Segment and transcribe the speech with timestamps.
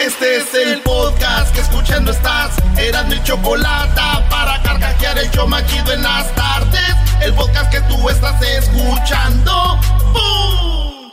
[0.00, 2.56] Este es el podcast que escuchando estás.
[2.78, 6.94] Eran mi chocolate para carcajear el yo machido en las tardes.
[7.22, 9.80] El podcast que tú estás escuchando.
[10.12, 11.10] ¡Bum!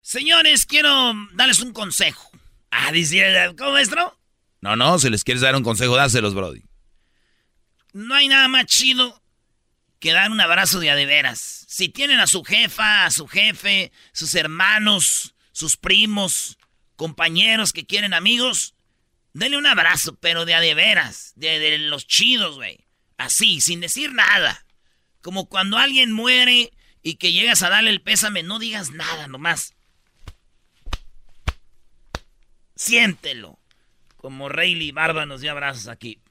[0.00, 2.30] Señores, quiero darles un consejo.
[2.70, 4.16] Ah, dice, ¿cómo maestro?
[4.60, 6.62] No, no, si les quieres dar un consejo, dáselos, Brody.
[7.92, 9.22] No hay nada más chido
[10.00, 11.64] que dar un abrazo de a de veras.
[11.68, 16.57] Si tienen a su jefa, a su jefe, sus hermanos, sus primos,
[16.98, 18.74] compañeros que quieren amigos,
[19.32, 22.84] denle un abrazo, pero de a de veras, de, de los chidos, güey.
[23.16, 24.66] Así, sin decir nada.
[25.22, 29.76] Como cuando alguien muere y que llegas a darle el pésame, no digas nada nomás.
[32.74, 33.60] Siéntelo.
[34.16, 36.20] Como Rayleigh Barba nos dio abrazos aquí.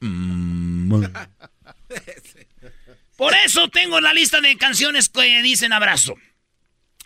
[3.16, 6.14] Por eso tengo la lista de canciones que dicen abrazo.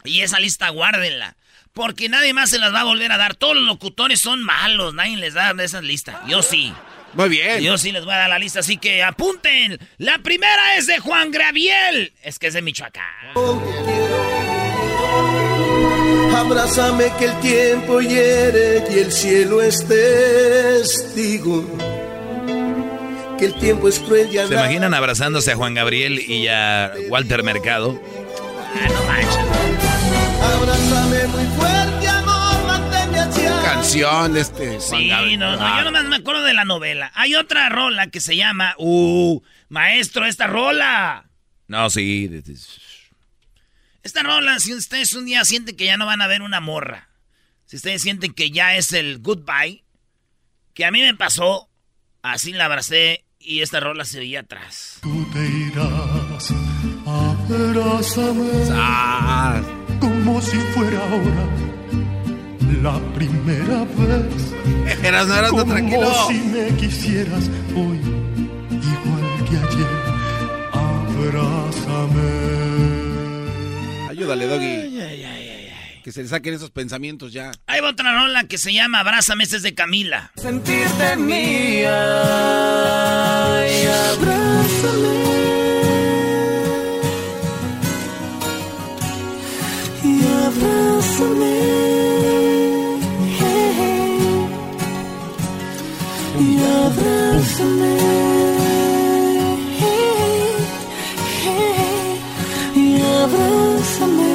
[0.03, 1.37] Y esa lista guárdenla.
[1.73, 3.35] Porque nadie más se las va a volver a dar.
[3.35, 4.93] Todos los locutores son malos.
[4.95, 6.23] Nadie les da esa lista.
[6.27, 6.73] Yo sí.
[7.15, 7.61] Muy bien.
[7.63, 9.79] Yo sí les voy a dar la lista, así que apunten.
[9.99, 12.13] La primera es de Juan Graviel.
[12.23, 13.05] Es que es de Michoacán.
[16.35, 21.67] Abrázame que el tiempo hiere y el cielo es testigo.
[23.39, 27.43] Que el tiempo es cruel y ¿Se imaginan abrazándose a Juan Gabriel y a Walter
[27.43, 28.01] Mercado?
[28.75, 31.02] Ah, no manches.
[33.73, 34.81] Canción de este.
[34.81, 37.11] Sí, no, no, Ah, yo nomás me acuerdo de la novela.
[37.15, 39.41] Hay otra rola que se llama, uh,
[39.71, 41.31] maestro, esta rola.
[41.69, 42.31] No, sí.
[44.03, 47.09] Esta rola, si ustedes un día sienten que ya no van a ver una morra,
[47.65, 49.83] si ustedes sienten que ya es el goodbye,
[50.75, 51.71] que a mí me pasó,
[52.21, 54.99] así la abracé y esta rola se veía atrás.
[55.01, 56.51] Tú te irás,
[57.07, 59.63] abrázame Ah,
[59.99, 61.72] como si fuera ahora
[62.83, 65.03] la primera vez.
[65.05, 66.13] Eras, no eras Como tranquilo.
[66.29, 67.99] si me quisieras hoy,
[68.71, 69.91] igual que ayer.
[70.73, 72.31] Abrázame.
[74.11, 75.03] Ayúdale, Doggy.
[76.03, 77.53] Que se le saquen esos pensamientos ya.
[77.69, 80.33] Hay otra rola que se llama Abrázame, es de Camila.
[80.37, 81.93] Sentirte mía
[83.69, 85.23] y abrázame.
[90.05, 91.82] Y abrázame.
[96.93, 97.97] Abrázame.
[102.75, 104.33] Y abrázame.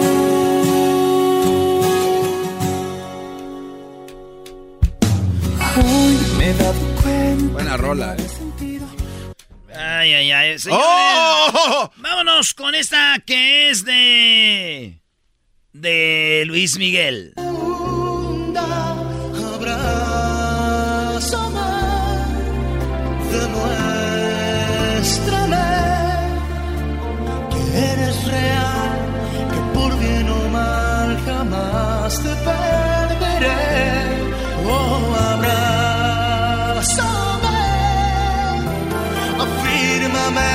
[5.78, 7.54] Hoy me he dado cuenta.
[7.54, 8.28] Buena rola, eh.
[9.76, 10.60] Ay, ay, ay.
[10.60, 10.86] señores.
[10.88, 11.92] ¡Oh!
[11.98, 15.02] Vámonos con esta que es de.
[15.74, 17.34] de Luis Miguel.
[32.24, 32.30] Jamás te
[33.16, 34.18] perderé.
[34.66, 36.88] Oh, abrázame,
[39.40, 40.52] afírmame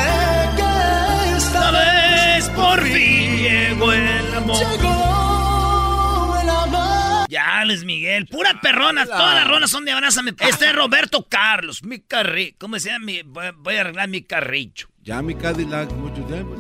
[0.57, 4.57] que esta vez por fin llegó el amor.
[4.59, 7.27] llegó el amor.
[7.29, 9.07] Ya, Luis Miguel, pura perrona.
[9.07, 10.33] Todas las rolas son de abrázame.
[10.39, 12.55] Este es Roberto Carlos, mi carri...
[12.59, 13.05] ¿Cómo se llama?
[13.07, 14.89] Mi- Voy voy a arreglar mi carricho.
[15.03, 16.57] Ya mi Cadillac, mucho tiempo.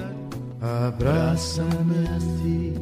[0.61, 2.75] Abrázame así,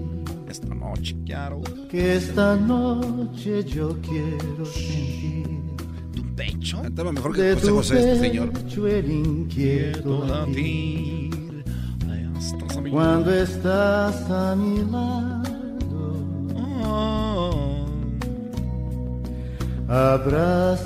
[0.51, 1.61] Esta noche, claro.
[1.89, 5.47] que esta noche yo quiero sentir
[6.13, 6.83] ¿Tu pecho?
[6.83, 8.51] Cantaba mejor que José José, este señor.
[8.53, 11.65] pecho el inquieto latir.
[12.91, 15.41] Cuando estás a mi lado,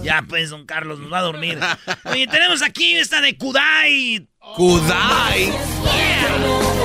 [0.03, 1.59] Ya pues, don Carlos, nos va a dormir.
[2.05, 4.29] Oye, tenemos aquí esta de Kudai.
[4.57, 5.53] Kudai.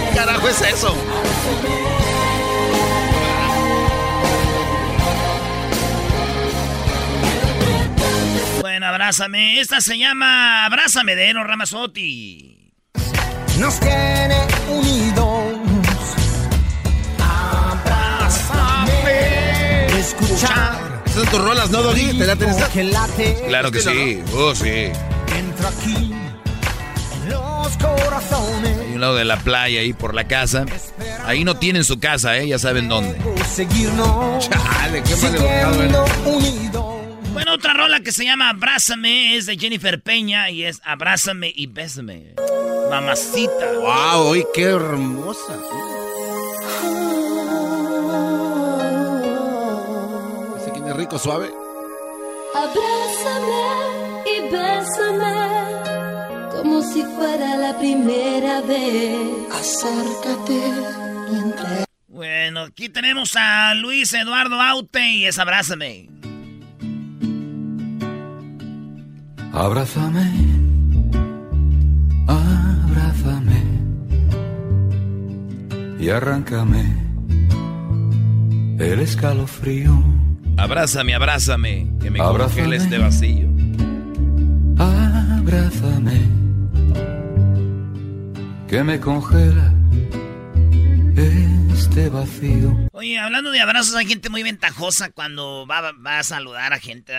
[0.10, 0.96] ¿Qué carajo es eso?
[9.00, 9.62] Abrázame.
[9.62, 12.74] Esta se llama Abrázame de Eno Ramazotti.
[13.58, 14.36] Nos tiene
[14.68, 15.54] unidos.
[17.18, 19.00] Abrázame.
[19.98, 21.02] Escuchar.
[21.06, 22.18] Esas son tus rolas, ¿no, Doggy?
[22.18, 22.58] ¿Te la tenés?
[23.48, 24.22] Claro que sí.
[24.34, 24.68] Oh, sí.
[24.68, 28.80] Entra aquí en los corazones.
[28.80, 30.66] Hay un lado de la playa ahí por la casa.
[31.26, 32.50] Ahí no tienen su casa, ¿eh?
[32.50, 33.18] Ya saben dónde.
[33.50, 34.50] Seguirnos.
[34.50, 36.99] Chale, qué mal educado unidos.
[37.34, 41.68] Bueno, otra rola que se llama Abrázame es de Jennifer Peña y es Abrázame y
[41.68, 42.34] Bésame.
[42.90, 43.74] Mamacita.
[43.80, 45.54] Wow, hoy qué hermosa.
[50.58, 51.52] Ese que es rico, suave.
[52.56, 55.70] Abrázame y bésame
[56.52, 59.18] como si fuera la primera vez.
[59.54, 60.62] Acércate
[61.32, 61.86] y entre.
[62.08, 66.10] Bueno, aquí tenemos a Luis Eduardo Aute y es Abrázame.
[69.52, 70.32] Abrázame,
[72.28, 73.64] abrázame
[76.00, 76.86] y arráncame
[78.80, 80.02] el escalofrío.
[80.58, 82.76] Abrázame, abrázame, que me Abrázame.
[82.76, 83.48] este vacío.
[84.78, 86.22] Abrázame,
[88.68, 89.74] que me congela
[91.74, 92.78] este vacío.
[92.92, 97.14] Oye, hablando de abrazos, hay gente muy ventajosa cuando va, va a saludar a gente.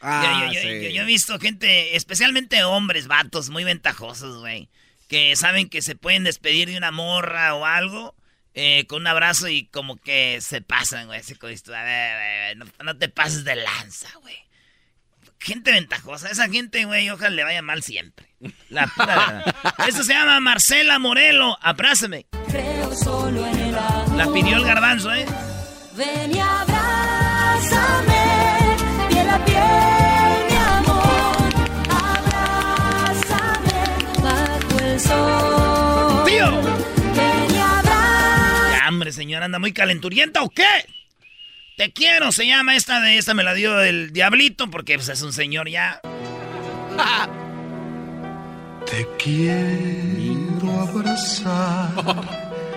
[0.00, 0.82] Ah, yo, yo- yo- sí.
[0.84, 4.68] yo- yo he visto gente, especialmente hombres, vatos, muy ventajosos, güey.
[5.08, 8.14] Que saben que se pueden despedir de una morra o algo
[8.54, 11.20] eh, con un abrazo y como que se pasan, güey.
[11.20, 14.36] Así como a ver, no, no te pases de lanza, güey.
[15.38, 16.28] Gente ventajosa.
[16.30, 18.26] Esa gente, güey, ojalá le vaya mal siempre.
[18.68, 19.56] La pura verdad.
[19.88, 21.56] Eso se llama Marcela Morelo.
[21.62, 22.26] Abrázame.
[22.50, 24.16] Creo solo en el amor.
[24.16, 25.24] La pidió el garbanzo, ¿eh?
[25.96, 28.19] Ven y abrázame,
[38.72, 40.64] Ya, hombre, señora, anda muy calenturienta o qué?
[41.76, 45.22] Te quiero, se llama esta de esta me la dio el diablito porque pues, es
[45.22, 46.00] un señor ya.
[48.90, 51.90] Te quiero abrazar.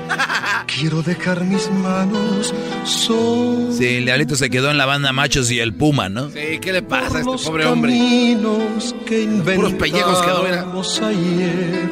[0.68, 5.59] Quiero dejar mis manos sobre Sí, el diablito se quedó en la banda Machos y
[5.59, 6.30] el Puma, ¿no?
[6.30, 7.94] Sí, ¿qué le pasa a este pobre hombre?
[9.06, 9.25] que
[9.56, 10.39] Puros pellejos mira.
[10.39, 11.89] inventamos ayer,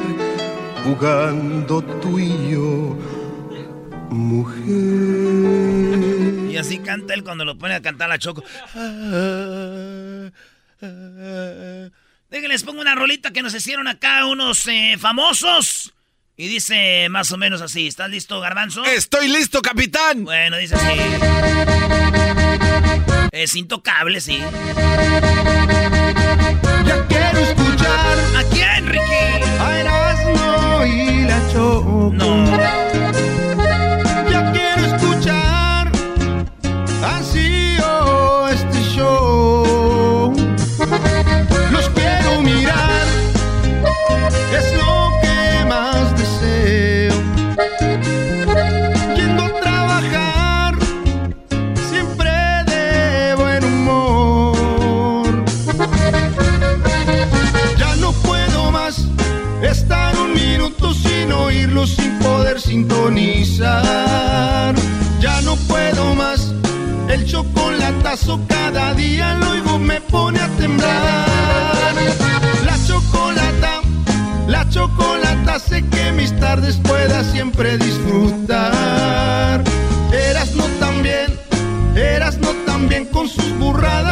[0.84, 2.96] jugando tú y yo,
[4.10, 4.72] mujer.
[6.50, 8.42] Y así canta él cuando lo pone a cantar la choco.
[12.30, 15.92] Déjenles pongo una rolita que nos hicieron acá unos eh, famosos.
[16.36, 17.86] Y dice más o menos así.
[17.86, 18.84] ¿Estás listo, Garbanzo?
[18.84, 20.24] Estoy listo, capitán.
[20.24, 20.98] Bueno, dice así.
[23.32, 24.38] Es intocable, sí.
[26.86, 29.02] Ya quiero escuchar ¿A quién, Ricky?
[29.60, 29.81] a
[61.86, 63.72] sin poder sintonizar.
[65.20, 66.52] Ya no puedo más.
[67.08, 71.94] El chocolatazo cada día lo oigo me pone a temblar.
[72.64, 73.80] La chocolata,
[74.46, 79.62] la chocolata hace que mis tardes pueda siempre disfrutar.
[80.12, 81.38] Eras no también,
[81.96, 84.11] eras no también con sus burradas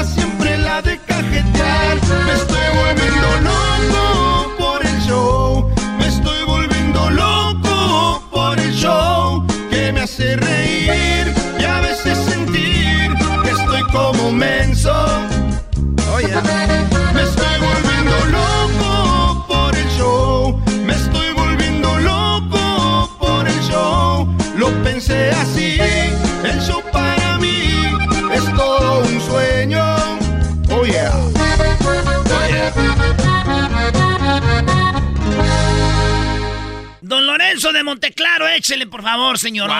[38.11, 39.71] Monteclaro, échele por favor, señor.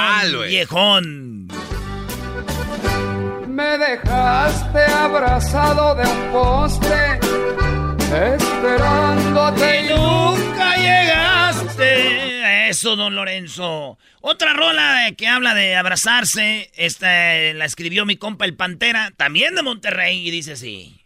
[0.47, 1.49] Viejón.
[3.49, 7.19] Me dejaste abrazado de un poste,
[8.37, 12.69] esperándote y nunca llegaste.
[12.69, 13.99] Eso, don Lorenzo.
[14.21, 17.09] Otra rola que habla de abrazarse, esta
[17.55, 21.00] la escribió mi compa el Pantera, también de Monterrey, y dice así.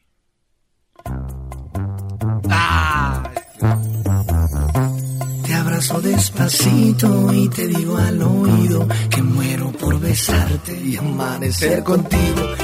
[5.75, 12.55] Abrazo despacito y te digo al oído que muero por besarte y amanecer contigo.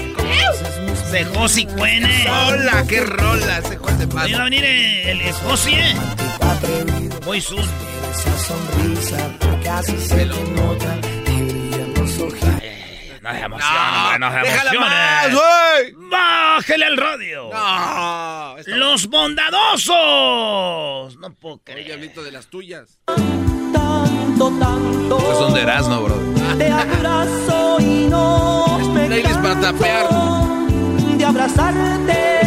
[1.10, 2.24] De Josi Cuene.
[2.30, 4.32] Hola, qué rola, se cuente más.
[4.32, 5.94] Va a venir el, el Josi, ¿eh?
[7.26, 7.58] Muy soon.
[7.60, 10.98] Esa sonrisa casi se lo nota,
[13.22, 14.94] No se emociona, no, no se déjala emocione.
[14.96, 16.08] más, güey.
[16.10, 17.50] ¡Bájele al radio!
[17.52, 19.96] No, ¡Los bondadosos!
[21.18, 21.84] No puedo Oye, creer.
[21.86, 22.98] diablito de las tuyas.
[23.06, 25.18] Tanto, tanto.
[25.18, 26.16] Estos son de Erasmo, bro.
[26.58, 30.08] Te abrazo y no me Playlist para tapear.
[30.08, 30.66] canso
[31.18, 32.40] de abrazarte.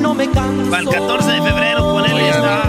[0.00, 0.70] No me canso.
[0.70, 2.62] Para el 14 de febrero, ponele esta.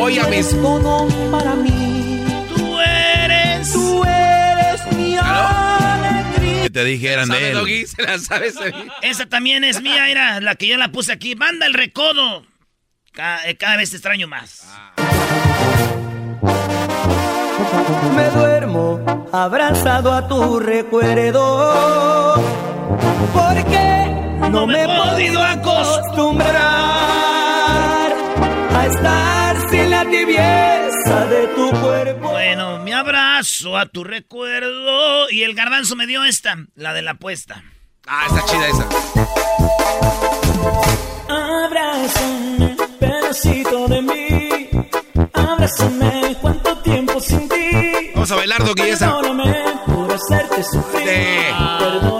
[0.00, 0.62] Oye, Tú eres mis.
[0.62, 2.24] todo para mí.
[2.56, 3.72] Tú eres.
[3.72, 5.67] Tú eres mi alegría.
[6.68, 7.54] Que te dijeran de ¿Sabe, él.
[7.54, 7.86] Doggy?
[7.86, 8.52] ¿Se la sabe?
[9.00, 11.34] Esa también es mía, era la que yo la puse aquí.
[11.34, 12.44] Manda el recodo.
[13.46, 14.68] Eh, Cada, vez te extraño más.
[18.14, 19.00] Me duermo
[19.32, 22.34] abrazado a tu recuerdo.
[23.32, 24.06] Porque
[24.50, 26.52] no me he podido acostumbrar
[28.74, 30.87] a estar sin la tibieza
[31.28, 32.30] de tu cuerpo.
[32.30, 35.30] Bueno, mi abrazo a tu recuerdo.
[35.30, 37.62] Y el garbanzo me dio esta, la de la apuesta.
[38.06, 38.88] Ah, está chida esa.
[41.28, 44.48] Abrázame, pedacito de mí.
[45.34, 48.10] Abrázame, cuánto tiempo sin ti.
[48.14, 49.14] Vamos a bailar, Doggy, esa.
[49.14, 51.08] Perdóname por hacerte sufrir.
[51.08, 51.54] Sí.
[51.78, 52.17] Perdóname.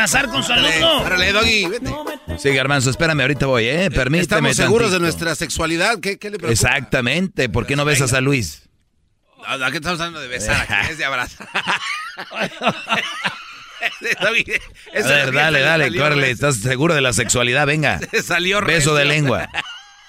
[0.00, 1.04] Abrazar con su alumno.
[1.04, 1.94] Árale, Doggy, vete.
[2.38, 3.90] Sí, Garbanzo, espérame, ahorita voy, ¿eh?
[3.90, 6.00] Permíteme Estamos seguros de nuestra sexualidad.
[6.00, 6.52] ¿Qué, qué le preocupa?
[6.52, 7.50] Exactamente.
[7.50, 8.62] ¿Por qué no besas a Luis?
[9.46, 11.46] No, no, aquí estamos hablando de besar, aquí es de abrazar.
[14.20, 16.24] A ver, dale, le dale, recio.
[16.24, 17.66] ¿Estás seguro de la sexualidad?
[17.66, 17.98] Venga.
[18.10, 19.50] Se salió Beso de lengua.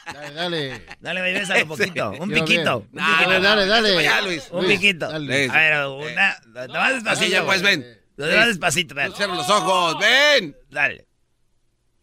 [0.05, 0.85] Dale, dale.
[1.01, 2.11] Dale, baby, bésalo un poquito.
[2.11, 2.87] Un Quiero piquito.
[2.93, 3.95] Dale, dale, dale.
[3.95, 4.43] Vaya, Luis.
[4.51, 5.09] Un Luis, piquito.
[5.09, 5.49] dale.
[5.49, 6.37] A ver, una.
[6.45, 7.09] Despacito.
[7.09, 8.00] Así ya, pues, ven.
[8.27, 9.13] Nomás despacito, ven.
[9.15, 10.55] Cierra los ojos, ven.
[10.69, 11.05] Dale.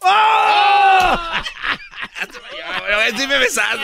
[3.16, 3.78] Sí me besaste.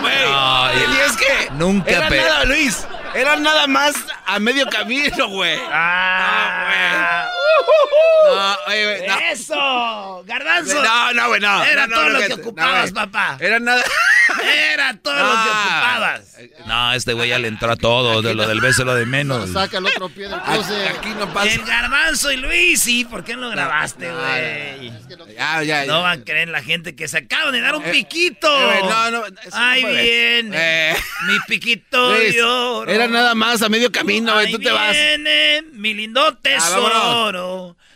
[0.00, 0.14] Güey.
[0.24, 1.48] No, y es que.
[1.52, 2.86] nunca Era pe- nada, Luis.
[3.14, 3.94] Era nada más
[4.26, 5.58] a medio camino, güey.
[5.70, 7.30] Ah.
[8.26, 9.18] No, oye, güey, no.
[9.30, 10.22] ¡Eso!
[10.26, 10.82] ¡Garbanzo!
[10.82, 11.62] No, no, güey, no.
[11.64, 13.06] Era No, todo lo que ocupabas, güey.
[13.06, 13.36] papá.
[13.40, 13.82] Era nada.
[14.72, 15.60] Era todo lo que No.
[15.60, 16.36] ocupabas.
[16.66, 18.22] No, este güey ya le entró a todo.
[18.22, 19.50] De lo del beso, lo de menos.
[19.50, 20.88] Saca el otro pie del closet.
[20.96, 21.52] aquí no pasa.
[21.52, 24.90] El garbanzo y Luis, sí, ¿por qué no lo grabaste, no, güey?
[25.34, 25.86] Ya, ya, ya.
[25.86, 28.72] No va a creer la gente que se acaban de dar un Eh, piquito.
[28.72, 29.24] eh, no, no, no
[29.80, 30.02] puede.
[30.02, 30.56] viene.
[30.92, 30.96] Eh.
[31.26, 32.90] Mi piquito Luis, de oro.
[32.90, 34.50] Era nada más a medio camino, güey.
[34.52, 34.92] Tú te vas.
[34.92, 36.38] viene mi lindo Ah,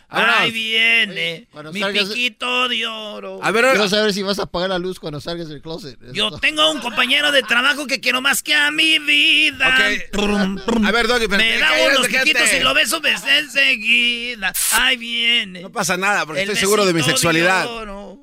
[0.09, 3.39] Ahí viene Oye, mi salgas- piquito de oro.
[3.43, 5.99] A ver, Quiero saber si vas a apagar la luz cuando salgas del closet.
[6.13, 6.39] Yo Esto.
[6.39, 9.67] tengo un compañero de trabajo que quiero más que a mi vida.
[9.67, 14.53] A ver, Doggy, pero Me da unos piquitos y lo beso enseguida.
[14.71, 15.61] Ahí viene.
[15.61, 17.67] No pasa nada, porque el estoy seguro de mi sexualidad.
[17.67, 18.19] oro.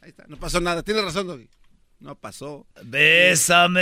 [0.00, 0.82] Ahí está, no pasó nada.
[0.82, 1.48] Tienes razón, Doggy.
[2.04, 2.66] No pasó.
[2.82, 3.80] Bésame.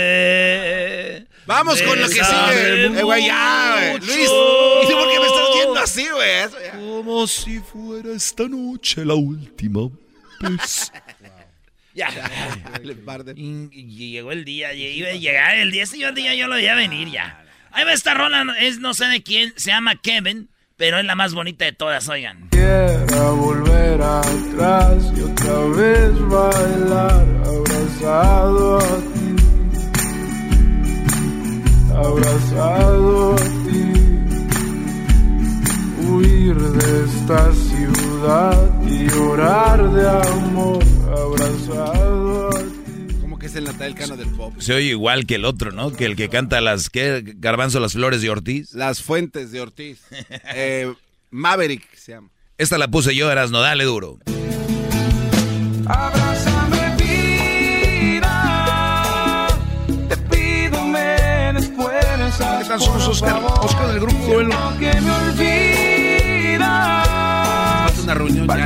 [1.45, 2.85] Vamos con lo que sigue.
[2.85, 4.05] Eh, güey, ya, mucho.
[4.05, 6.47] Luis, ¿y tú por qué me estás viendo así, güey?
[6.71, 9.89] Como si fuera esta noche la última
[10.39, 10.91] vez.
[11.95, 12.09] Ya.
[13.35, 16.73] Y, y llegó el día, iba a llegar el día, yo día yo lo veía
[16.73, 17.45] venir ya.
[17.69, 21.13] Ahí va esta rola, es no sé de quién, se llama Kevin, pero es la
[21.13, 22.49] más bonita de todas, oigan.
[22.49, 27.42] Quiera volver atrás y otra vez bailar
[28.05, 29.35] abrazado a ti,
[31.95, 33.93] abrazado a ti,
[36.05, 43.15] huir de esta ciudad y llorar de amor abrazado a ti.
[43.21, 44.53] ¿Cómo que es el Natal Cano del pop?
[44.59, 45.93] Se oye igual que el otro, ¿no?
[45.93, 47.23] Que el que canta las, ¿qué?
[47.37, 48.73] Garbanzo, las flores de Ortiz.
[48.73, 50.01] Las fuentes de Ortiz.
[50.55, 50.93] Eh,
[51.31, 52.29] Maverick se llama.
[52.57, 54.19] Esta la puse yo, Erasno, dale duro.
[55.85, 56.22] Abrázame
[62.73, 62.73] fuerza.
[62.73, 63.41] ¿Qué tal somos Oscar?
[63.61, 64.55] Oscar del grupo Duelo.
[64.79, 67.07] Que me olvidas.
[67.85, 68.65] Falta una reunión ya.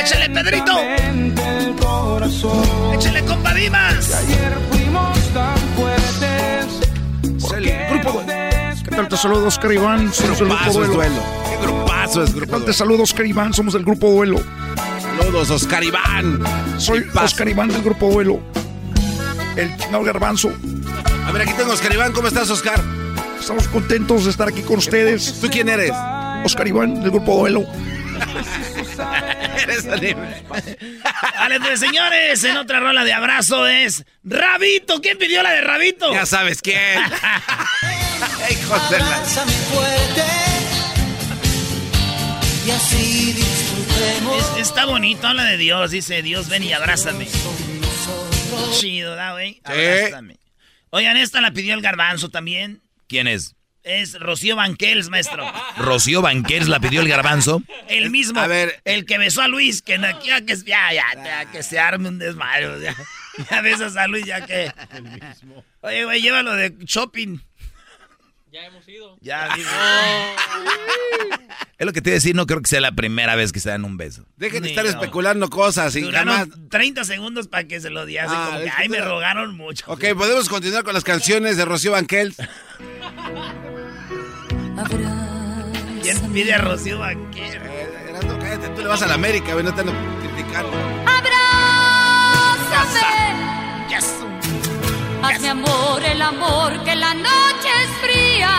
[0.00, 0.72] ¡Échale, Pedrito!
[2.94, 4.14] ¡Échale, compa Dimas!
[4.14, 6.66] Ayer fuimos tan fuertes.
[7.22, 8.32] Es el ¿por qué grupo Duelo.
[8.84, 9.08] ¿Qué tal?
[9.08, 10.12] Te saludo, Oscar Iván.
[10.12, 10.94] Somos del Grupo Duelo.
[10.94, 11.22] duelo.
[11.48, 12.64] ¿Qué grupazo es ¿Qué grupo tal?
[12.64, 13.54] Te saludo, Oscar Iván.
[13.54, 14.40] Somos del Grupo Duelo.
[15.00, 16.42] Saludos, Oscar Iván.
[16.78, 17.06] Soy.
[17.14, 18.40] Oscar Iván del Grupo Duelo.
[19.56, 20.52] El chingado garbanzo.
[21.26, 22.12] A ver, aquí tengo a Oscar Iván.
[22.12, 22.82] ¿Cómo estás, Oscar?
[23.40, 25.40] Estamos contentos de estar aquí con ustedes.
[25.40, 25.92] ¿Tú quién eres?
[26.44, 27.64] Oscar Iván del Grupo Duelo.
[29.62, 29.86] Eres.
[29.86, 35.00] Vale, pues señores, en otra rola de abrazo es Rabito.
[35.00, 36.12] ¿Quién pidió la de Rabito?
[36.12, 36.78] Ya sabes quién.
[38.50, 40.22] Hijos de la- Abrázame fuerte
[42.66, 44.50] y así disfrutemos.
[44.56, 45.90] Es- está bonito, habla de Dios.
[45.90, 47.26] Dice, Dios, ven y abrázame.
[48.72, 49.60] Chido, ¿da, güey?
[49.64, 50.36] Abrázame.
[50.90, 52.82] Oigan, esta la pidió el garbanzo también.
[53.10, 53.56] ¿Quién es?
[53.82, 55.44] Es Rocío Banquels, maestro.
[55.76, 57.60] Rocío Banquers la pidió el garbanzo.
[57.88, 58.38] El mismo.
[58.38, 58.80] A ver.
[58.84, 62.08] El que besó a Luis, que no, ya que, ya, ya, ya, que se arme
[62.08, 62.78] un desmayo.
[62.78, 62.94] Ya,
[63.50, 64.72] ya besas a Luis, ya que.
[64.94, 65.64] El mismo.
[65.80, 67.40] Oye, güey, llévalo de shopping.
[68.52, 69.16] Ya hemos ido.
[69.20, 69.68] Ya, digo.
[71.78, 73.58] Es lo que te iba a decir, no creo que sea la primera vez que
[73.58, 74.24] se dan un beso.
[74.36, 74.90] Dejen de estar no.
[74.90, 76.46] especulando cosas y jamás...
[76.46, 78.20] Duraron 30 segundos para que se lo diese.
[78.28, 79.84] Ah, como que, ay, me rogaron mucho.
[79.90, 82.36] Ok, podemos continuar con las canciones de Rocío Banquels.
[86.02, 87.54] ¿Quién pide a Rocío Banquels?
[87.56, 90.70] Eh, Erasmo, cállate, tú le vas a la América, no te ando criticando.
[91.06, 93.00] Abrázame,
[93.90, 94.14] Yes.
[95.22, 98.50] hazme amor el amor que la noche es fría.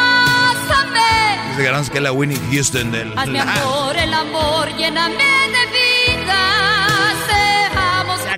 [0.00, 3.18] Abrázame, Dice garbanzo que es la Winnie Houston del...
[3.18, 5.79] hazme amor el amor, lléname de vida.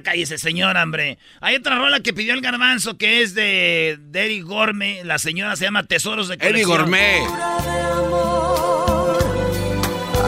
[0.02, 1.18] Ya cállese, señor, hombre.
[1.40, 5.02] Hay otra rola que pidió el garbanzo que es de, de Gorme.
[5.04, 6.90] La señora se llama Tesoros de Colección.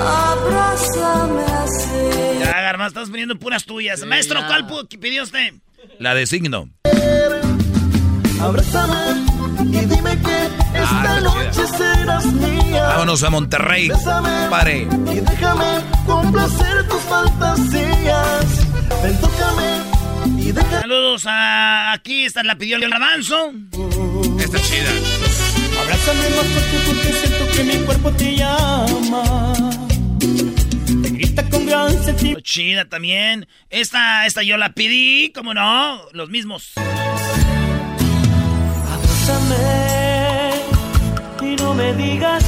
[0.07, 2.39] Abrázame así.
[2.41, 4.05] Ya, garbanzo, estás poniendo puras tuyas.
[4.05, 5.55] Maestro, ¿cuál pu- pidió usted?
[5.99, 6.69] La de signo.
[8.41, 9.25] Abrázame
[9.67, 10.45] y dime que
[10.79, 12.83] esta Ah, noche serás mía.
[12.89, 13.91] Vámonos a Monterrey.
[14.51, 14.81] Pare.
[15.13, 18.44] Y déjame complacer tus fantasías.
[19.03, 19.83] Ven, tócame
[20.39, 20.81] y déjame.
[20.81, 21.93] Saludos a...
[21.93, 23.53] Aquí esta la pidió el garbanzo.
[24.39, 24.91] Está chida.
[25.81, 29.53] Abrázame más fuerte porque siento que mi cuerpo te llama.
[31.03, 32.41] Te grita con gran sentimiento.
[32.41, 33.47] Chida también.
[33.71, 36.01] Esta, esta yo la pedí, ¿cómo no?
[36.13, 36.73] Los mismos.
[38.93, 40.53] Abrázame
[41.43, 42.45] y no me digas.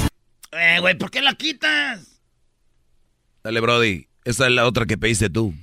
[0.53, 2.21] Eh, güey, ¿por qué la quitas?
[3.45, 4.09] Dale, Brody.
[4.25, 5.55] Esta es la otra que pediste tú.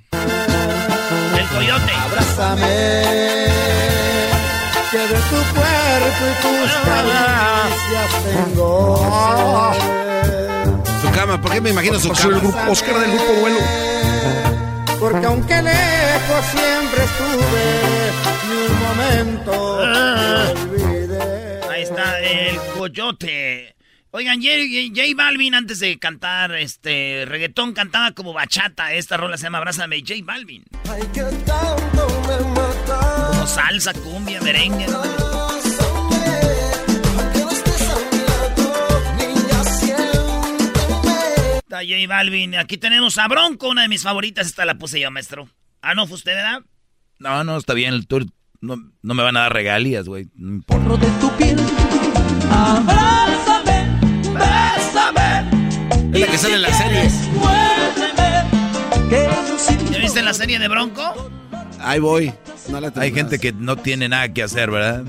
[1.55, 1.91] Coyote.
[1.93, 3.47] Abrázame.
[4.91, 9.73] Que de tu cuerpo y tus caricias tengo.
[11.01, 12.51] Su cama, ¿por qué me imagino su Soy el cama?
[12.53, 13.59] grupo Oscar del Grupo Duelo.
[14.99, 17.65] Porque aunque lejos siempre estuve,
[18.49, 21.59] ni un momento te olvidé.
[21.71, 23.75] Ahí está el coyote.
[24.15, 24.47] Oigan, J,
[24.93, 28.93] J Balvin antes de cantar este reggaetón cantaba como bachata.
[28.93, 30.63] Esta rola se llama Abrázame J Balvin.
[30.87, 33.29] Ay, que tanto me mata.
[33.31, 34.85] Como salsa, cumbia, merengue.
[41.57, 42.55] Está J Balvin.
[42.57, 44.45] Aquí tenemos a Bronco, una de mis favoritas.
[44.45, 45.49] Esta la puse yo, maestro.
[45.81, 46.61] Ah, no, fue usted, ¿verdad?
[47.17, 48.05] No, no, está bien.
[48.05, 48.29] Tú
[48.61, 50.27] no, no me van a dar regalías, güey.
[50.35, 51.03] No importa.
[51.03, 51.57] de tu piel.
[52.51, 53.52] Abrázame, bésame.
[56.13, 57.09] Es la que sale en la serie.
[59.91, 61.31] ¿Ya viste la serie de Bronco?
[61.79, 62.31] Ahí voy.
[62.69, 65.03] No la Hay gente que no tiene nada que hacer, ¿verdad?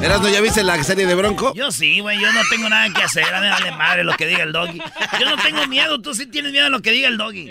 [0.00, 1.52] Erasmo, ¿ya viste la serie de Bronco?
[1.54, 2.20] Yo sí, güey.
[2.20, 3.24] Yo no tengo nada que hacer.
[3.34, 4.78] A mí vale madre lo que diga el doggy.
[5.20, 6.00] Yo no tengo miedo.
[6.00, 7.50] Tú sí tienes miedo a lo que diga el doggy.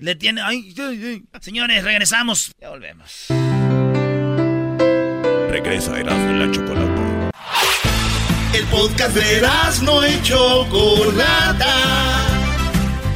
[0.00, 0.42] Le tiene...
[0.42, 1.40] Ay, ay, ay.
[1.40, 2.52] Señores, regresamos.
[2.60, 3.26] Ya volvemos.
[5.50, 7.05] Regresa Erasmo de la Chocolata.
[8.54, 9.42] El podcast de
[9.82, 11.74] no y Chocolata.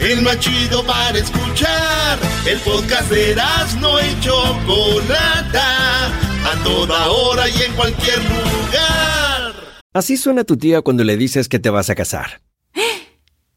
[0.01, 2.19] El más chido para escuchar.
[2.47, 3.37] El podcast de
[3.81, 6.07] no y Chocolata.
[6.07, 9.55] A toda hora y en cualquier lugar.
[9.93, 12.43] Así suena tu tía cuando le dices que te vas a casar.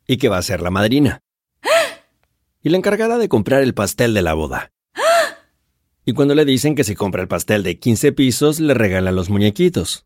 [0.08, 1.20] Y que va a ser la madrina.
[2.62, 4.72] Y la encargada de comprar el pastel de la boda.
[6.06, 9.30] Y cuando le dicen que si compra el pastel de 15 pisos, le regalan los
[9.30, 10.06] muñequitos.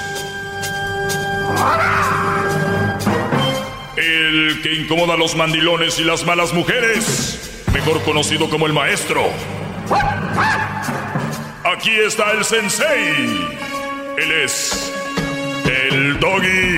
[3.97, 7.63] El que incomoda a los mandilones y las malas mujeres.
[7.73, 9.23] Mejor conocido como el maestro.
[11.63, 13.49] Aquí está el sensei.
[14.17, 14.93] Él es.
[15.65, 16.77] El doggy.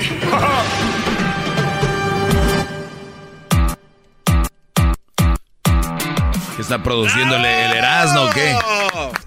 [6.55, 8.55] ¿Qué está produciendo el, Erasmo o qué?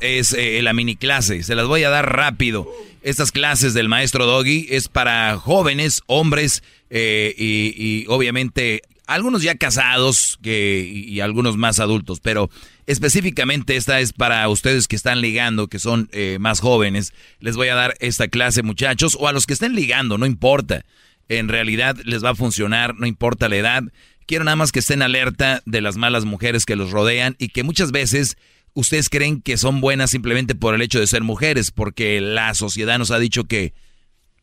[0.00, 1.42] Es eh, la mini clase.
[1.42, 2.68] Se las voy a dar rápido.
[3.06, 9.54] Estas clases del maestro Doggy es para jóvenes, hombres eh, y, y obviamente algunos ya
[9.54, 12.50] casados que, y, algunos más adultos, pero
[12.88, 17.12] específicamente esta es para ustedes que están ligando, que son eh, más jóvenes.
[17.38, 20.84] Les voy a dar esta clase, muchachos, o a los que estén ligando, no importa.
[21.28, 23.84] En realidad les va a funcionar, no importa la edad.
[24.26, 27.62] Quiero nada más que estén alerta de las malas mujeres que los rodean y que
[27.62, 28.36] muchas veces
[28.76, 32.98] ustedes creen que son buenas simplemente por el hecho de ser mujeres, porque la sociedad
[32.98, 33.72] nos ha dicho que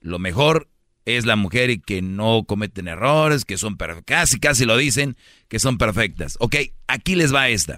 [0.01, 0.67] lo mejor
[1.05, 5.15] es la mujer y que no cometen errores, que son perfectas, casi, casi lo dicen,
[5.47, 6.35] que son perfectas.
[6.39, 6.55] Ok,
[6.87, 7.77] aquí les va esta.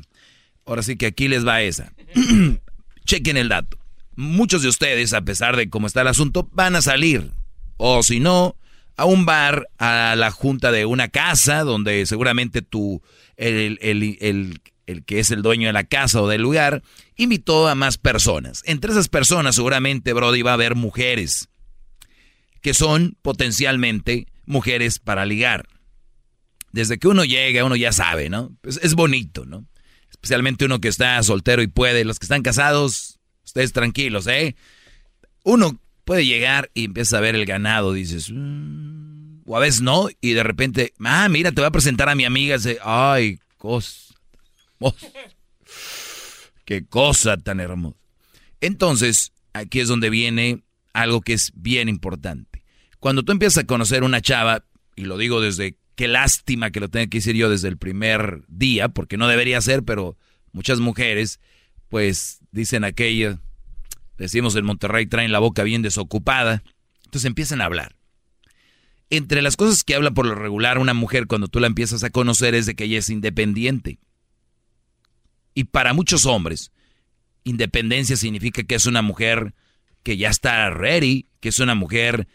[0.65, 1.93] Ahora sí que aquí les va esa.
[3.05, 3.77] Chequen el dato.
[4.15, 7.31] Muchos de ustedes, a pesar de cómo está el asunto, van a salir.
[7.75, 8.55] O si no,
[8.95, 13.01] a un bar, a la junta de una casa, donde seguramente tú,
[13.35, 16.83] el, el, el, el, que es el dueño de la casa o del lugar,
[17.15, 18.61] invitó a más personas.
[18.65, 21.49] Entre esas personas seguramente, Brody, va a haber mujeres,
[22.61, 25.67] que son potencialmente mujeres para ligar.
[26.71, 28.51] Desde que uno llega, uno ya sabe, ¿no?
[28.63, 29.65] Es bonito, ¿no?
[30.09, 32.03] Especialmente uno que está soltero y puede.
[32.03, 34.55] Los que están casados, ustedes tranquilos, ¿eh?
[35.43, 40.07] Uno puede llegar y empieza a ver el ganado, dices, mmm, o a veces no,
[40.21, 44.04] y de repente, ah, mira, te voy a presentar a mi amiga, dice, ay, cosa,
[46.65, 47.97] qué cosa tan hermosa.
[48.61, 52.63] Entonces, aquí es donde viene algo que es bien importante.
[52.99, 56.89] Cuando tú empiezas a conocer una chava, y lo digo desde qué lástima que lo
[56.89, 60.17] tenga que decir yo desde el primer día, porque no debería ser, pero
[60.51, 61.39] muchas mujeres,
[61.89, 63.39] pues dicen aquello,
[64.17, 66.63] decimos en Monterrey, traen la boca bien desocupada,
[67.03, 67.95] entonces empiezan a hablar.
[69.09, 72.09] Entre las cosas que habla por lo regular una mujer cuando tú la empiezas a
[72.09, 73.99] conocer es de que ella es independiente.
[75.55, 76.71] Y para muchos hombres,
[77.43, 79.55] independencia significa que es una mujer
[80.03, 82.27] que ya está ready, que es una mujer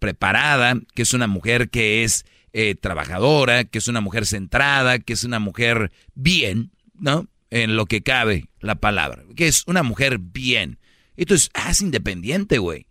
[0.00, 5.12] preparada, que es una mujer que es eh, trabajadora, que es una mujer centrada, que
[5.12, 7.28] es una mujer bien, ¿no?
[7.50, 10.78] En lo que cabe la palabra, que es una mujer bien.
[11.16, 12.86] Entonces, ah, es independiente, güey.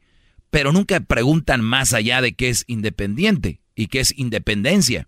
[0.51, 5.07] Pero nunca preguntan más allá de qué es independiente y qué es independencia.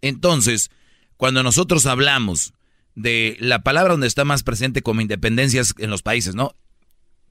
[0.00, 0.70] Entonces,
[1.16, 2.52] cuando nosotros hablamos
[2.94, 6.54] de la palabra donde está más presente como independencias en los países, ¿no?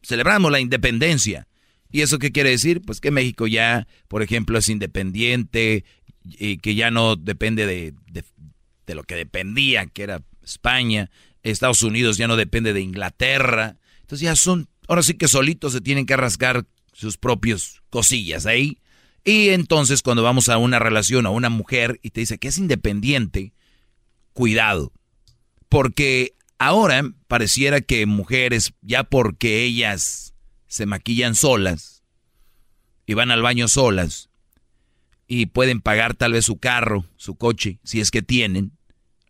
[0.01, 1.47] Celebramos la independencia.
[1.91, 2.81] ¿Y eso qué quiere decir?
[2.81, 5.83] Pues que México ya, por ejemplo, es independiente
[6.23, 8.23] y que ya no depende de, de,
[8.85, 11.09] de lo que dependía, que era España.
[11.43, 13.77] Estados Unidos ya no depende de Inglaterra.
[14.01, 18.79] Entonces ya son, ahora sí que solitos se tienen que rascar sus propios cosillas ahí.
[19.23, 22.57] Y entonces cuando vamos a una relación a una mujer y te dice que es
[22.57, 23.53] independiente,
[24.33, 24.91] cuidado.
[25.69, 30.33] Porque ahora pareciera que mujeres, ya porque ellas
[30.67, 32.03] se maquillan solas
[33.05, 34.29] y van al baño solas
[35.27, 38.71] y pueden pagar tal vez su carro, su coche, si es que tienen,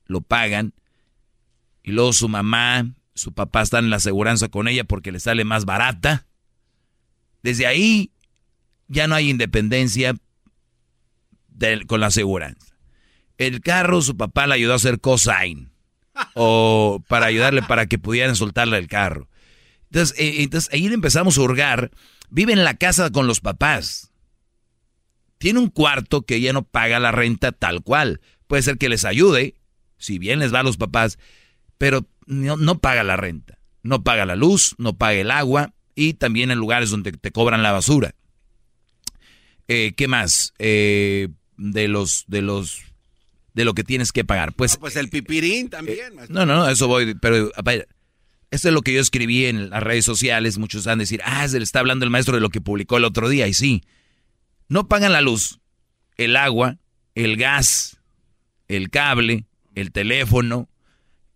[0.06, 0.74] lo pagan.
[1.84, 5.44] Y luego su mamá, su papá está en la aseguranza con ella porque le sale
[5.44, 6.26] más barata.
[7.44, 8.12] Desde ahí
[8.88, 10.16] ya no hay independencia
[11.88, 12.78] con la aseguranza.
[13.38, 15.70] El carro, su papá le ayudó a hacer cosign.
[16.34, 19.28] O para ayudarle para que pudieran soltarle el carro.
[19.92, 21.92] Entonces, eh, entonces ahí le empezamos a hurgar.
[22.30, 24.12] Vive en la casa con los papás.
[25.38, 28.22] Tiene un cuarto que ella no paga la renta tal cual.
[28.48, 29.56] Puede ser que les ayude,
[29.98, 31.18] si bien les va a los papás,
[31.78, 33.58] pero no, no paga la renta.
[33.82, 37.64] No paga la luz, no paga el agua y también en lugares donde te cobran
[37.64, 38.16] la basura.
[39.68, 40.54] Eh, ¿Qué más?
[40.60, 42.82] Eh, de los, de los,
[43.54, 44.54] de lo que tienes que pagar.
[44.54, 46.16] Pues, pues el pipirín también.
[46.30, 47.52] no, no, no, eso voy, pero
[48.52, 50.58] esto es lo que yo escribí en las redes sociales.
[50.58, 52.98] Muchos van a decir, ah, se le está hablando el maestro de lo que publicó
[52.98, 53.48] el otro día.
[53.48, 53.84] Y sí,
[54.68, 55.60] no pagan la luz,
[56.18, 56.78] el agua,
[57.16, 58.00] el gas,
[58.68, 60.70] el cable, el teléfono.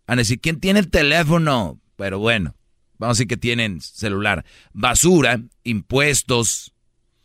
[0.07, 1.79] Van a decir, ¿quién tiene el teléfono?
[1.95, 2.55] Pero bueno,
[2.97, 4.43] vamos a decir que tienen celular.
[4.73, 6.73] Basura, impuestos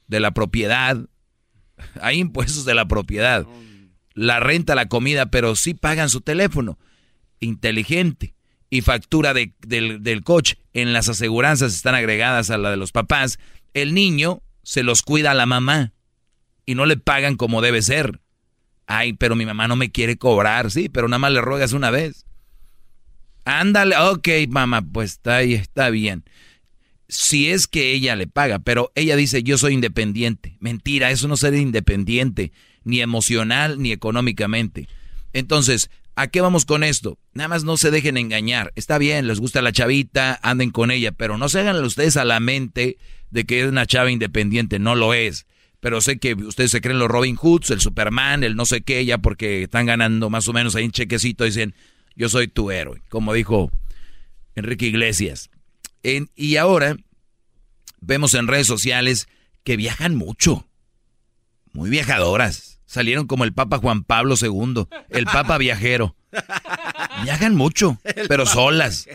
[0.06, 0.98] de la propiedad.
[2.00, 3.46] Hay impuestos de la propiedad.
[4.18, 6.76] La renta, la comida, pero sí pagan su teléfono.
[7.38, 8.34] Inteligente.
[8.68, 10.58] Y factura del, del coche.
[10.72, 13.38] En las aseguranzas están agregadas a la de los papás.
[13.74, 15.92] El niño se los cuida a la mamá
[16.66, 18.20] y no le pagan como debe ser.
[18.86, 21.90] Ay, pero mi mamá no me quiere cobrar, sí, pero nada más le ruegas una
[21.90, 22.26] vez.
[23.44, 26.24] Ándale, ok, mamá, pues está ahí, está bien.
[27.08, 30.56] Si es que ella le paga, pero ella dice, yo soy independiente.
[30.60, 32.52] Mentira, eso no ser independiente,
[32.88, 34.88] ni emocional, ni económicamente.
[35.32, 37.18] Entonces, ¿a qué vamos con esto?
[37.34, 38.72] Nada más no se dejen engañar.
[38.74, 42.24] Está bien, les gusta la chavita, anden con ella, pero no se hagan ustedes a
[42.24, 42.98] la mente
[43.30, 45.46] de que es una chava independiente, no lo es
[45.80, 49.04] pero sé que ustedes se creen los Robin Hoods, el Superman, el no sé qué,
[49.04, 51.74] ya porque están ganando más o menos ahí un chequecito, dicen,
[52.16, 53.70] yo soy tu héroe, como dijo
[54.56, 55.50] Enrique Iglesias.
[56.02, 56.96] y ahora
[58.00, 59.28] vemos en redes sociales
[59.62, 60.66] que viajan mucho,
[61.72, 62.67] muy viajadoras.
[62.88, 66.16] Salieron como el Papa Juan Pablo II, el Papa viajero.
[67.22, 69.06] Viajan mucho, pero solas.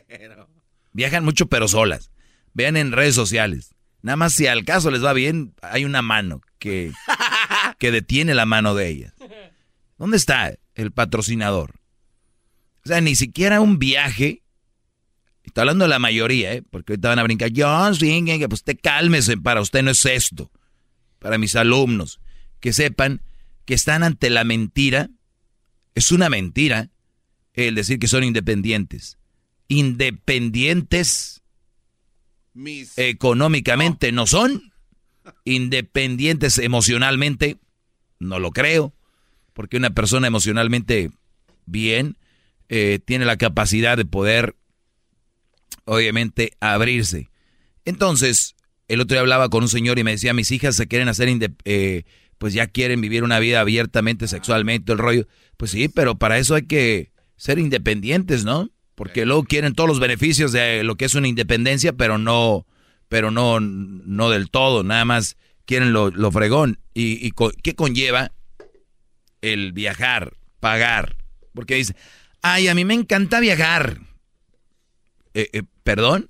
[0.91, 2.11] Viajan mucho, pero solas.
[2.53, 3.73] Vean en redes sociales.
[4.03, 6.91] Nada más si al caso les va bien, hay una mano que,
[7.79, 9.13] que detiene la mano de ella.
[9.97, 11.79] ¿Dónde está el patrocinador?
[12.85, 14.43] O sea, ni siquiera un viaje.
[15.43, 16.61] Está hablando de la mayoría, ¿eh?
[16.61, 17.49] Porque ahorita van a brincar.
[17.49, 20.51] Yo, sí, pues usted cálmese, para usted no es esto.
[21.17, 22.19] Para mis alumnos,
[22.59, 23.23] que sepan
[23.65, 25.09] que están ante la mentira.
[25.95, 26.89] Es una mentira
[27.53, 29.17] el decir que son independientes.
[29.67, 31.43] Independientes
[32.97, 34.27] económicamente no.
[34.27, 34.73] son,
[35.45, 37.57] independientes emocionalmente,
[38.19, 38.93] no lo creo,
[39.53, 41.11] porque una persona emocionalmente
[41.65, 42.17] bien
[42.69, 44.55] eh, tiene la capacidad de poder,
[45.85, 47.29] obviamente, abrirse.
[47.85, 48.55] Entonces,
[48.87, 51.29] el otro día hablaba con un señor y me decía, mis hijas se quieren hacer,
[51.65, 52.03] eh,
[52.43, 55.29] pues ya quieren vivir una vida abiertamente, sexualmente, el rollo.
[55.55, 58.69] Pues sí, pero para eso hay que ser independientes, ¿no?
[58.95, 62.67] Porque luego quieren todos los beneficios de lo que es una independencia, pero no,
[63.07, 66.79] pero no, no del todo, nada más quieren lo, fregón.
[66.93, 68.33] ¿Y, qué conlleva
[69.41, 71.15] el viajar, pagar?
[71.53, 71.95] Porque dice,
[72.41, 74.01] ay, a mí me encanta viajar.
[75.33, 76.29] Eh, eh, ¿Perdón?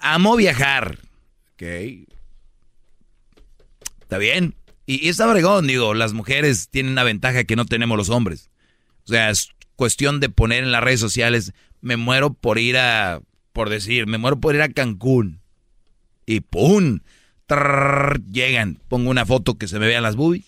[0.00, 0.98] Amo viajar.
[1.52, 1.62] Ok.
[4.02, 4.56] Está bien.
[4.86, 8.50] Y, y está digo, las mujeres tienen una ventaja que no tenemos los hombres.
[9.04, 13.20] O sea, es cuestión de poner en las redes sociales, me muero por ir a,
[13.52, 15.40] por decir, me muero por ir a Cancún.
[16.26, 17.00] Y ¡pum!
[18.30, 18.80] llegan.
[18.88, 20.44] Pongo una foto que se me vean las boobies.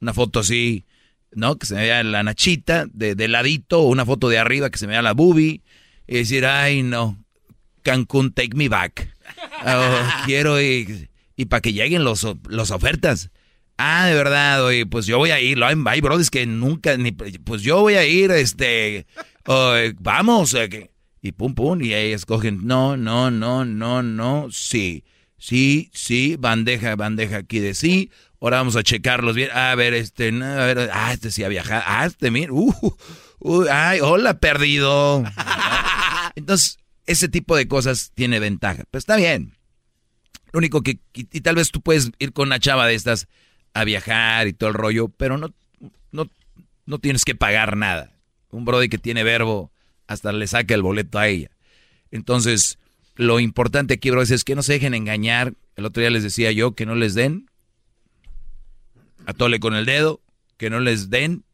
[0.00, 0.84] Una foto así,
[1.32, 1.56] ¿no?
[1.56, 3.80] Que se me vea la nachita de, de ladito.
[3.82, 5.62] Una foto de arriba que se me vea la boobie.
[6.06, 7.18] Y decir, ay, no.
[7.82, 9.10] Cancún, take me back.
[9.66, 11.08] Oh, quiero ir.
[11.36, 13.30] Y para que lleguen los, los ofertas.
[13.76, 15.62] Ah, de verdad, oye, pues yo voy a ir.
[15.64, 19.06] Hay, hay brodis que nunca, ni, pues yo voy a ir, este,
[19.98, 20.56] vamos,
[21.24, 25.04] y pum, pum, y ahí escogen, no, no, no, no, no, sí,
[25.38, 30.28] sí, sí, bandeja, bandeja aquí de sí, ahora vamos a checarlos bien, a ver, este,
[30.28, 32.96] a ver, ah, este sí ha viajado, ah, este, mira, uh,
[33.40, 35.24] uh, ay, hola, perdido.
[36.36, 39.54] Entonces, ese tipo de cosas tiene ventaja, pero está bien.
[40.54, 43.26] Lo único que, y, tal vez tú puedes ir con una chava de estas
[43.74, 45.52] a viajar y todo el rollo, pero no,
[46.12, 46.30] no,
[46.86, 48.14] no tienes que pagar nada
[48.54, 49.72] un brody que tiene verbo,
[50.06, 51.50] hasta le saca el boleto a ella.
[52.10, 52.78] Entonces,
[53.16, 55.54] lo importante aquí, bro, es que no se dejen engañar.
[55.76, 57.50] El otro día les decía yo que no les den.
[59.26, 60.20] Atole con el dedo,
[60.56, 61.44] que no les den.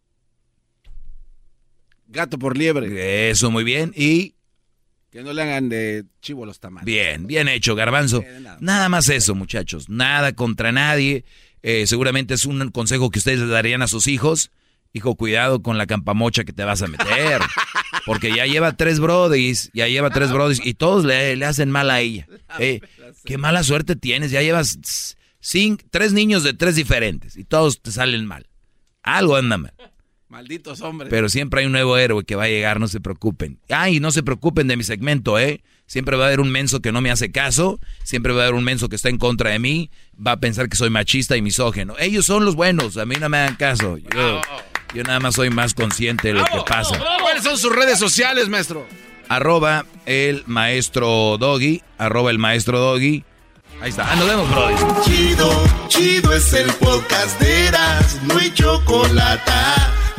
[2.08, 3.30] Gato por liebre.
[3.30, 3.92] Eso, muy bien.
[3.96, 4.34] Y
[5.10, 6.86] Que no le hagan de chivo los tamales.
[6.86, 8.24] Bien, bien hecho, garbanzo.
[8.60, 9.88] Nada más eso, muchachos.
[9.88, 11.24] Nada contra nadie.
[11.62, 14.50] Eh, seguramente es un consejo que ustedes le darían a sus hijos.
[14.92, 17.40] Hijo, cuidado con la campamocha que te vas a meter.
[18.06, 21.90] Porque ya lleva tres brodis, ya lleva tres brodis y todos le, le hacen mal
[21.90, 22.26] a ella.
[22.58, 22.80] Eh,
[23.24, 27.90] qué mala suerte tienes, ya llevas cinco, tres niños de tres diferentes y todos te
[27.90, 28.48] salen mal.
[29.02, 29.74] Algo anda mal.
[30.30, 31.10] Malditos hombres.
[31.10, 33.58] Pero siempre hay un nuevo héroe que va a llegar, no se preocupen.
[33.68, 35.60] Ay, no se preocupen de mi segmento, ¿eh?
[35.86, 38.54] Siempre va a haber un menso que no me hace caso, siempre va a haber
[38.54, 39.90] un menso que está en contra de mí,
[40.24, 41.96] va a pensar que soy machista y misógeno.
[41.98, 43.98] Ellos son los buenos, a mí no me dan caso.
[43.98, 44.40] Yo,
[44.94, 46.96] yo nada más soy más consciente de lo que pasa.
[47.20, 48.86] ¿Cuáles son sus redes sociales, maestro?
[49.28, 53.24] Arroba el maestro Doggy, arroba el maestro Doggy.
[53.80, 54.12] Ahí está.
[54.12, 55.02] Ah, nos vemos, bro.
[55.02, 59.50] Chido, chido es el podcast de Eras, no hay chocolate.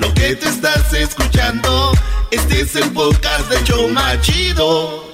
[0.02, 1.92] Lo que te estás escuchando,
[2.32, 5.06] este es el de Choma Chido.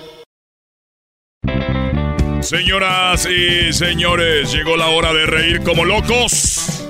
[2.39, 6.85] Señoras y señores, llegó la hora de reír como locos.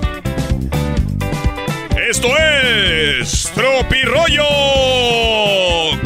[2.08, 4.44] Esto es Tropirollo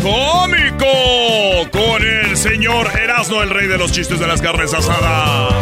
[0.02, 5.52] Cómico con el señor Erasmo, el rey de los chistes de las carnes asadas.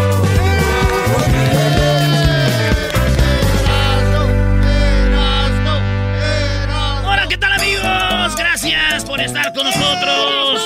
[9.20, 10.62] Por estar con nosotros.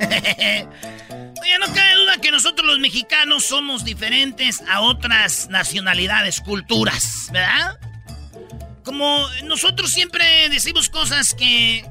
[1.40, 7.78] Oye, no cabe duda que nosotros los mexicanos somos diferentes a otras nacionalidades, culturas, ¿verdad?
[8.84, 11.88] Como nosotros siempre decimos cosas que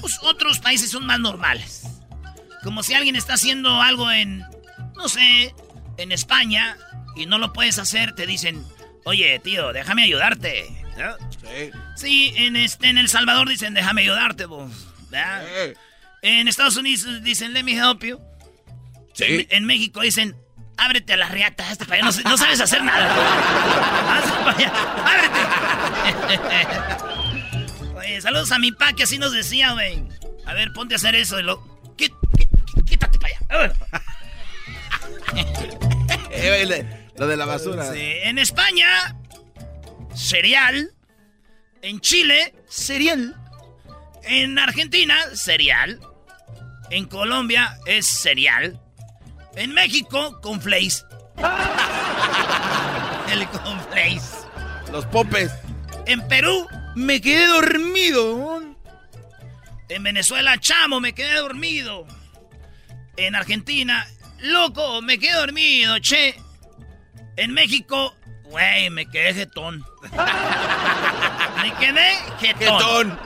[0.00, 1.84] pues, otros países son más normales.
[2.64, 4.44] Como si alguien está haciendo algo en,
[4.96, 5.54] no sé,
[5.98, 6.76] en España
[7.14, 8.64] y no lo puedes hacer, te dicen,
[9.04, 10.70] oye, tío, déjame ayudarte.
[10.96, 11.16] ¿no?
[11.96, 14.70] Sí, en, este, en El Salvador dicen, déjame ayudarte, vos.
[15.10, 15.44] ¿verdad?
[16.22, 18.20] En Estados Unidos dicen, let me help you.
[19.40, 20.36] En, en México dicen,
[20.76, 24.18] ábrete a la riata, hazte para allá, no, no sabes hacer nada.
[24.18, 24.72] Hazte para allá,
[26.26, 26.38] ábrete.
[27.98, 30.02] Oye, saludos a mi pa, que así nos decía, güey.
[30.46, 31.38] A ver, ponte a hacer eso.
[31.38, 31.60] Y lo...
[31.96, 32.48] Quí- quí-
[32.84, 33.34] quítate para
[33.68, 33.74] allá.
[37.16, 37.92] Lo de la basura.
[37.92, 39.16] Sí, en España,
[40.14, 40.92] cereal.
[41.82, 43.36] En Chile, cereal.
[44.22, 46.00] En Argentina, cereal.
[46.90, 48.80] En Colombia es cereal.
[49.56, 51.04] En México, conflace.
[53.32, 54.46] El conflace.
[54.90, 55.50] Los popes.
[56.06, 58.62] En Perú, me quedé dormido.
[59.88, 62.06] En Venezuela, chamo, me quedé dormido.
[63.16, 64.06] En Argentina,
[64.40, 66.34] loco, me quedé dormido, che.
[67.36, 68.14] En México,
[68.44, 69.84] güey, me quedé jetón.
[71.62, 72.78] me quedé jetón.
[72.78, 73.18] Jetón.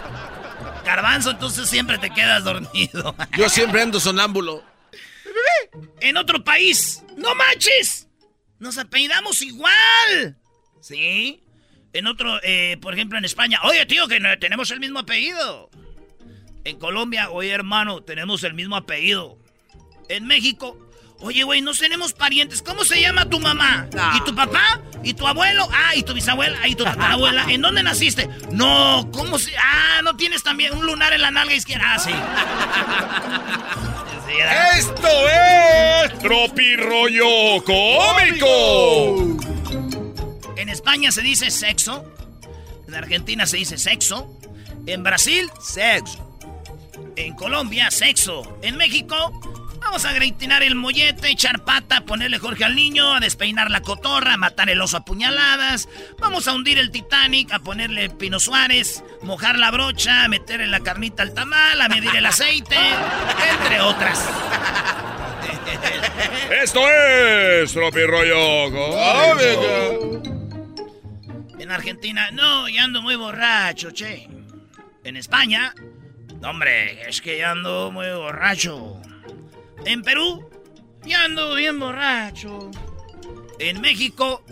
[0.84, 3.14] Garbanzo, entonces siempre te quedas dormido.
[3.36, 4.62] Yo siempre ando sonámbulo.
[6.00, 7.02] en otro país.
[7.16, 8.08] ¡No manches!
[8.58, 10.36] Nos apellidamos igual.
[10.80, 11.42] ¿Sí?
[11.92, 13.58] En otro, eh, por ejemplo, en España.
[13.64, 15.70] Oye, tío, que no- tenemos el mismo apellido.
[16.64, 19.38] En Colombia, oye, hermano, tenemos el mismo apellido.
[20.08, 20.78] En México,
[21.20, 22.62] oye, güey, no tenemos parientes.
[22.62, 23.88] ¿Cómo se llama tu mamá?
[24.16, 24.80] ¿Y tu papá?
[25.02, 25.68] ¿Y tu abuelo?
[25.72, 26.58] Ah, ¿y tu bisabuela?
[26.62, 27.44] Ah, ¿y tu tatarabuela?
[27.48, 28.28] ¿En dónde naciste?
[28.50, 29.56] No, ¿cómo se...?
[29.56, 31.94] Ah, ¿no tienes también un lunar en la nalga izquierda?
[31.94, 32.10] Ah, sí.
[34.78, 39.36] Esto es Tropirollo Cómico.
[40.56, 42.12] En España se dice sexo.
[42.86, 44.38] En Argentina se dice sexo.
[44.86, 46.38] En Brasil, sexo.
[47.16, 48.58] En Colombia, sexo.
[48.62, 49.40] En México,
[49.86, 54.34] vamos a gritinar el mollete, echar pata, ponerle Jorge al niño, a despeinar la cotorra,
[54.34, 55.88] a matar el oso a puñaladas.
[56.18, 60.80] Vamos a hundir el Titanic, a ponerle Pino Suárez, mojar la brocha, a meterle la
[60.80, 62.76] carnita al tamal, a medir el aceite,
[63.50, 64.28] entre otras.
[66.62, 70.22] Esto es Tropirollo Cómico.
[71.60, 74.28] En Argentina, no, ya ando muy borracho, che.
[75.04, 75.72] En España,
[76.40, 79.00] no, hombre, es que ya ando muy borracho.
[79.86, 80.50] En Perú,
[81.04, 82.70] ya ando bien borracho.
[83.58, 84.44] En México,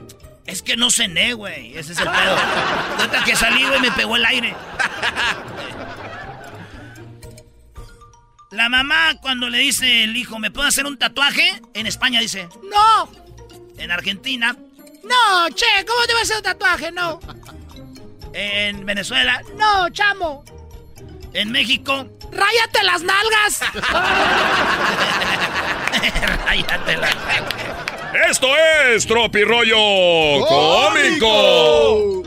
[0.47, 1.77] es que no cené, güey.
[1.77, 2.37] Ese es el pedo.
[2.99, 4.57] Ahorita que salí, güey, me pegó el aire.
[8.53, 11.61] La mamá, cuando le dice el hijo, ¿me puedo hacer un tatuaje?
[11.75, 13.11] En España dice, ¡No!
[13.77, 14.57] En Argentina,
[15.05, 16.93] no, che, ¿cómo te vas a hacer un tatuaje?
[16.93, 17.21] No.
[18.33, 20.45] En Venezuela, no, chamo.
[21.35, 23.61] En México, ¡ráyate las nalgas!
[26.47, 27.75] ¡Ráyate las nalgas!
[28.31, 29.77] Esto es Tropirollo
[30.47, 32.23] Cómico.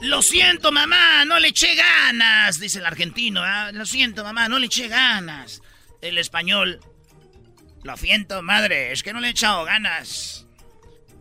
[0.00, 3.42] Lo siento, mamá, no le eché ganas, dice el argentino.
[3.44, 3.70] ¿ah?
[3.72, 5.62] Lo siento, mamá, no le eché ganas.
[6.02, 6.80] El español.
[7.84, 10.46] Lo siento, madre, es que no le he echado ganas.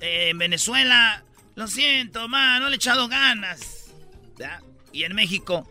[0.01, 1.23] Eh, en Venezuela.
[1.53, 3.91] Lo siento, mamá, no le he echado ganas.
[4.39, 4.59] ¿Ya?
[4.91, 5.69] Y en México.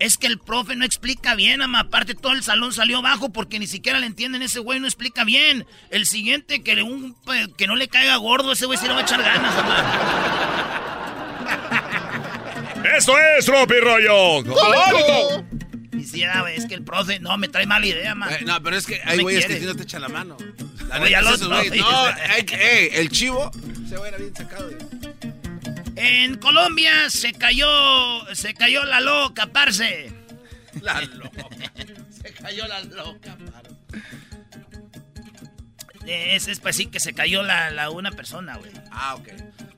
[0.00, 1.80] Es que el profe no explica bien, mamá.
[1.80, 4.42] Aparte, todo el salón salió bajo porque ni siquiera le entienden.
[4.42, 5.66] Ese güey no explica bien.
[5.90, 7.16] El siguiente, que, un,
[7.56, 10.80] que no le caiga gordo, ese güey sí le va a echar ganas, mamá.
[12.96, 14.44] ¡Esto es Tropi Rollo!
[14.44, 15.44] ¡Cómico!
[15.90, 18.30] Quisiera, güey, es que el profe no me trae mala idea, man.
[18.32, 20.36] Eh, no, pero es que hay güeyes que si no te echan la mano.
[20.88, 21.78] La Oye, esos oye.
[21.78, 23.50] No, ey, el chivo
[23.88, 24.70] se va a ir bien sacado.
[24.70, 25.03] güey.
[26.06, 27.66] En Colombia se cayó,
[28.34, 30.12] se cayó la loca, parce.
[30.82, 31.46] La loca.
[32.10, 33.70] Se cayó la loca, paro.
[36.06, 38.70] Eh, Es, es pues sí que se cayó la, la una persona, güey.
[38.90, 39.28] Ah, ok.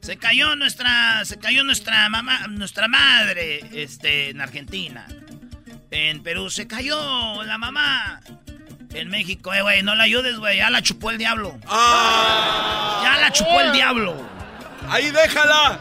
[0.00, 5.06] Se cayó nuestra, se cayó nuestra mamá, nuestra madre, este, en Argentina.
[5.92, 8.20] En Perú se cayó la mamá.
[8.92, 11.56] En México, eh, güey, no la ayudes, güey, ya la chupó el diablo.
[11.70, 14.28] Ya la chupó el diablo.
[14.88, 15.80] Ahí déjala.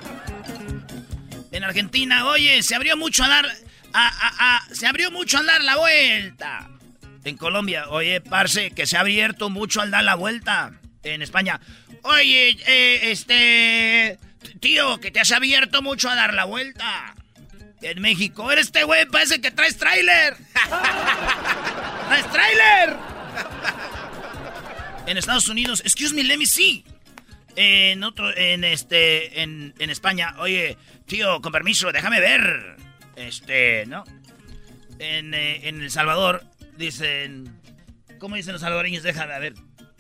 [1.56, 3.46] En Argentina, oye, se abrió mucho a dar,
[3.94, 6.68] a, a- se abrió mucho al dar la vuelta.
[7.24, 10.74] En Colombia, oye, parce, que se ha abierto mucho al dar la vuelta.
[11.04, 11.62] En España,
[12.04, 14.20] oye, eh, este,
[14.60, 17.16] tío, que te has abierto mucho a dar la vuelta.
[17.82, 20.36] En México, eres este güey, parece que traes tráiler.
[22.10, 22.98] ¡Traes tráiler!
[25.08, 26.84] En Estados Unidos, excuse me, let me see.
[27.56, 32.76] En otro, en este, en, en España, oye, tío, con permiso, déjame ver.
[33.16, 34.04] Este, ¿no?
[35.00, 36.44] En, eh, en El Salvador
[36.78, 37.60] dicen,
[38.20, 39.04] ¿cómo dicen los salvadoreños?
[39.04, 39.54] Déjame a ver,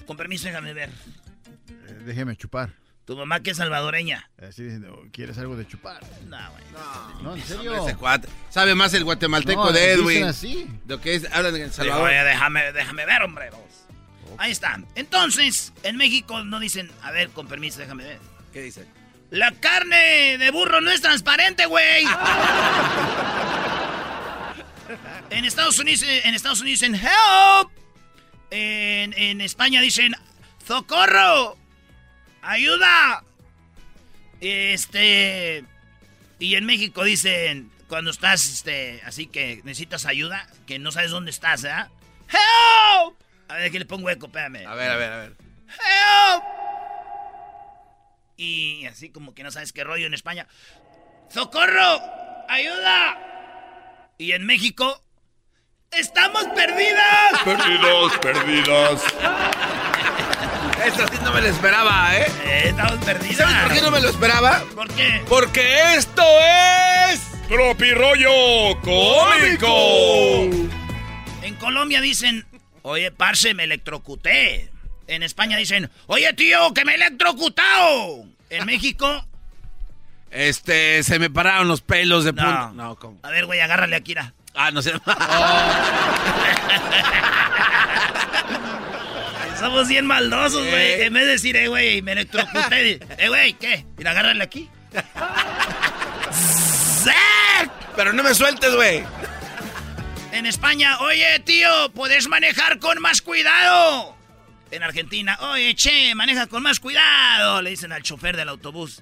[0.05, 0.89] con permiso, déjame ver.
[1.69, 2.71] Eh, déjeme chupar.
[3.05, 4.29] Tu mamá que es salvadoreña.
[4.41, 6.01] Así diciendo, ¿quieres algo de chupar?
[6.27, 6.63] No, güey.
[7.21, 7.71] No, en serio.
[7.73, 8.27] Hombre, ese cuate.
[8.49, 10.23] Sabe más el guatemalteco No, de dicen Edwin.
[10.23, 10.67] así.
[10.87, 12.07] Lo que es, hablan en El Salvador.
[12.09, 13.51] oye, déjame, déjame ver, hombre.
[13.51, 13.59] vos.
[14.39, 14.81] Ahí está.
[14.95, 18.19] Entonces, en México no dicen, a ver, con permiso, déjame ver.
[18.51, 18.87] ¿Qué dice?
[19.35, 22.05] La carne de burro no es transparente, güey.
[25.29, 27.69] en Estados Unidos, en Estados Unidos dicen help.
[28.49, 30.15] En, en España dicen
[30.65, 31.57] socorro,
[32.43, 33.25] ayuda.
[34.39, 35.65] Este
[36.39, 41.31] y en México dicen cuando estás, este, así que necesitas ayuda, que no sabes dónde
[41.31, 41.73] estás, ¿eh?
[42.29, 43.17] Help.
[43.49, 44.65] A ver, que le pongo eco, espérame.
[44.65, 45.35] A ver, a ver, a ver.
[45.67, 46.64] Help.
[48.37, 50.47] Y así como que no sabes qué rollo en España.
[51.29, 52.01] ¡Socorro!
[52.49, 53.17] ¡Ayuda!
[54.17, 55.01] Y en México.
[55.91, 57.41] ¡Estamos perdidas!
[57.45, 59.01] Perdidos, perdidas.
[60.85, 62.27] Esto sí no me lo esperaba, ¿eh?
[62.45, 63.37] Eh, estamos perdidas.
[63.37, 64.63] ¿Sabes por qué no me lo esperaba?
[64.75, 65.23] ¿Por qué?
[65.27, 66.23] Porque esto
[67.09, 67.21] es.
[67.47, 69.69] Tropi Rollo Cómico.
[71.41, 72.45] En Colombia dicen,
[72.81, 74.71] oye, parce, me electrocuté.
[75.07, 78.25] En España dicen, oye, tío, que me he electrocutado.
[78.49, 79.25] En México,
[80.31, 82.43] Este, se me pararon los pelos de No.
[82.43, 82.71] punta.
[82.73, 83.19] No, ¿cómo?
[83.23, 84.33] a ver, güey, agárrale a Kira.
[84.53, 84.93] Ah, no sé.
[89.59, 90.91] Somos bien maldosos, güey.
[90.93, 91.05] Eh.
[91.05, 92.99] En vez de decir, eh, güey, me electrocuté.
[93.17, 93.85] eh, güey, ¿qué?
[93.97, 94.69] Mira, agárrale aquí.
[97.95, 99.03] Pero no me sueltes, güey.
[100.33, 104.14] En España, oye, tío, ¿puedes manejar con más cuidado?
[104.75, 109.01] En Argentina, oye, che, maneja con más cuidado, le dicen al chofer del autobús.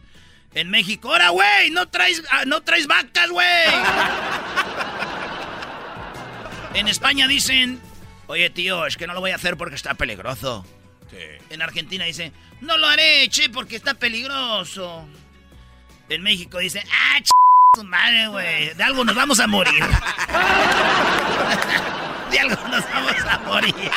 [0.54, 3.48] En México, ahora, güey, no traes, ah, no traes vacas, güey.
[6.76, 7.82] en España dicen,
[8.28, 10.64] oye, tío, es que no lo voy a hacer porque está peligroso.
[11.50, 15.08] En Argentina dicen, no lo haré, che, porque está peligroso.
[16.08, 17.32] En México dicen, ah, ch
[17.76, 19.74] su madre, güey, de algo nos vamos a morir.
[22.30, 23.92] De algo nos vamos a morir.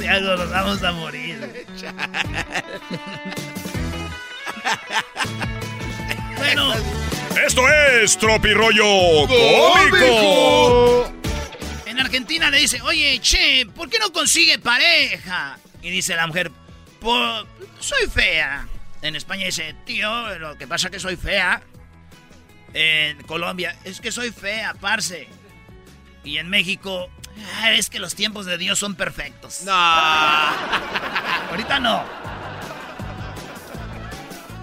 [0.00, 1.66] De algo nos vamos a morir.
[6.36, 6.72] Bueno,
[7.46, 11.12] Esto es Tropi Rollo Cómico.
[11.86, 15.58] en Argentina le dice, oye, che, ¿por qué no consigue pareja?
[15.82, 16.50] Y dice la mujer,
[17.00, 17.44] "Po-
[17.78, 18.66] soy fea.
[19.02, 21.62] En España dice, tío, lo que pasa es que soy fea.
[22.72, 25.28] En Colombia, es que soy fea, parce.
[26.24, 27.10] Y en México,
[27.62, 29.62] "Ah, es que los tiempos de Dios son perfectos.
[29.64, 29.72] No.
[31.50, 32.04] Ahorita no.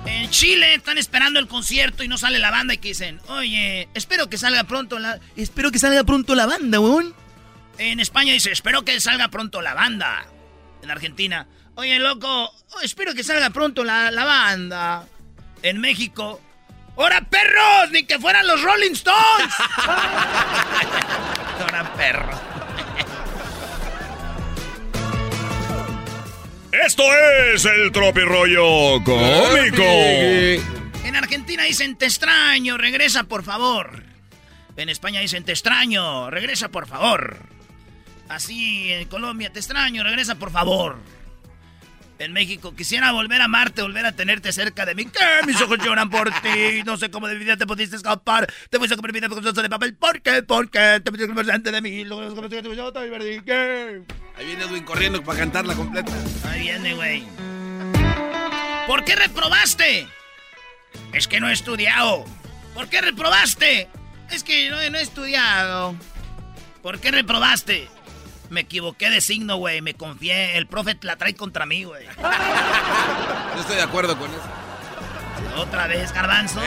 [0.06, 3.90] En Chile están esperando el concierto y no sale la banda y que dicen, oye,
[3.94, 5.20] espero que salga pronto la...
[5.36, 7.14] Espero que salga pronto la banda, weón.
[7.78, 10.26] En España dice, espero que salga pronto la banda.
[10.82, 15.06] En Argentina, oye, loco, oh, espero que salga pronto la, la banda.
[15.62, 16.42] En México,
[17.00, 17.92] ¡Hora perros!
[17.92, 19.54] ¡Ni que fueran los Rolling Stones!
[21.68, 22.40] ¡Hora perros!
[26.86, 27.04] Esto
[27.54, 29.84] es el tropirollo cómico.
[29.84, 34.04] En Argentina dicen te extraño, regresa por favor.
[34.76, 37.38] En España dicen te extraño, regresa por favor.
[38.30, 40.98] Así en Colombia te extraño, regresa por favor.
[42.20, 45.06] En México quisiera volver a amarte, volver a tenerte cerca de mí.
[45.06, 45.46] ¿Qué?
[45.46, 46.82] Mis ojos lloran por ti.
[46.84, 48.52] No sé cómo de vida te pudiste escapar.
[48.70, 49.96] Te fuiste a comer vida con de papel.
[49.96, 50.42] ¿Por qué?
[50.42, 51.00] ¿Por qué?
[51.04, 52.06] Te metiste delante de mí.
[54.36, 56.12] Ahí viene Edwin corriendo para cantarla completa.
[56.46, 57.24] Ahí viene, güey.
[58.88, 60.08] ¿Por qué reprobaste?
[61.14, 62.26] Es que no he estudiado.
[62.74, 63.90] ¿Por qué reprobaste?
[64.32, 65.96] Es que no, no he estudiado.
[66.82, 67.90] ¿Por qué reprobaste?
[68.50, 69.82] Me equivoqué de signo, güey.
[69.82, 70.58] Me confié.
[70.58, 72.06] El profe la trae contra mí, güey.
[72.06, 74.42] Yo estoy de acuerdo con eso.
[75.58, 76.62] Otra vez, garbanzo.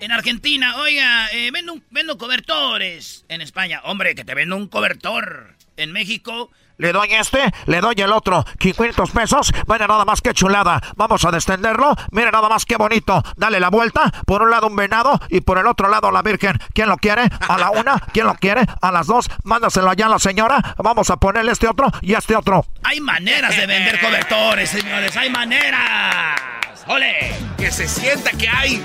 [0.00, 3.24] En Argentina, oiga, eh, vendo, vendo cobertores.
[3.28, 5.56] En España, hombre, que te vendo un cobertor.
[5.76, 8.44] En México, Le doy este, le doy el otro.
[8.58, 9.52] 500 pesos.
[9.68, 10.80] Mira nada más que chulada.
[10.96, 11.94] Vamos a descenderlo.
[12.10, 13.22] Mira nada más que bonito.
[13.36, 14.12] Dale la vuelta.
[14.26, 16.58] Por un lado un venado y por el otro lado la Virgen.
[16.72, 17.28] ¿Quién lo quiere?
[17.48, 17.98] A la una.
[18.12, 18.62] ¿Quién lo quiere?
[18.80, 19.28] A las dos.
[19.44, 20.74] Mándaselo allá a la señora.
[20.78, 22.64] Vamos a ponerle este otro y este otro.
[22.82, 25.16] hay maneras de vender cobertores, señores.
[25.16, 26.40] Hay maneras.
[26.86, 27.34] ¡Ole!
[27.56, 28.84] Que se sienta que hay.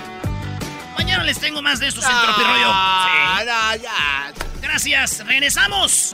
[0.98, 2.74] Mañana les tengo más de estos en Tropirollo.
[3.06, 4.40] Sí.
[4.62, 5.26] Gracias.
[5.26, 6.14] Regresamos.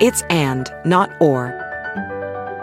[0.00, 1.52] It's and, not or.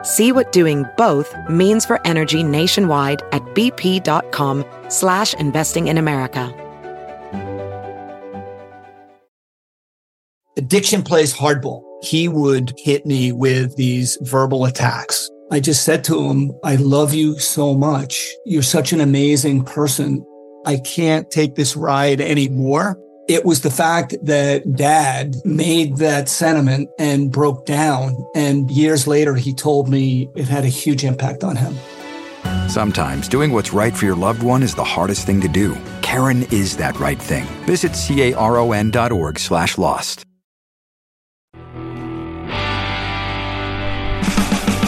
[0.03, 6.53] See what doing both means for energy nationwide at bp.com slash investing in America.
[10.57, 11.83] Addiction plays hardball.
[12.01, 15.29] He would hit me with these verbal attacks.
[15.51, 18.33] I just said to him, I love you so much.
[18.45, 20.25] You're such an amazing person.
[20.65, 22.97] I can't take this ride anymore.
[23.28, 28.15] It was the fact that dad made that sentiment and broke down.
[28.36, 31.76] And years later, he told me it had a huge impact on him.
[32.69, 35.76] Sometimes doing what's right for your loved one is the hardest thing to do.
[36.03, 37.45] Karen is that right thing.
[37.65, 40.23] Visit caron.org slash lost.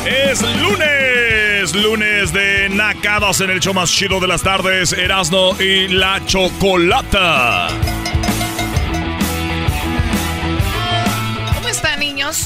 [0.06, 5.88] Es lunes, lunes de Nacadas en el show más chido de las tardes, Erasno y
[5.88, 7.70] la Chocolata.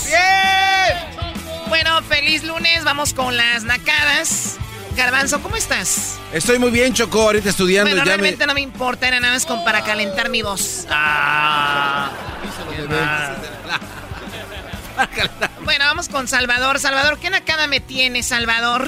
[0.05, 1.67] ¡Bien!
[1.67, 2.83] Bueno, feliz lunes.
[2.83, 4.57] Vamos con las nacadas.
[4.95, 6.19] Garbanzo, ¿cómo estás?
[6.33, 7.89] Estoy muy bien, Choco, ahorita estudiando.
[7.89, 8.17] bueno, ya me...
[8.17, 10.85] realmente no me importa, era nada más como para calentar mi voz.
[10.89, 12.11] Ah.
[15.63, 16.79] Bueno, vamos con Salvador.
[16.79, 18.87] Salvador, ¿qué nacada me tiene, Salvador?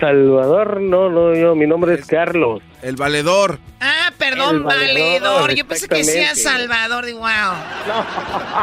[0.00, 2.62] Salvador, no, no, yo, mi nombre es Carlos.
[2.82, 3.58] El valedor.
[3.80, 5.54] Ah, perdón, El valedor, valedor.
[5.54, 6.42] Yo pensé que decía exactamente.
[6.68, 7.06] Salvador.
[7.06, 7.28] Digo, wow.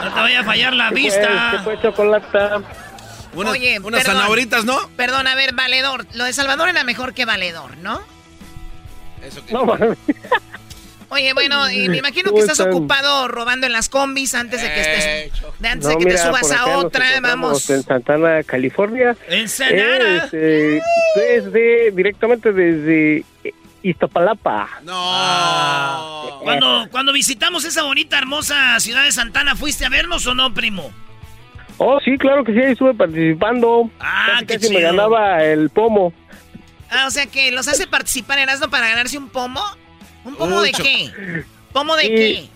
[0.03, 1.59] No te vaya a fallar la ¿Qué vista.
[1.63, 2.65] fue, ¿Qué fue chocolate?
[3.33, 4.17] Unas, Oye, unas perdón.
[4.17, 4.77] zanahoritas, ¿no?
[4.97, 6.05] Perdón, a ver, valedor.
[6.13, 8.01] Lo de Salvador era mejor que valedor, ¿no?
[9.23, 9.53] Eso que...
[9.53, 9.65] No.
[11.13, 12.73] Oye, bueno, y me imagino que ¿Cómo estás están?
[12.73, 16.49] ocupado robando en las combis antes de que estés, de antes de que te subas
[16.51, 17.69] a otra, vamos.
[17.69, 19.17] En Santana, California.
[19.27, 20.23] En Sanara.
[20.23, 20.81] Este,
[21.15, 23.25] desde, directamente desde
[23.83, 24.69] Iztapalapa.
[24.83, 26.39] No.
[26.43, 30.91] Cuando, cuando visitamos esa bonita, hermosa ciudad de Santana, ¿fuiste a vernos o no, primo?
[31.77, 33.89] Oh, sí, claro que sí, ahí estuve participando.
[33.99, 34.91] Ah, casi, qué casi me chido.
[34.91, 36.13] ganaba el pomo.
[36.89, 39.61] Ah, o sea que los hace participar en Erasmo para ganarse un pomo.
[40.23, 41.43] ¿Un pomo de qué?
[41.73, 42.49] ¿Pomo de qué?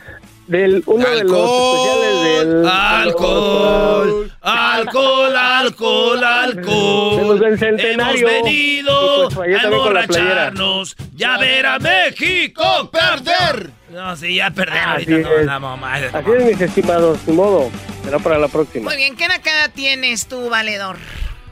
[0.47, 2.67] Del, uno de los especiales del...
[2.67, 7.17] Alcohol, alcohol, alcohol, alcohol.
[7.17, 8.27] De los del centenario.
[8.29, 10.95] Hemos venido pues, a emborracharnos.
[11.15, 13.71] Ya ver a México perder.
[13.89, 15.29] No, sí, ya perder Así ahorita.
[15.29, 15.45] No, es.
[15.47, 15.95] la mamá.
[15.95, 17.71] Así es, mis estimados, ni modo.
[18.03, 18.91] Será para la próxima.
[18.91, 20.97] Muy bien, ¿qué nacada tienes tú, valedor?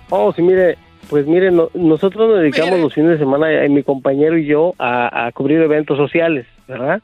[0.09, 0.77] Oh, sí, mire,
[1.13, 4.73] pues mire, no- nosotros nos dedicamos los fines de semana, eh, mi compañero y yo,
[4.79, 7.03] a, a cubrir eventos sociales, ¿verdad?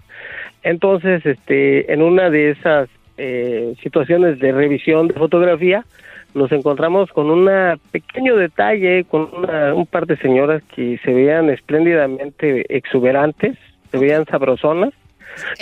[0.64, 5.86] Entonces, este, en una de esas eh, situaciones de revisión de fotografía,
[6.34, 7.48] nos encontramos con un
[7.92, 13.58] pequeño detalle, con una- un par de señoras que se veían espléndidamente exuberantes,
[13.92, 14.90] se veían sabrosonas,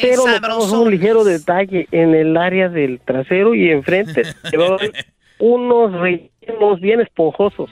[0.01, 4.21] pero notamos un ligero detalle en el área del trasero y enfrente
[5.39, 7.69] unos rellenos bien esponjosos.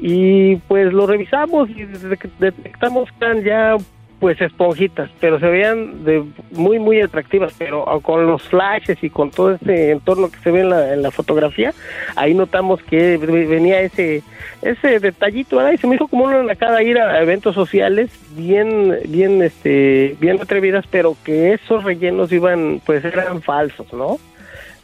[0.00, 3.76] Y pues lo revisamos y de- detectamos que eran ya
[4.22, 6.22] pues esponjitas, pero se veían de
[6.52, 10.60] muy muy atractivas, pero con los flashes y con todo este entorno que se ve
[10.60, 11.74] en la, fotografía,
[12.14, 14.22] ahí notamos que venía ese
[14.62, 15.72] ese detallito, ¿verdad?
[15.72, 20.40] Y se me hizo como una nacada ir a eventos sociales bien bien este bien
[20.40, 24.18] atrevidas, pero que esos rellenos iban pues eran falsos, ¿no?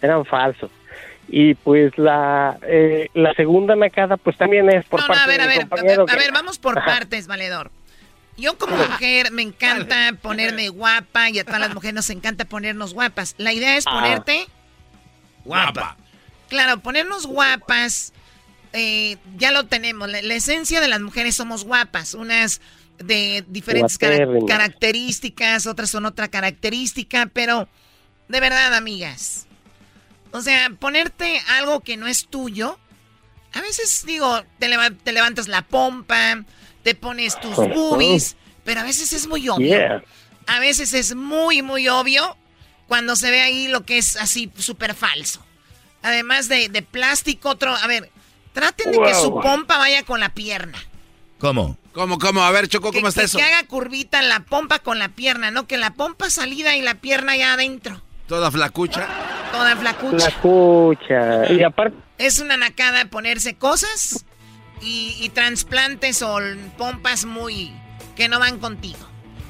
[0.03, 0.73] Eran falsos.
[1.31, 5.26] Y pues la eh, la segunda nacada pues también es por No, no, parte a
[5.26, 6.87] ver, a ver, a compañero ver, a ver, vamos por Ajá.
[6.87, 7.70] partes, valedor.
[8.39, 12.95] Yo como mujer me encanta ponerme guapa y a todas las mujeres nos encanta ponernos
[12.95, 13.35] guapas.
[13.37, 14.01] La idea es Ah.
[14.01, 14.47] ponerte
[15.45, 15.97] guapa.
[16.49, 18.12] Claro, ponernos guapas,
[18.72, 20.09] eh, ya lo tenemos.
[20.09, 22.14] La, la esencia de las mujeres somos guapas.
[22.14, 22.61] Unas
[22.99, 27.68] de diferentes características, otras son otra característica, pero
[28.29, 29.48] de verdad, amigas.
[30.33, 32.79] O sea, ponerte algo que no es tuyo.
[33.55, 36.45] A veces digo, te, leva- te levantas la pompa,
[36.83, 39.68] te pones tus boobies, pero a veces es muy obvio.
[39.79, 40.03] Yeah.
[40.47, 42.37] A veces es muy, muy obvio
[42.87, 45.45] cuando se ve ahí lo que es así súper falso.
[46.03, 47.74] Además de, de plástico, otro...
[47.74, 48.11] A ver,
[48.53, 50.79] traten de que su pompa vaya con la pierna.
[51.39, 51.76] ¿Cómo?
[51.93, 52.43] ¿Cómo, cómo?
[52.45, 53.39] A ver, Choco, Que, ¿cómo está que- eso?
[53.39, 56.95] que haga curvita la pompa con la pierna, no que la pompa salida y la
[56.97, 58.03] pierna ya adentro.
[58.26, 59.09] Toda flacucha.
[59.53, 60.31] Toda flacucha.
[60.31, 61.53] La cucha.
[61.53, 64.25] Y aparte Es una nacada ponerse cosas
[64.83, 66.39] y, y trasplantes o
[66.77, 67.73] pompas muy...
[68.17, 68.99] que no van contigo.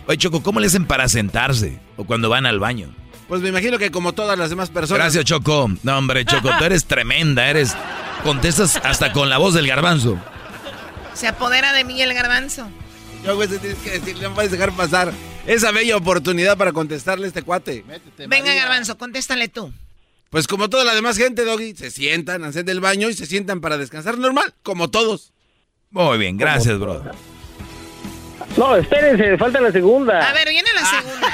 [0.06, 1.80] Oye, Choco, ¿cómo le hacen para sentarse?
[1.96, 2.94] O cuando van al baño.
[3.28, 5.02] Pues me imagino que como todas las demás personas.
[5.02, 5.70] Gracias, Choco.
[5.82, 7.76] No, hombre, Choco, tú eres tremenda, eres...
[8.22, 10.18] Contestas hasta con la voz del garbanzo.
[11.14, 12.68] Se apodera de mí el garbanzo.
[13.24, 15.12] Yo, güey, te tienes que decir, no puedes dejar pasar
[15.46, 17.84] esa bella oportunidad para contestarle a este cuate.
[18.26, 19.72] Venga, garbanzo, contéstale tú.
[20.30, 23.60] Pues como toda la demás gente, Doggy, se sientan, hacen del baño y se sientan
[23.60, 25.32] para descansar normal, como todos.
[25.90, 27.02] Muy bien, gracias, bro.
[28.56, 30.28] No, espérense, falta la segunda.
[30.28, 31.28] A ver, viene la segunda.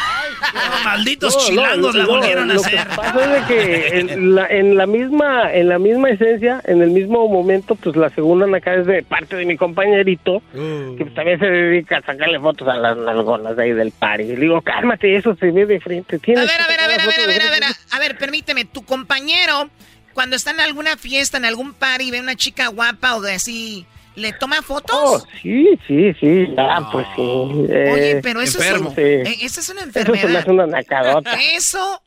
[0.84, 2.78] Malditos No, no, chilangos la no, volvieron a lo hacer.
[2.78, 6.82] que pasa es de que en la, en la misma en la misma esencia, en
[6.82, 11.38] el mismo momento, pues la segunda acá es de parte de mi compañerito, que también
[11.38, 14.24] se dedica a sacarle fotos a las nalgonas de ahí del party.
[14.24, 16.16] Le digo, cálmate, eso se ve de frente.
[16.16, 17.98] A Tienes ver, a ver, a ver, a ver, a ver, a ver, a, a
[17.98, 19.68] ver, permíteme, tu compañero,
[20.12, 23.86] cuando está en alguna fiesta, en algún party, ve una chica guapa o de así,
[24.16, 24.96] ¿le toma fotos?
[24.98, 27.22] Oh, sí, sí, sí, ya, pues sí.
[27.22, 28.88] Oye, Eh, pero eso enfermo.
[28.90, 29.00] es, Sí.
[29.02, 30.36] un- eh, eso es una Eso enfermedad.
[30.36, 31.32] hace una nacadota.
[31.54, 32.02] Eso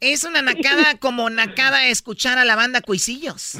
[0.00, 3.58] es una nacada como nacada escuchar a la banda Cuisillos.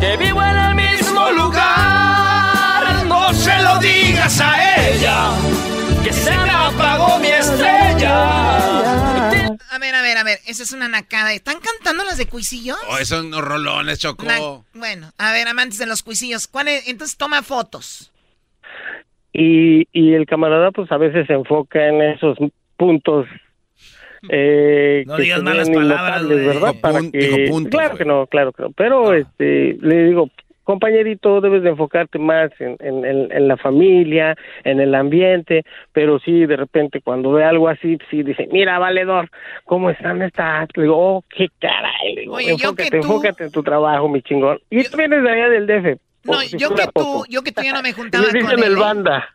[0.00, 5.30] Que vivo en el mismo lugar, no se lo digas a ella,
[6.02, 8.81] que se me apagó mi estrella.
[9.70, 11.32] A ver, a ver, a ver, esa es una nacada.
[11.32, 12.76] ¿Están cantando las de Cuisillos?
[12.88, 14.24] Oh, son unos rolones, Choco.
[14.26, 14.38] Na-
[14.74, 16.88] bueno, a ver, amantes de los Cuisillos, ¿cuál es?
[16.88, 18.12] Entonces toma fotos.
[19.32, 22.36] y, y el camarada pues a veces se enfoca en esos
[22.76, 23.26] puntos
[24.28, 26.28] eh, No que digas malas palabras.
[26.28, 26.68] ¿verdad?
[26.72, 30.04] Dijo Para pun- que- dijo puntos, claro que no, claro que no, pero este le
[30.04, 30.30] digo
[30.64, 36.18] compañerito debes de enfocarte más en, en, en- en la familia, en el ambiente, pero
[36.20, 39.28] sí de repente cuando ve algo así, sí dice, mira valedor,
[39.64, 40.68] ¿cómo están estas?
[40.74, 43.62] Le digo, oh, qué caray, le digo, Oye, yo que enfócate, tú- enfócate en tu
[43.62, 44.58] trabajo, mi chingón.
[44.70, 46.00] Y tú vienes de allá del DF.
[46.24, 47.24] No, si yo que tú, poco.
[47.28, 48.64] yo que tú ya no me juntaba le con dicen él.
[48.64, 48.80] el ¿eh?
[48.80, 49.28] banda.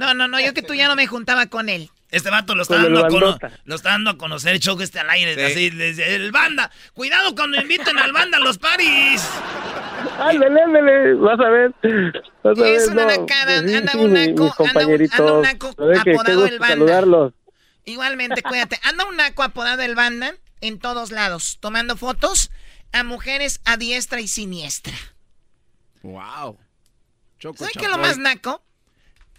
[0.00, 1.88] No, no, no, yo que tú ya no me juntaba con él.
[2.10, 3.50] Este vato lo está, dando a, cono- bandota.
[3.64, 5.44] lo está dando a conocer Choco este al aire.
[5.44, 6.70] Así, desde el banda.
[6.94, 9.28] Cuidado cuando inviten al banda a los paris.
[10.18, 11.74] Ándale, ándale, vas a ver.
[12.42, 14.46] Vas a Es ver, una no, nacada, sí, anda sí, un naco, mis anda un-
[14.46, 15.30] anda compañeritos.
[15.30, 16.68] un naco apodado el Banda.
[16.74, 17.32] saludarlos.
[17.84, 18.80] Igualmente, cuídate.
[18.82, 22.50] Anda un naco apodado el banda en todos lados, tomando fotos
[22.92, 24.94] a mujeres a diestra y siniestra.
[26.02, 26.58] Wow.
[27.38, 28.62] Choco, ¿Sabes qué lo más naco?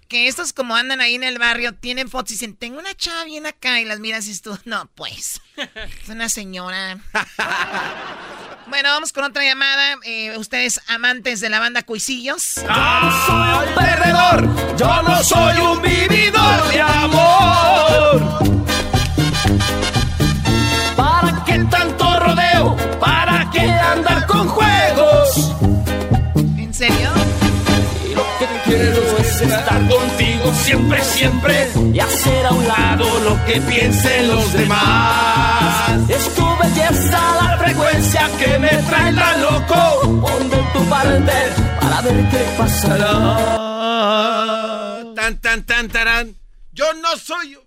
[0.07, 3.25] Que estos como andan ahí en el barrio, tienen fotos y dicen, tengo una chava
[3.25, 6.97] bien acá y las miras y tú, no, pues, es una señora.
[8.69, 9.95] bueno, vamos con otra llamada.
[10.03, 12.43] Eh, ustedes amantes de la banda Cuisillos.
[12.43, 18.56] soy un perdedor, yo no soy un vividor de amor.
[30.67, 36.09] Siempre, siempre y hacer a un lado lo que piensen los demás.
[36.09, 40.19] Es tu belleza la frecuencia que me trae tan loco.
[40.21, 43.37] Pon de tu parte para ver qué pasará.
[45.15, 46.35] Tan, tan, tan, tarán.
[46.73, 47.63] Yo no soy yo.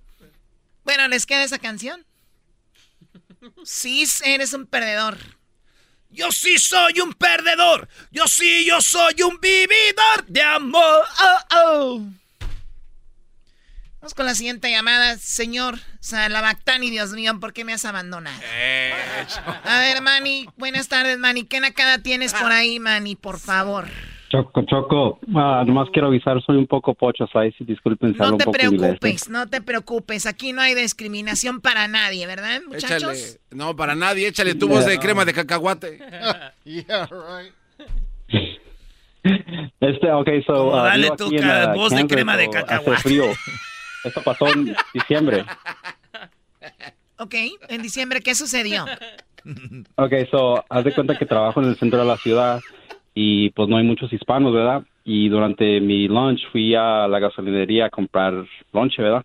[0.84, 2.04] Bueno, ¿les queda esa canción?
[3.64, 5.16] Sí, eres un perdedor.
[6.10, 7.88] Yo sí soy un perdedor.
[8.10, 11.06] Yo sí, yo soy un vividor de amor.
[11.22, 12.19] Oh, oh.
[14.00, 18.40] Vamos con la siguiente llamada, señor Salabactani, Dios mío, ¿por qué me has abandonado?
[19.64, 21.44] A ver, Manny, buenas tardes, Manny.
[21.44, 23.84] ¿Qué nacada tienes por ahí, Manny, por favor?
[24.30, 28.32] Choco, Choco, ah, nomás quiero avisar, soy un poco pocho, ahí si disculpen No te
[28.32, 28.78] un poco inglés.
[28.78, 30.24] preocupes, no te preocupes.
[30.24, 33.18] Aquí no hay discriminación para nadie, ¿verdad, muchachos?
[33.18, 33.40] Échale.
[33.50, 34.28] No, para nadie.
[34.28, 35.98] Échale tu voz de crema de cacahuate.
[36.64, 37.52] yeah, right.
[39.80, 41.30] Este, ok, so, ah, dale tu
[41.74, 42.92] voz de crema de cacahuate.
[42.92, 43.24] Hace frío.
[44.04, 45.44] Esto pasó en diciembre.
[47.18, 47.34] Ok,
[47.68, 48.86] en diciembre, ¿qué sucedió?
[49.96, 52.60] Ok, so, haz de cuenta que trabajo en el centro de la ciudad
[53.14, 54.82] y pues no hay muchos hispanos, ¿verdad?
[55.04, 58.34] Y durante mi lunch fui a la gasolinería a comprar
[58.72, 59.24] lonche, ¿verdad?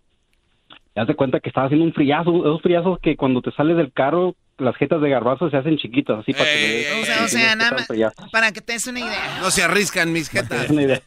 [0.95, 3.75] Y haz de cuenta que estaba haciendo un friazo, esos friazos que cuando te sales
[3.77, 7.27] del carro, las jetas de garbazo se hacen chiquitas, así para que O sea, o
[7.27, 8.29] sea, nada más, friazos.
[8.31, 9.39] para que te des una idea.
[9.41, 10.65] No se arriscan mis jetas.
[10.65, 11.01] Es una idea.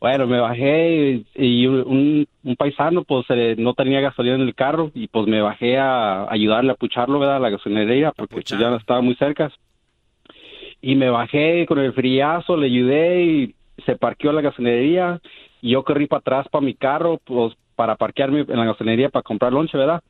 [0.00, 4.90] Bueno, me bajé y, un, un paisano pues eh, no tenía gasolina en el carro
[4.94, 7.36] y pues me bajé a ayudarle a pucharlo, ¿verdad?
[7.36, 9.52] A la gasolinería porque pues, ya estaba muy cerca.
[10.80, 15.20] Y me bajé con el friazo, le ayudé y se parqueó a la gasolinería
[15.60, 19.22] y yo corrí para atrás para mi carro pues para parquearme en la gasolinería para
[19.22, 20.02] comprar lonche, ¿verdad?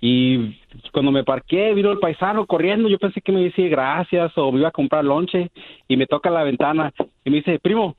[0.00, 0.58] Y
[0.90, 2.88] cuando me parqué, vino el paisano corriendo.
[2.88, 5.50] Yo pensé que me decía gracias o me iba a comprar lonche.
[5.86, 6.92] Y me toca la ventana
[7.24, 7.94] y me dice, primo,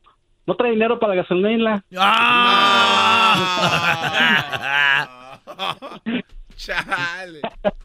[0.45, 1.85] ¿no trae dinero para la gasolina?
[6.55, 7.41] Chale.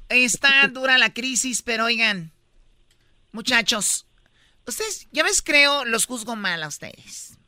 [0.08, 2.30] Está dura la crisis, pero oigan,
[3.32, 4.06] muchachos,
[4.66, 7.38] ustedes, ya ves, creo, los juzgo mal a ustedes.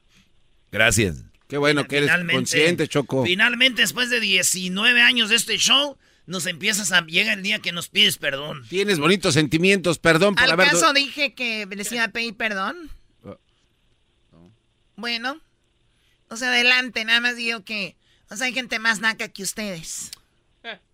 [0.72, 1.24] Gracias.
[1.48, 3.24] Qué bueno que eres consciente, Choco.
[3.24, 5.96] Finalmente, después de 19 años de este show,
[6.26, 7.04] nos empiezas a...
[7.06, 8.64] Llega el día que nos pides perdón.
[8.68, 10.68] Tienes bonitos sentimientos, perdón por ¿Al haber...
[10.68, 12.90] caso dije que les iba a pedir perdón?
[15.00, 15.38] Bueno,
[16.28, 17.96] o sea, adelante, nada más digo que,
[18.30, 20.10] o sea, hay gente más naca que ustedes.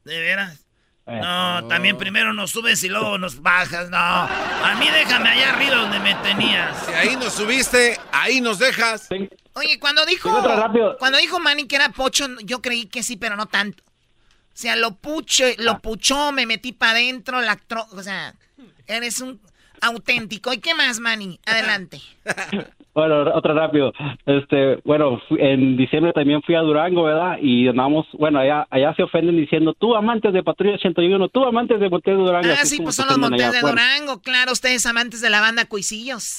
[0.04, 0.60] ¿De veras?
[1.06, 3.96] No, también primero nos subes y luego nos bajas, no.
[3.96, 6.84] A mí déjame allá arriba donde me tenías.
[6.84, 9.08] Si ahí nos subiste, ahí nos dejas.
[9.52, 10.30] Oye, cuando dijo,
[10.98, 13.84] cuando dijo Manny que era pocho, yo creí que sí, pero no tanto.
[13.86, 15.62] O sea, lo puche, Ah.
[15.62, 18.34] lo puchó, me metí para adentro, la tro- o sea,
[18.88, 19.40] eres un
[19.80, 20.52] auténtico.
[20.52, 21.38] ¿Y qué más, Manny?
[21.46, 22.00] Adelante.
[22.96, 23.92] Bueno, otra rápido.
[24.24, 27.36] Este, bueno, en diciembre también fui a Durango, ¿verdad?
[27.42, 31.78] Y andamos, bueno, allá, allá se ofenden diciendo, tú amantes de Patrulla 81, tú amantes
[31.78, 32.48] de Montes de Durango.
[32.58, 33.60] Ah, sí, pues son los montes de.
[33.60, 36.38] Durango, claro, ustedes amantes de la banda Cuisillos.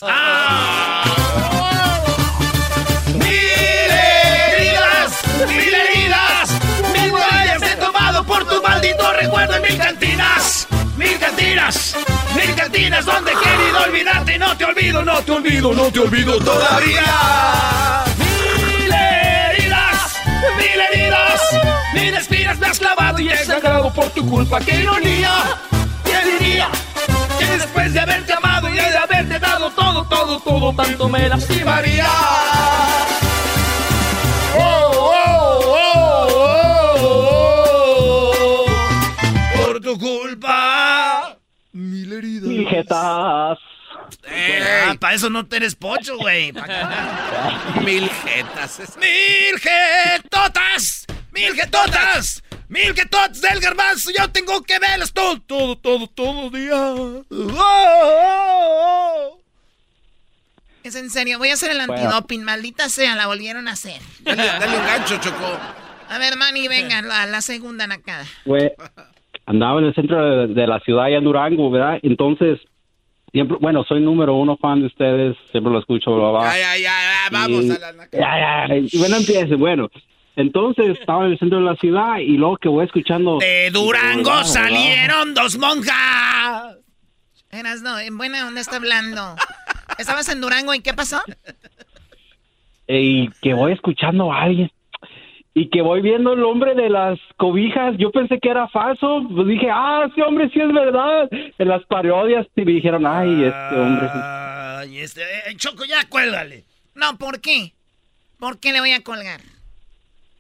[3.13, 3.27] Mil
[4.49, 6.59] heridas, mil heridas,
[6.91, 10.56] mil botellas he tomado por tu maldito recuerdo en mil cantinas,
[12.35, 16.37] mil cantinas, donde he querido olvidarte no te olvido, no te olvido, no te olvido
[16.39, 18.03] todavía.
[18.17, 20.15] Mil heridas,
[20.57, 21.41] mil heridas,
[21.93, 25.31] mil espinas me has clavado y he sangrado por tu culpa, qué ironía,
[26.03, 26.69] qué diría.
[27.39, 32.07] Que después de haberte amado y de haberte dado todo, todo, todo, tanto me lastimaría.
[42.23, 43.57] Mil jetas.
[44.29, 46.53] Ah, para eso no te eres pocho, güey.
[47.83, 48.79] Mil jetas.
[48.97, 51.05] ¡Mil jetotas!
[51.31, 52.43] ¡Mil jetotas!
[52.69, 54.11] ¡Mil jetotas del garbanzo!
[54.17, 56.75] Yo tengo que verlas todo, todo, todo, todo día.
[56.75, 59.41] Oh, oh, oh.
[60.83, 61.93] Es en serio, voy a hacer el Bueno.
[61.93, 64.01] antidoping, maldita sea, la volvieron a hacer.
[64.21, 65.59] Dale, dale un gancho, Choco.
[66.09, 68.25] A ver, Manny, venga, la, la segunda nacada.
[68.45, 68.73] Fue-
[69.47, 71.97] andaba en el centro de, de la ciudad, allá en Durango, ¿verdad?
[72.03, 72.59] Entonces,
[73.31, 76.41] siempre, bueno, soy número uno fan de ustedes, siempre lo escucho, bla, bla.
[76.43, 77.91] Ya, ya, ya, ya, vamos Y- a la...
[78.11, 79.89] Ya, ya, y bueno, empiece, bueno.
[80.35, 83.39] Entonces, estaba en el centro de la ciudad y luego que voy escuchando...
[83.39, 84.43] De Durango ¿verdad?
[84.43, 86.77] salieron dos monjas.
[87.49, 89.35] Eras, no, en buena onda está hablando.
[89.97, 91.19] ¿Estabas en Durango y qué pasó?
[92.87, 94.71] y que voy escuchando a alguien
[95.57, 99.47] y que voy viendo el hombre de las cobijas, yo pensé que era falso, pues
[99.47, 103.75] dije, ah, ese hombre sí es verdad, en las parodias y me dijeron, ay, este
[103.75, 104.07] hombre.
[104.07, 104.19] sí".
[104.21, 106.63] Ay, este, eh, Choco, ya cuélgale.
[106.93, 107.73] No, ¿por qué?
[108.37, 109.41] ¿Por qué le voy a colgar?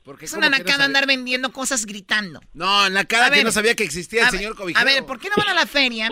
[0.03, 2.39] Porque Es una nacada andar vendiendo cosas gritando.
[2.53, 4.79] No, en la cara A que no sabía que existía el señor cobijero.
[4.79, 6.09] A ver, ¿por qué no van a la feria?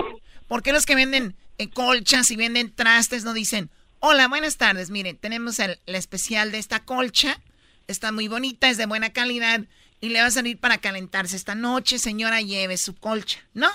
[0.47, 4.89] ¿Por qué los que venden eh, colchas y venden trastes no dicen, hola, buenas tardes,
[4.89, 7.39] miren, tenemos el, especial de esta colcha,
[7.88, 9.62] está muy bonita, es de buena calidad
[10.02, 13.70] y le va a salir para calentarse esta noche, señora, lleve su colcha, ¿no?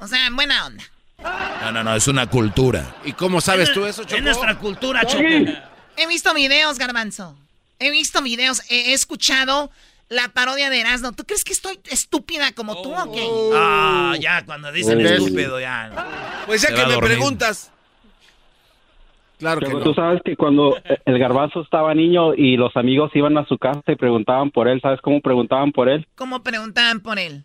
[0.00, 0.84] O sea, buena onda.
[1.18, 2.96] No, no, no, es una cultura.
[3.04, 4.16] ¿Y cómo sabes tú eso, Choco?
[4.16, 5.22] Es nuestra cultura, Choco.
[5.96, 7.36] He visto videos, Garbanzo.
[7.80, 9.70] He visto videos, he, escuchado
[10.08, 11.12] la parodia de Erasmo.
[11.12, 13.26] ¿Tú crees que estoy estúpida como tú o qué?
[13.54, 15.90] Ah, ya, cuando dicen estúpido, ya.
[16.46, 17.72] Pues ya que me preguntas.
[19.38, 23.46] Claro que Tú sabes que cuando el garbanzo estaba niño y los amigos iban a
[23.46, 26.06] su casa y preguntaban por él, ¿sabes cómo preguntaban por él?
[26.16, 27.44] ¿Cómo preguntaban por él?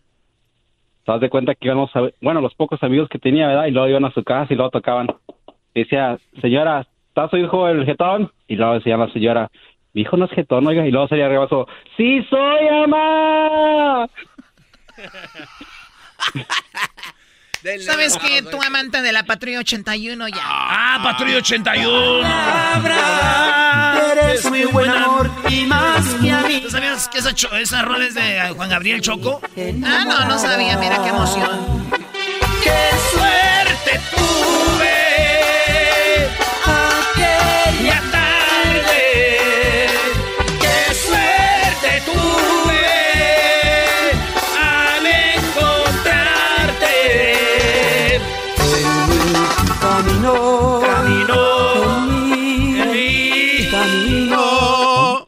[1.06, 3.66] ¿Te das de cuenta que íbamos a bueno, los pocos amigos que tenía, ¿verdad?
[3.68, 5.08] Y luego iban a su casa y luego tocaban.
[5.76, 8.32] decía, señora, ¿está su hijo el jetón?
[8.48, 9.52] Y luego decía la señora,
[9.94, 10.86] mi hijo no es jetón, oiga.
[10.86, 11.68] Y luego sería garbanzo,
[11.98, 14.08] ¡Sí soy, mamá!
[17.86, 20.42] ¿Sabes que Tu amante de la Patrulla 81 ya.
[20.44, 22.22] ¡Ah, Patrulla 81!
[24.12, 26.60] Eres muy buen amor y más que a mí.
[26.62, 29.40] ¿Tú sabías que esa, esa rola es de Juan Gabriel Choco?
[29.86, 30.78] Ah, no, no sabía.
[30.78, 31.50] Mira qué emoción.
[32.62, 34.98] ¡Qué suerte tuve!
[36.66, 38.02] Aquella
[50.24, 50.80] Camino.
[50.82, 51.36] Camino.
[52.82, 55.28] En mi camino.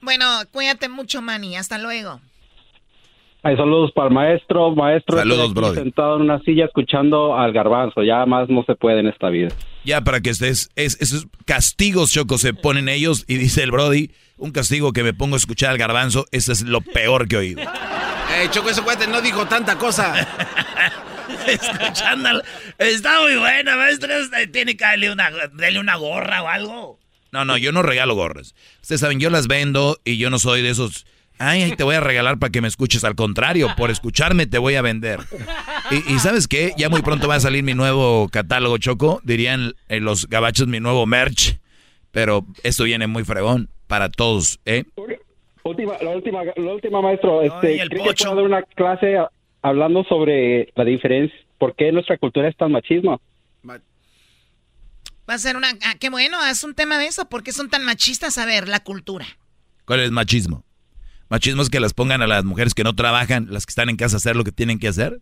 [0.00, 1.56] Bueno, cuídate mucho, Manny.
[1.56, 2.20] Hasta luego.
[3.42, 5.18] Hay saludos para el maestro, maestro.
[5.18, 5.76] Saludos, estoy.
[5.76, 8.02] Sentado en una silla escuchando al garbanzo.
[8.02, 9.50] Ya más no se puede en esta vida.
[9.84, 14.10] Ya para que estés, es, esos castigos, Choco, se ponen ellos y dice el Brody,
[14.38, 17.38] un castigo que me pongo a escuchar al garbanzo, eso es lo peor que he
[17.38, 17.62] oído.
[17.62, 20.26] Eh, Choco, ese cuate no dijo tanta cosa.
[21.46, 22.42] Escuchándolo.
[22.78, 24.08] Está muy buena, maestro.
[24.52, 26.98] Tiene que darle una, darle una gorra o algo.
[27.32, 28.54] No, no, yo no regalo gorras.
[28.82, 31.06] Ustedes saben, yo las vendo y yo no soy de esos.
[31.38, 33.04] Ay, ay, te voy a regalar para que me escuches.
[33.04, 35.20] Al contrario, por escucharme te voy a vender.
[35.90, 36.72] Y, y ¿sabes qué?
[36.78, 39.20] Ya muy pronto va a salir mi nuevo catálogo, Choco.
[39.22, 41.58] Dirían eh, los gabachos mi nuevo merch.
[42.10, 44.84] Pero esto viene muy fregón para todos, ¿eh?
[45.62, 47.42] Última, la última, la última maestro.
[47.42, 49.28] Este, Ay, el ¿cree que puedo dar una clase a-
[49.66, 51.36] hablando sobre la diferencia?
[51.58, 53.20] ¿Por qué nuestra cultura es tan machismo?
[55.28, 55.68] Va a ser una...
[55.84, 57.28] ah, qué bueno, haz un tema de eso.
[57.28, 58.38] ¿Por qué son tan machistas?
[58.38, 59.26] A ver, la cultura.
[59.84, 60.64] ¿Cuál es machismo?
[61.28, 63.96] Machismo es que las pongan a las mujeres que no trabajan, las que están en
[63.96, 65.20] casa a hacer lo que tienen que hacer.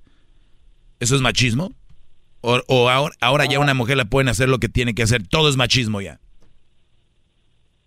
[1.00, 1.72] ¿Eso es machismo?
[2.42, 5.26] O, o ahora, ahora ya una mujer la pueden hacer lo que tiene que hacer.
[5.26, 6.20] Todo es machismo ya.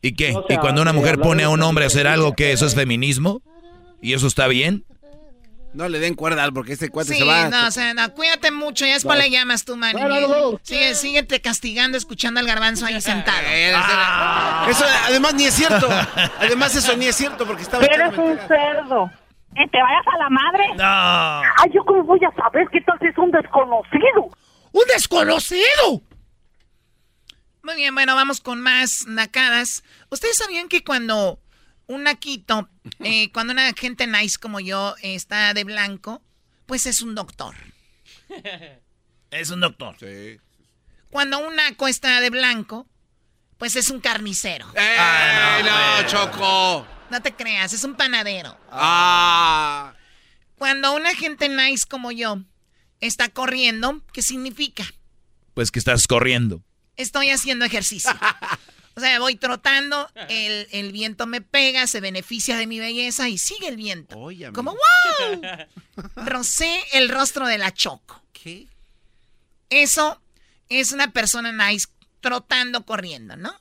[0.02, 0.36] ¿Y qué?
[0.36, 2.52] O sea, ¿Y cuando una eh, mujer pone a un hombre a hacer algo que
[2.52, 3.44] eso es feminismo?
[4.02, 4.86] ¿Y eso está bien?
[5.74, 7.50] No le den cuerda porque este cuate Sí, se va.
[7.50, 8.86] no, o sea, no, cuídate mucho.
[8.86, 10.00] Ya después le llamas tú, Manny.
[10.64, 13.38] Sigue, síguete castigando, escuchando al garbanzo ahí sentado.
[13.48, 13.74] Eh,
[14.70, 15.88] Eso además ni es cierto.
[16.40, 19.12] Además eso ni es cierto porque estaba Eres un cerdo.
[19.56, 20.66] Que te vayas a la madre.
[20.78, 21.52] No.
[21.64, 24.30] Ay, ¿yo cómo voy a saber qué tal si es un desconocido?
[24.72, 26.02] ¡Un desconocido!
[27.64, 29.84] Muy bien, bueno, vamos con más nacadas.
[30.10, 31.40] ¿Ustedes sabían que cuando
[31.88, 32.70] un naquito,
[33.00, 36.22] eh, cuando una gente nice como yo eh, está de blanco,
[36.66, 37.56] pues es un doctor?
[39.32, 39.96] Es un doctor.
[40.00, 40.40] Sí.
[41.10, 42.88] Cuando un naco está de blanco,
[43.58, 44.68] pues es un carnicero.
[44.76, 46.88] ¡Eh, no, Choco!
[47.10, 48.58] No te creas, es un panadero.
[48.70, 49.94] Ah.
[50.58, 52.40] Cuando una gente nice como yo
[53.00, 54.84] está corriendo, ¿qué significa?
[55.54, 56.64] Pues que estás corriendo.
[56.96, 58.12] Estoy haciendo ejercicio.
[58.98, 63.38] O sea, voy trotando, el, el viento me pega, se beneficia de mi belleza y
[63.38, 64.16] sigue el viento.
[64.54, 64.72] Como
[65.36, 66.26] ¡wow!
[66.26, 68.24] Rocé el rostro de la Choco.
[68.34, 68.66] ¿Qué?
[69.70, 70.20] Eso
[70.70, 71.88] es una persona nice
[72.22, 73.54] trotando, corriendo, ¿no?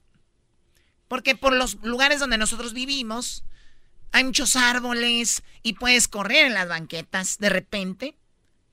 [1.06, 3.44] Porque por los lugares donde nosotros vivimos
[4.12, 8.14] hay muchos árboles y puedes correr en las banquetas de repente.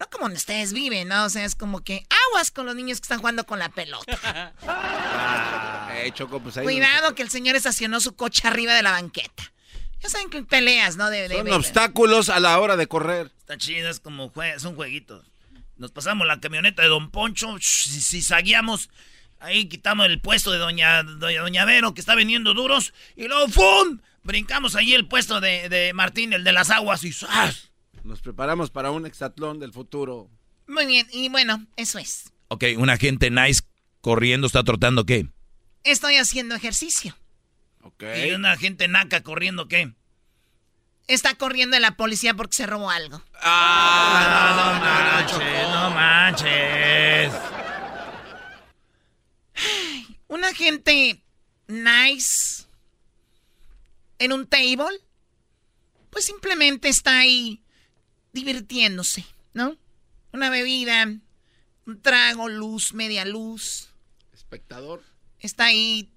[0.03, 1.23] No como donde ustedes viven, ¿no?
[1.23, 4.53] O sea, es como que aguas con los niños que están jugando con la pelota.
[5.95, 6.63] Eh, Choco, pues ahí.
[6.63, 9.53] Cuidado que el señor estacionó su coche arriba de la banqueta.
[10.01, 11.09] Ya saben que peleas, ¿no?
[11.09, 13.31] De, de- Son de- obstáculos a la hora de correr.
[13.37, 15.25] Está chido, es como jue- son jueguitos.
[15.77, 18.33] Nos pasamos la camioneta de Don Poncho, si, si
[19.39, 23.47] ahí quitamos el puesto de Doña, Doña, Doña Vero, que está vendiendo duros, y luego
[23.47, 23.99] ¡fum!
[24.23, 27.69] Brincamos ahí el puesto de, de Martín, el de las aguas, y ¡zas!
[28.03, 30.29] Nos preparamos para un hexatlón del futuro.
[30.67, 32.33] Muy bien, y bueno, eso es.
[32.49, 33.61] Ok, una gente nice
[34.01, 35.27] corriendo está trotando, ¿qué?
[35.83, 37.15] Estoy haciendo ejercicio.
[37.99, 39.93] Y una gente naca corriendo, ¿qué?
[41.07, 43.21] Está corriendo la policía porque se robó algo.
[43.41, 47.33] Ah, no, manches, no manches.
[50.27, 51.23] Una gente
[51.67, 52.65] nice
[54.19, 54.99] en un table,
[56.09, 57.62] pues simplemente está ahí
[58.33, 59.77] divirtiéndose, ¿no?
[60.33, 61.05] Una bebida,
[61.85, 63.89] un trago, luz, media luz.
[64.33, 65.01] Espectador.
[65.39, 66.09] Está ahí.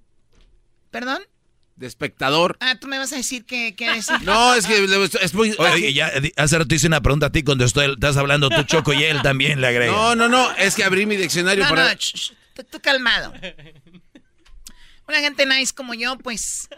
[0.90, 1.22] ¿Perdón?
[1.76, 2.56] De espectador.
[2.60, 4.16] Ah, tú me vas a decir que, decir.
[4.22, 4.82] No, es que
[5.20, 5.54] es muy.
[5.58, 8.94] Oye, ya hace rato hice una pregunta a ti cuando estoy, estás hablando tú, Choco,
[8.94, 9.92] y él también le agrega.
[9.92, 11.92] No, no, no, es que abrí mi diccionario no, para.
[11.92, 13.34] No, tú, calmado.
[15.06, 16.68] Una gente nice como yo, pues,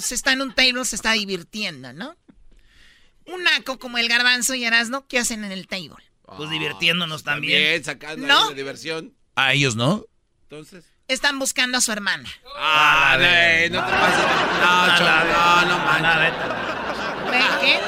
[0.00, 2.16] se está en un table, se está divirtiendo, ¿no?
[3.28, 6.04] Un naco como el garbanzo y Erasmo, ¿qué hacen en el table?
[6.36, 7.58] Pues divirtiéndonos también.
[7.58, 8.48] Bien, sacando ¿No?
[8.48, 9.14] de diversión.
[9.34, 10.04] A ellos, ¿no?
[10.42, 10.84] Entonces.
[11.08, 12.28] Están buscando a su hermana.
[12.56, 13.16] Ah,
[13.70, 14.26] no te pasa.
[14.60, 17.78] No, no, no, no, ¿Ve qué?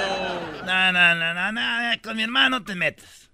[0.65, 3.30] No, no, no, no, no, con mi hermano te metes.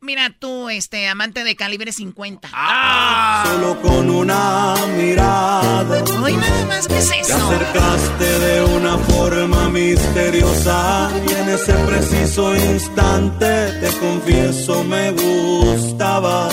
[0.00, 2.50] Mira tú, este, amante de calibre 50.
[2.52, 3.42] ¡Ah!
[3.46, 6.04] Solo con una mirada.
[6.22, 7.36] Hoy nada más, ¿qué es eso?
[7.36, 16.48] Te acercaste de una forma misteriosa y en ese preciso instante, te confieso, me gustaba.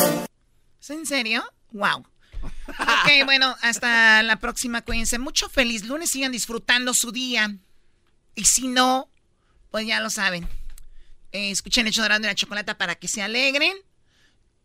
[0.81, 1.43] ¿Es en serio?
[1.71, 2.03] Wow.
[2.67, 5.19] Ok, bueno, hasta la próxima, cuídense.
[5.19, 7.55] Mucho feliz lunes, sigan disfrutando su día.
[8.33, 9.07] Y si no,
[9.69, 10.47] pues ya lo saben.
[11.35, 13.73] Eh, escuchen Hecho Dorado y la Chocolata para que se alegren.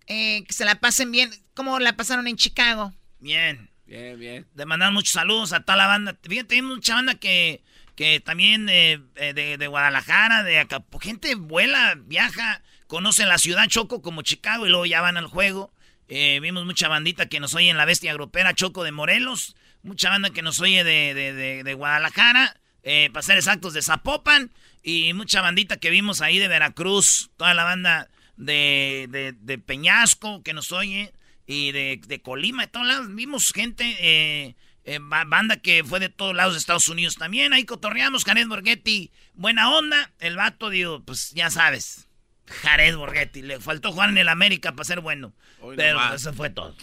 [0.07, 1.29] Eh, que se la pasen bien.
[1.53, 2.93] ¿Cómo la pasaron en Chicago?
[3.19, 3.69] Bien.
[3.87, 4.47] Bien, bien.
[4.55, 6.17] De mandar muchos saludos a toda la banda.
[6.23, 7.65] Fíjate, hay mucha banda que,
[7.97, 10.85] que también eh, de, de, Guadalajara, de acá.
[11.01, 15.73] Gente vuela, viaja, conocen la ciudad Choco como Chicago y luego ya van al juego.
[16.07, 19.57] Eh, vimos mucha bandita que nos oye en la Bestia Grupera Choco de Morelos.
[19.83, 22.61] Mucha banda que nos oye de, de, Guadalajara.
[22.85, 24.53] Eh, para ser exactos, de Zapopan.
[24.83, 27.31] Y mucha bandita que vimos ahí de Veracruz.
[27.37, 31.13] Toda la banda de, de Peñasco que nos oye.
[31.47, 33.13] Y de, Colima, de todos lados.
[33.13, 34.55] Vimos gente, eh,
[35.01, 37.53] banda que fue de todos lados de Estados Unidos también.
[37.53, 39.11] Ahí cotorreamos, Jared Borghetti.
[39.35, 40.13] Buena onda.
[40.21, 42.07] El vato, digo, pues ya sabes.
[42.47, 43.43] Jared Borghetti.
[43.43, 45.33] Le faltó jugar en el América para ser bueno.
[45.75, 46.77] pero eso fue todo.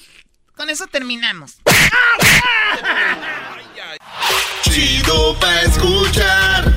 [0.54, 1.60] Con eso terminamos.
[4.64, 6.77] Chido pa' escuchar.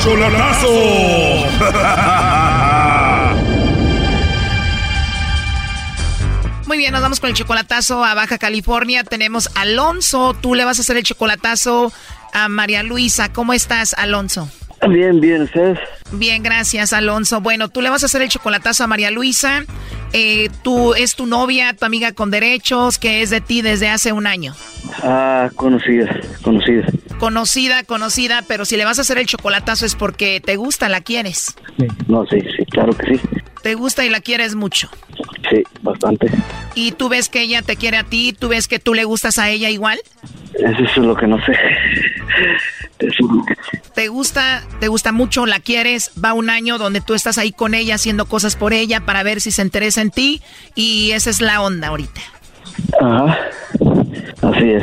[0.00, 0.68] Chocolatazo.
[6.66, 9.02] Muy bien, nos vamos con el chocolatazo a Baja California.
[9.02, 10.34] Tenemos Alonso.
[10.34, 11.92] Tú le vas a hacer el chocolatazo
[12.32, 13.32] a María Luisa.
[13.32, 14.48] ¿Cómo estás, Alonso?
[14.86, 15.78] Bien, bien, ¿ustedes?
[16.12, 17.40] Bien, gracias, Alonso.
[17.40, 19.64] Bueno, tú le vas a hacer el chocolatazo a María Luisa.
[20.12, 24.12] Eh, tú es tu novia, tu amiga con derechos, que es de ti desde hace
[24.12, 24.54] un año.
[25.02, 26.86] Ah, conocida, conocida.
[27.18, 31.00] Conocida, conocida, pero si le vas a hacer el chocolatazo es porque te gusta, la
[31.00, 31.56] quieres.
[32.06, 33.20] No, sí, sí, claro que sí.
[33.62, 34.88] ¿Te gusta y la quieres mucho?
[35.50, 36.30] Sí, bastante.
[36.74, 38.34] ¿Y tú ves que ella te quiere a ti?
[38.38, 39.98] ¿Tú ves que tú le gustas a ella igual?
[40.54, 41.52] Eso es lo que no sé.
[43.94, 46.10] ¿Te gusta, te gusta mucho, la quieres?
[46.22, 49.40] Va un año donde tú estás ahí con ella haciendo cosas por ella para ver
[49.40, 50.42] si se interesa en ti
[50.74, 52.20] y esa es la onda ahorita.
[53.00, 53.38] Ajá,
[54.42, 54.82] así es.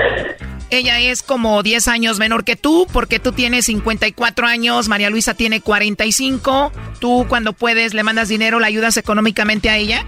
[0.71, 5.33] Ella es como 10 años menor que tú, porque tú tienes 54 años, María Luisa
[5.33, 6.71] tiene 45.
[6.99, 10.05] ¿Tú cuando puedes le mandas dinero, la ayudas económicamente a ella?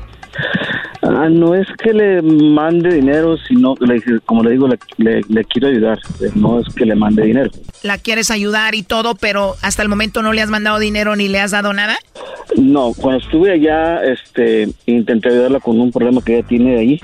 [1.09, 3.75] Ah, no es que le mande dinero, sino,
[4.25, 5.99] como le digo, le, le, quiero ayudar.
[6.35, 7.49] No es que le mande dinero.
[7.81, 11.29] La quieres ayudar y todo, pero hasta el momento no le has mandado dinero ni
[11.29, 11.97] le has dado nada.
[12.57, 17.01] No, cuando estuve allá, este, intenté ayudarla con un problema que ella tiene ahí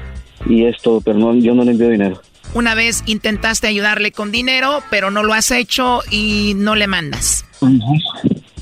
[0.48, 2.22] y esto, pero no, yo no le envío dinero.
[2.54, 7.46] Una vez intentaste ayudarle con dinero, pero no lo has hecho y no le mandas.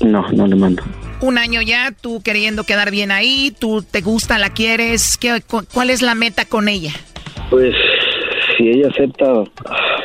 [0.00, 0.82] No, no le mando.
[1.20, 5.16] Un año ya, tú queriendo quedar bien ahí, tú te gusta, la quieres.
[5.18, 6.92] ¿Qué, ¿Cuál es la meta con ella?
[7.50, 7.74] Pues
[8.56, 9.26] si ella acepta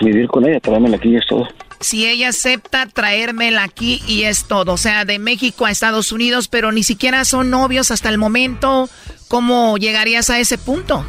[0.01, 1.47] vivir con ella, traérmela aquí y es todo.
[1.79, 4.73] Si ella acepta traérmela aquí y es todo.
[4.73, 8.89] O sea, de México a Estados Unidos, pero ni siquiera son novios hasta el momento.
[9.27, 11.05] ¿Cómo llegarías a ese punto?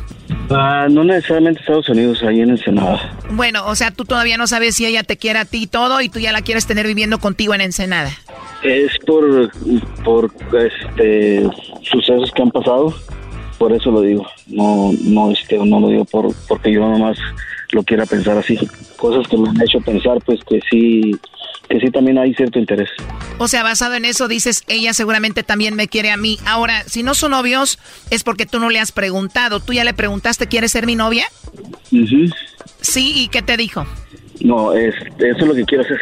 [0.51, 3.17] Ah, no necesariamente Estados Unidos, ahí en Ensenada.
[3.31, 6.01] Bueno, o sea, tú todavía no sabes si ella te quiere a ti y todo
[6.01, 8.11] y tú ya la quieres tener viviendo contigo en Ensenada.
[8.63, 9.51] Es por,
[10.05, 11.49] por este,
[11.83, 12.95] sucesos que han pasado,
[13.59, 14.27] por eso lo digo.
[14.47, 17.19] No, no, este, no lo digo por, porque yo nomás
[17.73, 18.59] lo quiera pensar así.
[18.97, 21.17] Cosas que me han hecho pensar, pues que sí,
[21.69, 22.89] que sí también hay cierto interés.
[23.39, 26.39] O sea, basado en eso dices, ella seguramente también me quiere a mí.
[26.47, 27.79] Ahora, si no son novios,
[28.11, 29.61] es porque tú no le has preguntado.
[29.61, 31.27] ¿Tú ya le preguntaste, ¿quieres ser mi novia?
[32.81, 33.87] Sí, ¿y qué te dijo?
[34.41, 35.99] No, es, eso es lo que quiero hacer.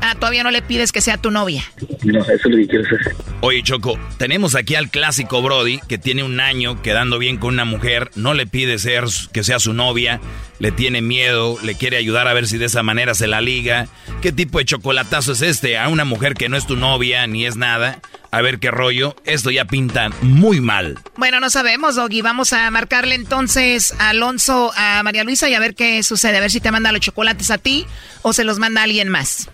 [0.00, 1.64] Ah, todavía no le pides que sea tu novia.
[2.04, 3.16] No, eso es lo que quiero hacer.
[3.40, 7.64] Oye, Choco, tenemos aquí al clásico Brody que tiene un año quedando bien con una
[7.64, 10.20] mujer, no le pide ser que sea su novia,
[10.62, 13.88] le tiene miedo, le quiere ayudar a ver si de esa manera se la liga.
[14.20, 15.76] ¿Qué tipo de chocolatazo es este?
[15.76, 17.98] A una mujer que no es tu novia ni es nada.
[18.30, 19.16] A ver qué rollo.
[19.24, 21.00] Esto ya pinta muy mal.
[21.16, 22.22] Bueno, no sabemos, Doggy.
[22.22, 26.36] Vamos a marcarle entonces a Alonso, a María Luisa y a ver qué sucede.
[26.36, 27.84] A ver si te manda los chocolates a ti
[28.22, 29.50] o se los manda a alguien más.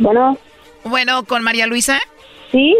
[0.00, 0.36] Bueno.
[0.82, 2.00] Bueno, ¿con María Luisa?
[2.50, 2.74] Sí.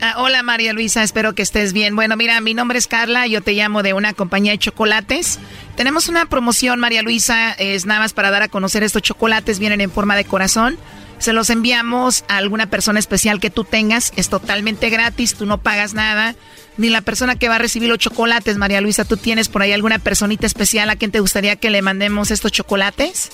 [0.00, 1.96] Ah, hola María Luisa, espero que estés bien.
[1.96, 5.40] Bueno, mira, mi nombre es Carla, yo te llamo de una compañía de chocolates.
[5.74, 9.80] Tenemos una promoción, María Luisa, es nada más para dar a conocer estos chocolates, vienen
[9.80, 10.78] en forma de corazón.
[11.18, 15.58] Se los enviamos a alguna persona especial que tú tengas, es totalmente gratis, tú no
[15.58, 16.36] pagas nada.
[16.76, 19.72] Ni la persona que va a recibir los chocolates, María Luisa, ¿tú tienes por ahí
[19.72, 23.32] alguna personita especial a quien te gustaría que le mandemos estos chocolates?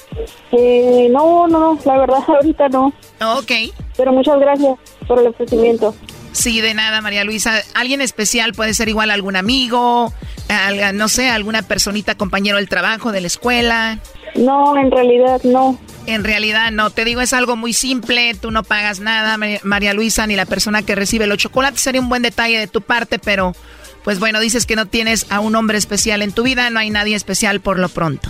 [0.52, 2.86] Eh, no, no, la verdad ahorita no.
[3.20, 3.52] Ok.
[3.98, 5.94] Pero muchas gracias por el ofrecimiento.
[6.34, 7.62] Sí, de nada, María Luisa.
[7.74, 10.12] Alguien especial puede ser igual algún amigo,
[10.94, 14.00] no sé, alguna personita, compañero del trabajo, de la escuela.
[14.34, 15.78] No, en realidad no.
[16.06, 20.26] En realidad no, te digo, es algo muy simple, tú no pagas nada, María Luisa,
[20.26, 21.80] ni la persona que recibe los chocolates.
[21.80, 23.54] Sería un buen detalle de tu parte, pero
[24.02, 26.90] pues bueno, dices que no tienes a un hombre especial en tu vida, no hay
[26.90, 28.28] nadie especial por lo pronto.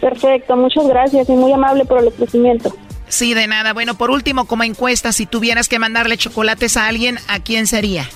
[0.00, 2.74] Perfecto, muchas gracias y muy amable por el ofrecimiento.
[3.14, 3.72] Sí, de nada.
[3.72, 8.10] Bueno, por último, como encuesta, si tuvieras que mandarle chocolates a alguien, ¿a quién sería?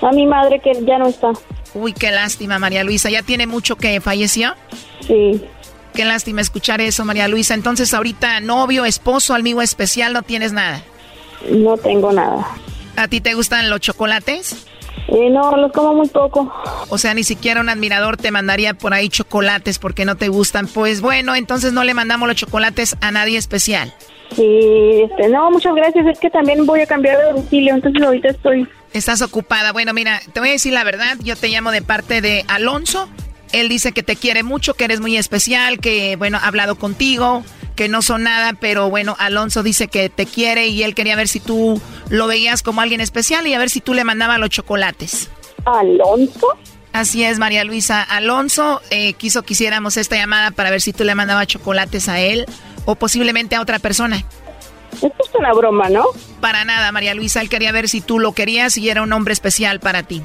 [0.00, 1.32] A mi madre que ya no está.
[1.74, 3.10] Uy, qué lástima, María Luisa.
[3.10, 4.54] ¿Ya tiene mucho que falleció?
[5.06, 5.44] Sí.
[5.92, 7.52] Qué lástima escuchar eso, María Luisa.
[7.52, 10.82] Entonces, ahorita novio, esposo, amigo especial, no tienes nada.
[11.50, 12.46] No tengo nada.
[12.96, 14.66] ¿A ti te gustan los chocolates?
[15.08, 16.50] Eh, no, los como muy poco.
[16.88, 20.66] O sea, ni siquiera un admirador te mandaría por ahí chocolates porque no te gustan.
[20.66, 23.92] Pues bueno, entonces no le mandamos los chocolates a nadie especial.
[24.34, 26.06] Sí, este, no, muchas gracias.
[26.06, 28.68] Es que también voy a cambiar de domicilio, entonces ahorita estoy.
[28.92, 29.72] Estás ocupada.
[29.72, 31.16] Bueno, mira, te voy a decir la verdad.
[31.22, 33.08] Yo te llamo de parte de Alonso.
[33.52, 37.44] Él dice que te quiere mucho, que eres muy especial, que, bueno, ha hablado contigo,
[37.76, 41.28] que no son nada, pero bueno, Alonso dice que te quiere y él quería ver
[41.28, 44.50] si tú lo veías como alguien especial y a ver si tú le mandabas los
[44.50, 45.30] chocolates.
[45.64, 46.48] ¿Alonso?
[46.94, 48.02] Así es, María Luisa.
[48.02, 52.20] Alonso eh, quiso que hiciéramos esta llamada para ver si tú le mandabas chocolates a
[52.20, 52.46] él
[52.84, 54.24] o posiblemente a otra persona.
[54.92, 56.04] Esto es una broma, ¿no?
[56.40, 57.40] Para nada, María Luisa.
[57.40, 60.22] Él quería ver si tú lo querías y era un hombre especial para ti.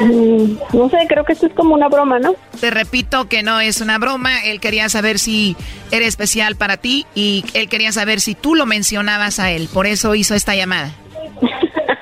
[0.00, 2.36] Mm, no sé, creo que esto es como una broma, ¿no?
[2.60, 4.44] Te repito que no es una broma.
[4.44, 5.56] Él quería saber si
[5.90, 9.68] era especial para ti y él quería saber si tú lo mencionabas a él.
[9.74, 10.92] Por eso hizo esta llamada.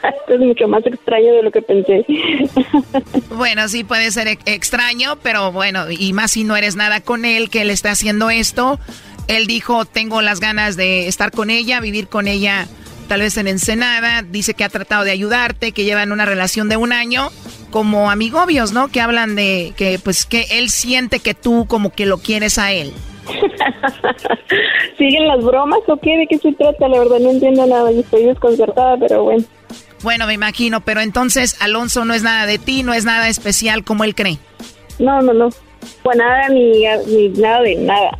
[0.02, 2.04] Esto es mucho más extraño de lo que pensé.
[3.30, 7.50] bueno, sí puede ser extraño, pero bueno, y más si no eres nada con él,
[7.50, 8.78] que él está haciendo esto.
[9.28, 12.66] Él dijo, tengo las ganas de estar con ella, vivir con ella
[13.08, 14.22] tal vez en Ensenada.
[14.22, 17.30] Dice que ha tratado de ayudarte, que llevan una relación de un año
[17.70, 18.88] como amigobios, ¿no?
[18.88, 22.72] Que hablan de que pues que él siente que tú como que lo quieres a
[22.72, 22.92] él.
[24.98, 26.16] ¿Siguen las bromas o qué?
[26.16, 26.88] ¿De qué se trata?
[26.88, 29.44] La verdad no entiendo nada y estoy desconcertada, pero bueno.
[30.06, 33.82] Bueno, me imagino, pero entonces Alonso no es nada de ti, no es nada especial
[33.82, 34.38] como él cree.
[35.00, 35.48] No, no, no.
[36.04, 36.84] Pues nada, ni,
[37.30, 38.18] nada de nada.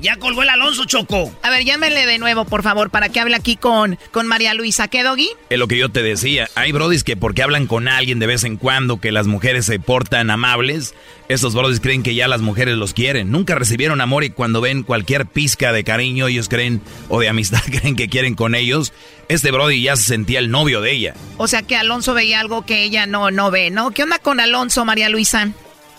[0.00, 1.32] Ya colgó el Alonso Choco.
[1.42, 4.86] A ver, llámenle de nuevo, por favor, para que hable aquí con, con María Luisa.
[4.88, 5.28] ¿Qué, Doggy?
[5.50, 6.48] Es lo que yo te decía.
[6.54, 9.80] Hay brodis que porque hablan con alguien de vez en cuando, que las mujeres se
[9.80, 10.94] portan amables,
[11.28, 13.30] estos brodis creen que ya las mujeres los quieren.
[13.30, 17.60] Nunca recibieron amor y cuando ven cualquier pizca de cariño, ellos creen, o de amistad,
[17.70, 18.92] creen que quieren con ellos.
[19.28, 21.14] Este brody ya se sentía el novio de ella.
[21.36, 23.90] O sea que Alonso veía algo que ella no, no ve, ¿no?
[23.90, 25.52] ¿Qué onda con Alonso, María Luisa?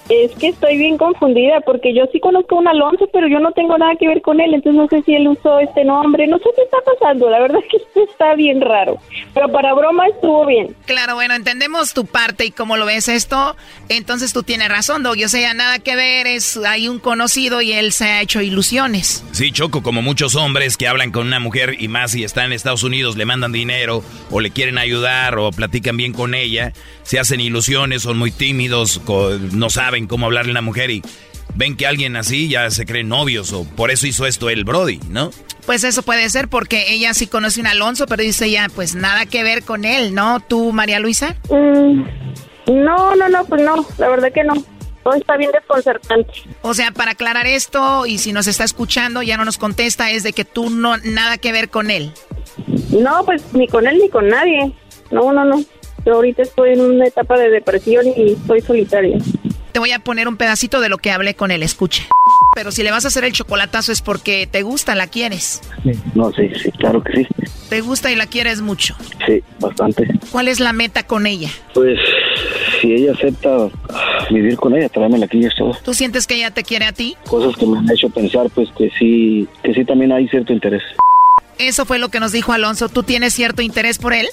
[0.09, 3.51] Es que estoy bien confundida porque yo sí conozco a un Alonso, pero yo no
[3.51, 6.37] tengo nada que ver con él, entonces no sé si él usó este nombre, no
[6.39, 8.97] sé qué está pasando, la verdad es que esto está bien raro,
[9.33, 10.75] pero para broma estuvo bien.
[10.85, 13.55] Claro, bueno, entendemos tu parte y cómo lo ves esto,
[13.87, 17.73] entonces tú tienes razón, Doug, o sea, nada que ver, es hay un conocido y
[17.73, 19.23] él se ha hecho ilusiones.
[19.31, 22.53] Sí, Choco, como muchos hombres que hablan con una mujer y más si está en
[22.53, 26.73] Estados Unidos, le mandan dinero o le quieren ayudar o platican bien con ella,
[27.03, 29.01] se hacen ilusiones, son muy tímidos,
[29.51, 31.01] no saben cómo hablarle a una mujer y
[31.55, 34.99] ven que alguien así ya se creen novios o por eso hizo esto el Brody,
[35.09, 35.31] ¿no?
[35.65, 38.95] Pues eso puede ser porque ella sí conoce a un Alonso, pero dice ella, pues
[38.95, 40.39] nada que ver con él, ¿no?
[40.39, 41.35] ¿Tú, María Luisa?
[41.49, 42.03] Mm,
[42.83, 44.53] no, no, no, pues no, la verdad que no.
[45.03, 46.31] Todo está bien desconcertante.
[46.61, 50.23] O sea, para aclarar esto, y si nos está escuchando, ya no nos contesta, es
[50.23, 52.11] de que tú no, nada que ver con él.
[52.89, 54.73] No, pues ni con él ni con nadie.
[55.11, 55.63] No, no, no.
[56.05, 59.17] Yo ahorita estoy en una etapa de depresión y estoy solitaria.
[59.71, 62.07] Te voy a poner un pedacito de lo que hablé con él, escuche.
[62.55, 65.61] Pero si le vas a hacer el chocolatazo es porque te gusta, la quieres.
[66.15, 67.27] No, sí, sí, claro que sí.
[67.69, 68.95] ¿Te gusta y la quieres mucho?
[69.27, 70.07] Sí, bastante.
[70.31, 71.49] ¿Cuál es la meta con ella?
[71.73, 71.99] Pues
[72.81, 73.69] si ella acepta
[74.31, 75.77] vivir con ella, tráemela aquí y es todo.
[75.83, 77.15] ¿Tú sientes que ella te quiere a ti?
[77.27, 80.81] Cosas que me han hecho pensar, pues que sí, que sí también hay cierto interés.
[81.59, 82.89] Eso fue lo que nos dijo Alonso.
[82.89, 84.27] ¿Tú tienes cierto interés por él?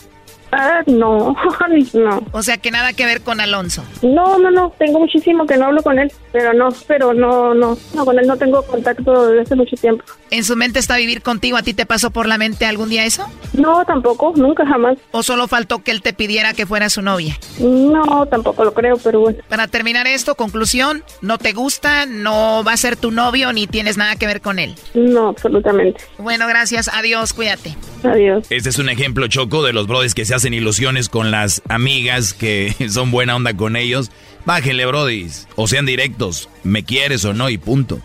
[0.53, 1.35] Ah, no,
[1.95, 2.23] no.
[2.33, 3.85] O sea, que nada que ver con Alonso.
[4.03, 7.77] No, no, no, tengo muchísimo que no hablo con él, pero no, pero no, no,
[7.95, 10.05] no, con él no tengo contacto desde hace mucho tiempo.
[10.31, 11.57] ¿En su mente está vivir contigo?
[11.57, 13.27] ¿A ti te pasó por la mente algún día eso?
[13.53, 14.99] No, tampoco, nunca jamás.
[15.11, 17.39] ¿O solo faltó que él te pidiera que fuera su novia?
[17.59, 19.39] No, tampoco lo creo, pero bueno.
[19.49, 23.97] Para terminar esto, conclusión, no te gusta, no va a ser tu novio ni tienes
[23.97, 24.75] nada que ver con él.
[24.95, 26.03] No, absolutamente.
[26.19, 27.77] Bueno, gracias, adiós, cuídate.
[28.05, 28.47] Adiós.
[28.51, 32.35] Este es un ejemplo choco de los brothers que se hacen ilusiones con las amigas
[32.35, 34.11] que son buena onda con ellos.
[34.45, 35.49] Bájenle, brodis.
[35.57, 36.49] O sean directos.
[36.63, 38.01] Me quieres o no y punto.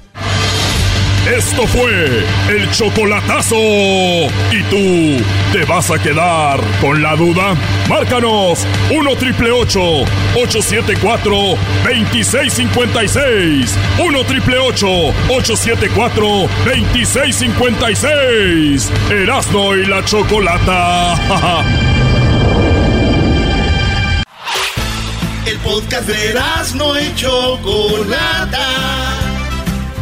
[1.27, 3.55] Esto fue el chocolatazo.
[3.55, 7.55] ¿Y tú te vas a quedar con la duda?
[7.87, 11.31] Márcanos 1 triple 874
[11.85, 13.77] 2656.
[13.99, 18.91] 1 triple 874 2656.
[19.11, 21.81] Erasno y la chocolata.
[25.45, 29.11] El podcast de Erasno y chocolata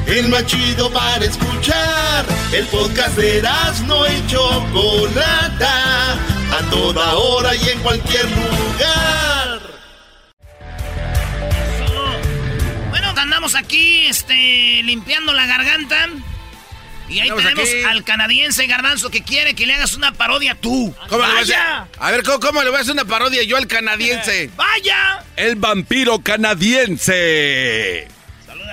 [0.10, 2.26] el más chido para escuchar.
[2.52, 3.44] El podcast de
[3.86, 9.60] no y Chocolata, a toda hora y en cualquier lugar.
[12.90, 16.08] Bueno, andamos aquí, este, limpiando la garganta.
[17.10, 20.94] Y ahí tenemos al canadiense Garbanzo que quiere que le hagas una parodia tú.
[21.08, 21.88] ¿Cómo ¡Vaya!
[22.00, 24.50] a, a ver, ¿cómo, le voy a hacer una parodia yo al canadiense?
[24.56, 25.24] ¡Vaya!
[25.36, 28.08] El vampiro canadiense.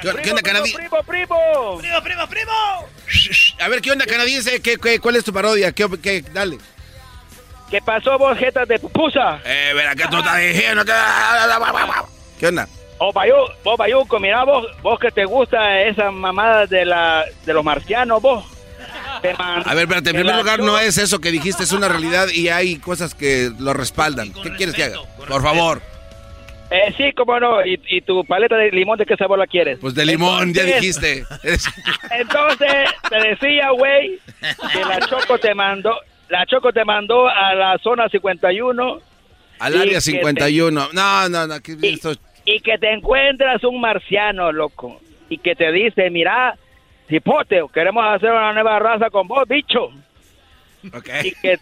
[0.02, 0.76] ¿Qué, onda, canadiense?
[0.76, 2.02] Primo, primo, primo.
[2.02, 2.88] Primo, primo,
[3.60, 4.60] A ver, ¿qué onda, canadiense?
[4.60, 5.72] ¿Qué, cuál es tu parodia?
[5.72, 6.58] ¿Qué, qué, dale.
[7.70, 9.40] ¿Qué pasó, vos, jetas de pupusa?
[9.44, 10.92] Eh, ver, acá tú estás diciendo que...
[12.38, 12.68] ¿Qué onda?
[12.98, 17.62] Oh, vos, Bayuco, mira vos, vos que te gusta esa mamada de, la, de los
[17.62, 18.44] marcianos, vos.
[19.22, 22.48] a ver, espérate, en primer lugar no es eso que dijiste, es una realidad y
[22.48, 24.32] hay cosas que lo respaldan.
[24.32, 24.98] ¿Qué quieres que haga?
[25.28, 25.82] Por favor.
[26.70, 27.64] Eh, sí, cómo no.
[27.64, 29.78] ¿Y, tu paleta de limón de qué sabor la quieres?
[29.80, 31.24] Pues de limón, ya dijiste.
[32.10, 34.18] Entonces, te decía, güey,
[34.72, 35.94] que la Choco te mandó,
[36.28, 39.00] la Choco te mandó a la zona 51.
[39.58, 40.88] Al área 51.
[40.92, 41.56] no, no, no.
[41.56, 42.00] y,
[42.46, 45.00] y, que te encuentras un marciano, loco.
[45.28, 46.56] Y que te dice, mira,
[47.08, 49.90] cipote, queremos hacer una nueva raza con vos, bicho.
[50.92, 51.28] Okay.
[51.28, 51.58] Y que,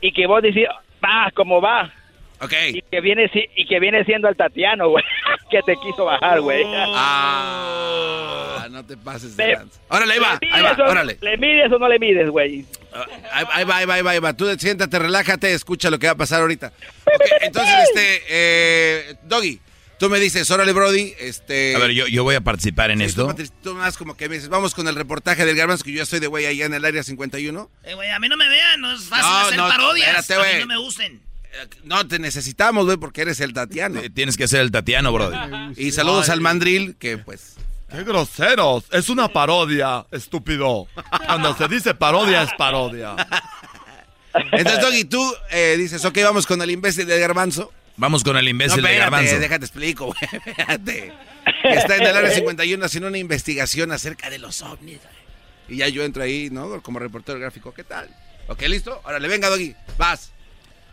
[0.00, 0.66] y que vos decís,
[1.04, 1.92] va, como va.
[2.40, 2.52] Ok.
[2.72, 5.04] Y que viene, y que viene siendo el Tatiano, güey.
[5.50, 6.62] que te quiso bajar, güey.
[6.66, 9.58] Ah, no te pases de
[9.88, 11.18] Órale, ahí va, ahí va, órale.
[11.20, 12.64] ¿Le mides o no le mides, güey?
[12.92, 13.04] Ah,
[13.52, 14.32] ahí, va, ahí va, ahí va, ahí va.
[14.34, 16.72] Tú siéntate, relájate, escucha lo que va a pasar ahorita.
[17.42, 19.60] entonces, este, eh, Doggy,
[20.00, 21.76] tú me dices, órale, Brody, este...
[21.76, 23.32] A ver, yo, yo voy a participar en esto.
[23.62, 26.04] Tú, más como que me dices, vamos con el reportaje del garbanzo, que yo ya
[26.04, 27.70] estoy de güey allá en el área 51.
[27.84, 30.30] Eh, güey, a mí no me vean, no es fácil hacer parodias.
[30.30, 31.20] a mí no me usen.
[31.84, 34.00] No, te necesitamos, güey, porque eres el Tatiano.
[34.00, 35.36] Eh, tienes que ser el Tatiano, brody.
[35.76, 37.56] y saludos al mandril, que pues...
[37.90, 38.84] ¡Qué groseros!
[38.92, 40.86] Es una parodia, estúpido.
[41.26, 43.16] Cuando se dice parodia, es parodia.
[44.32, 47.72] Entonces, Doggy, tú eh, dices, ok, vamos con el imbécil de Garbanzo.
[48.00, 49.38] Vamos con el imbécil de Garbanzo.
[49.38, 51.12] déjate explico, güey, espérate.
[51.64, 55.00] Está en el área 51 haciendo una investigación acerca de los ovnis.
[55.68, 56.80] Y ya yo entro ahí, ¿no?
[56.80, 58.08] Como reportero gráfico, ¿qué tal?
[58.48, 59.02] Ok, ¿listo?
[59.04, 60.32] Ahora le venga, Doggy, vas.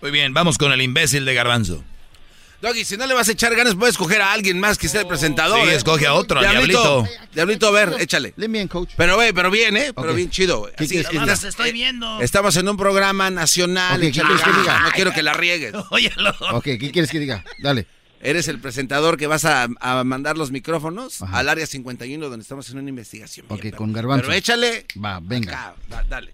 [0.01, 1.81] Muy bien, vamos con el imbécil de Garbanzo.
[2.61, 5.01] Doggy, si no le vas a echar ganas, puedes escoger a alguien más que sea
[5.01, 5.63] el presentador.
[5.63, 5.75] Sí, ¿eh?
[5.75, 7.07] escoge a otro, Diablito.
[7.33, 8.33] Diablito, a ver, échale.
[8.35, 8.91] Bien, coach.
[8.97, 9.93] Pero, güey, pero bien, ¿eh?
[9.95, 10.69] Pero bien chido.
[10.77, 12.19] Así, estás, estoy viendo.
[12.19, 14.01] Estamos en un programa nacional.
[14.01, 14.79] ¿qué quieres que diga?
[14.81, 15.73] No quiero que la riegues.
[15.91, 16.33] Óyelo.
[16.53, 17.43] Ok, ¿qué quieres que diga?
[17.61, 17.85] Dale.
[18.19, 19.67] Eres el presentador que vas a,
[20.03, 23.45] mandar los micrófonos al área 51 donde estamos en una investigación.
[23.49, 24.23] Ok, con Garbanzo.
[24.23, 24.85] Pero échale.
[25.03, 25.75] Va, venga.
[26.09, 26.33] dale.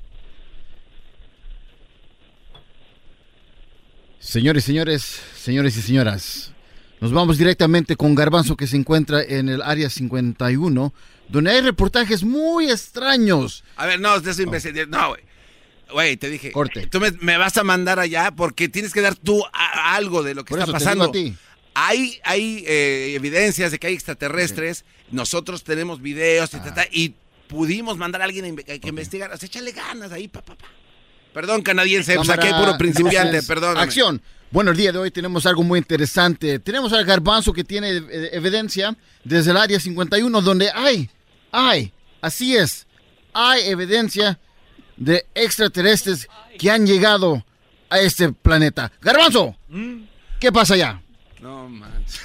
[4.27, 6.51] Señores, señores, señores y señoras,
[7.01, 10.93] nos vamos directamente con Garbanzo que se encuentra en el área 51,
[11.27, 13.65] donde hay reportajes muy extraños.
[13.75, 14.89] A ver, no, de eso imbécil.
[14.89, 15.21] No, güey.
[15.91, 16.51] Güey, te dije.
[16.53, 16.87] Corte.
[16.87, 20.33] Tú me, me vas a mandar allá porque tienes que dar tú a- algo de
[20.35, 21.11] lo que Por está eso te pasando.
[21.11, 21.37] digo a ti.
[21.75, 24.85] Hay, hay eh, evidencias de que hay extraterrestres.
[25.11, 26.85] Nosotros tenemos videos y, Ah.
[26.91, 27.13] y
[27.47, 29.31] pudimos mandar a alguien a que investigar.
[29.33, 30.65] O sea, échale ganas ahí, pa, pa, pa.
[31.33, 33.77] Perdón, canadiense, pues aquí hay puro principiante, perdón.
[33.77, 34.21] Acción.
[34.51, 36.59] Bueno, el día de hoy tenemos algo muy interesante.
[36.59, 41.09] Tenemos al garbanzo que tiene eh, evidencia desde el área 51, donde hay,
[41.51, 41.91] hay,
[42.21, 42.85] así es,
[43.33, 44.39] hay evidencia
[44.95, 46.27] de extraterrestres
[46.59, 47.43] que han llegado
[47.89, 48.91] a este planeta.
[49.01, 49.55] Garbanzo,
[50.39, 51.01] ¿qué pasa allá?
[51.41, 52.21] No manches.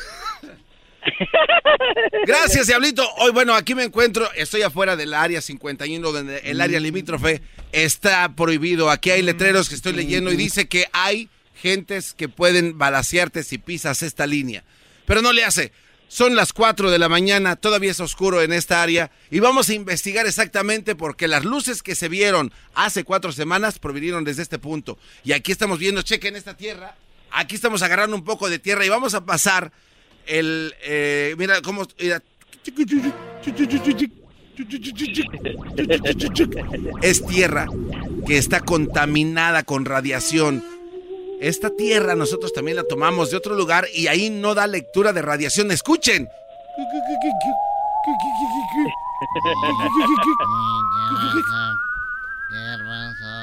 [2.26, 3.09] Gracias, Diablito.
[3.16, 8.35] Hoy, bueno, aquí me encuentro, estoy afuera del área 51, donde el área limítrofe está
[8.35, 8.90] prohibido.
[8.90, 13.59] Aquí hay letreros que estoy leyendo y dice que hay gentes que pueden balasearte si
[13.59, 14.64] pisas esta línea.
[15.06, 15.72] Pero no le hace.
[16.09, 19.74] Son las 4 de la mañana, todavía es oscuro en esta área y vamos a
[19.74, 24.98] investigar exactamente porque las luces que se vieron hace cuatro semanas provinieron desde este punto.
[25.22, 26.97] Y aquí estamos viendo, chequen esta tierra,
[27.30, 29.70] aquí estamos agarrando un poco de tierra y vamos a pasar
[30.28, 30.74] el...
[30.82, 31.86] eh, mira cómo...
[32.00, 32.22] mira.
[37.02, 37.66] Es tierra
[38.26, 40.64] que está contaminada con radiación.
[41.40, 45.22] Esta tierra nosotros también la tomamos de otro lugar y ahí no da lectura de
[45.22, 45.70] radiación.
[45.70, 46.28] Escuchen.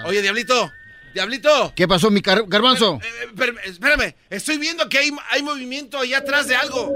[0.06, 0.72] Oye, Diablito.
[1.16, 1.72] Diablito.
[1.78, 3.00] ¿Qué pasó, mi car- garbanzo?
[3.02, 6.94] Eh, espérame, espérame, estoy viendo que hay, hay movimiento allá atrás de algo.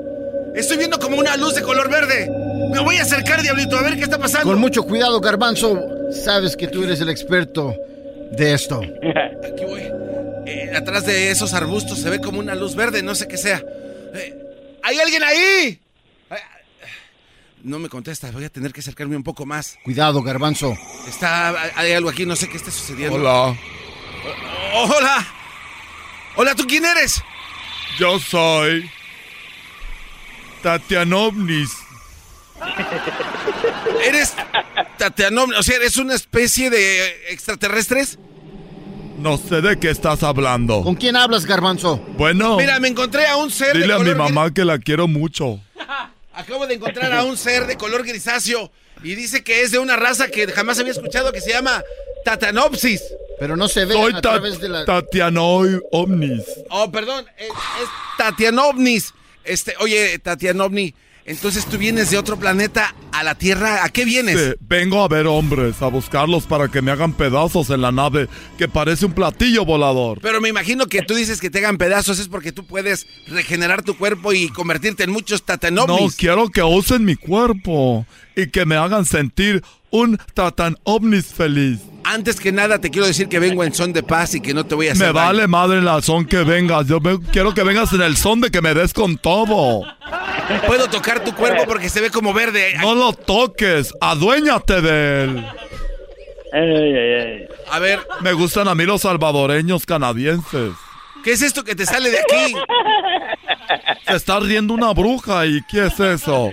[0.53, 2.29] Estoy viendo como una luz de color verde.
[2.69, 4.45] Me voy a acercar, Diablito, a ver qué está pasando.
[4.49, 5.79] Con mucho cuidado, garbanzo.
[6.11, 7.73] Sabes que tú eres el experto
[8.33, 8.81] de esto.
[9.53, 9.83] Aquí voy.
[10.45, 13.63] Eh, atrás de esos arbustos se ve como una luz verde, no sé qué sea.
[14.13, 14.35] Eh,
[14.83, 15.79] ¿Hay alguien ahí?
[17.63, 19.77] No me contesta, voy a tener que acercarme un poco más.
[19.85, 20.77] Cuidado, garbanzo.
[21.07, 23.15] Está, hay algo aquí, no sé qué está sucediendo.
[23.15, 23.55] Hola.
[24.73, 25.27] Oh, hola.
[26.35, 27.21] Hola, ¿tú quién eres?
[27.97, 28.89] Yo soy
[30.61, 31.69] Tatianovnis.
[34.03, 34.33] ¿Eres
[34.97, 35.51] Tatianom?
[35.57, 38.19] O sea, ¿eres una especie de extraterrestres?
[39.17, 40.81] No sé de qué estás hablando.
[40.83, 41.97] ¿Con quién hablas, garbanzo?
[42.17, 44.79] Bueno, Mira, me encontré a un ser dile de a mi color mamá que la
[44.79, 45.59] quiero mucho.
[46.33, 48.71] Acabo de encontrar a un ser de color grisáceo
[49.03, 51.83] y dice que es de una raza que jamás había escuchado que se llama
[52.25, 53.01] Tatanopsis.
[53.39, 54.85] Pero no se ve Soy a través de la...
[54.85, 56.43] Tatianoi Omnis.
[56.69, 59.13] Oh, perdón, es, es Tatianovnis.
[59.45, 60.93] Este, oye, Tatianovni,
[61.25, 63.83] entonces tú vienes de otro planeta a la Tierra.
[63.83, 64.39] ¿A qué vienes?
[64.39, 68.27] Sí, vengo a ver hombres, a buscarlos para que me hagan pedazos en la nave
[68.57, 70.19] que parece un platillo volador.
[70.21, 73.83] Pero me imagino que tú dices que te hagan pedazos es porque tú puedes regenerar
[73.83, 76.15] tu cuerpo y convertirte en muchos No, Tatanovnis.
[76.15, 78.05] quiero que usen mi cuerpo
[78.35, 81.79] y que me hagan sentir un Tatan Omnis feliz.
[82.11, 84.65] Antes que nada te quiero decir que vengo en son de paz y que no
[84.65, 85.27] te voy a hacer Me daño.
[85.27, 86.87] vale madre la son que vengas.
[86.87, 86.99] Yo
[87.31, 89.83] quiero que vengas en el son de que me des con todo.
[90.65, 92.73] Puedo tocar tu cuerpo porque se ve como verde.
[92.81, 95.47] No lo toques, aduéñate de él.
[97.71, 100.71] A ver, Me gustan a mí los salvadoreños canadienses.
[101.23, 102.55] ¿qué es esto que te sale de aquí?
[104.07, 106.49] Se está riendo una bruja y ¿qué es eso?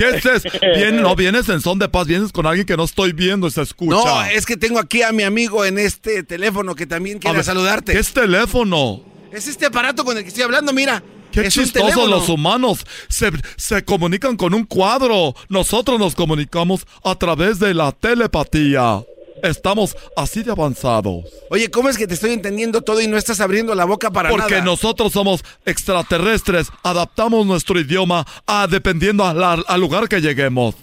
[0.00, 0.58] ¿Qué es eso?
[0.76, 3.50] Bien, no vienes en son de paz, vienes con alguien que no estoy viendo y
[3.50, 3.96] se escucha.
[3.96, 7.44] No, es que tengo aquí a mi amigo en este teléfono que también quiere ver,
[7.44, 7.92] saludarte.
[7.92, 9.02] ¿Qué es teléfono?
[9.30, 11.02] Es este aparato con el que estoy hablando, mira.
[11.30, 12.84] Qué es chistosos los humanos.
[13.08, 15.34] Se, se comunican con un cuadro.
[15.48, 19.04] Nosotros nos comunicamos a través de la telepatía.
[19.42, 21.24] Estamos así de avanzados.
[21.50, 24.28] Oye, ¿cómo es que te estoy entendiendo todo y no estás abriendo la boca para
[24.30, 24.64] Porque nada?
[24.64, 26.68] nosotros somos extraterrestres.
[26.82, 30.74] Adaptamos nuestro idioma a dependiendo a la- al lugar que lleguemos.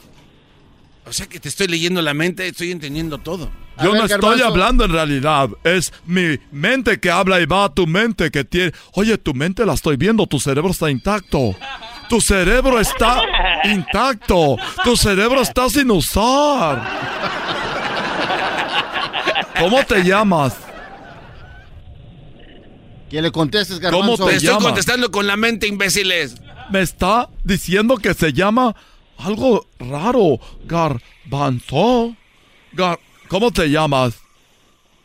[1.06, 3.50] O sea que te estoy leyendo la mente, estoy entendiendo todo.
[3.82, 7.86] Yo no estoy hablando en realidad, es mi mente que habla y va a tu
[7.86, 8.72] mente que tiene...
[8.94, 11.56] Oye, tu mente la estoy viendo, tu cerebro está intacto.
[12.10, 13.22] Tu cerebro está
[13.66, 14.58] intacto.
[14.84, 17.27] Tu cerebro está sin usar.
[19.60, 20.56] ¿Cómo te llamas?
[23.10, 24.26] Que le contestes, ¿Cómo garbanzo.
[24.26, 26.36] te Te estoy contestando con la mente, imbéciles.
[26.70, 28.76] Me está diciendo que se llama
[29.18, 30.40] algo raro.
[30.66, 32.16] Garbanzo.
[32.74, 34.16] Gar- ¿Cómo te llamas?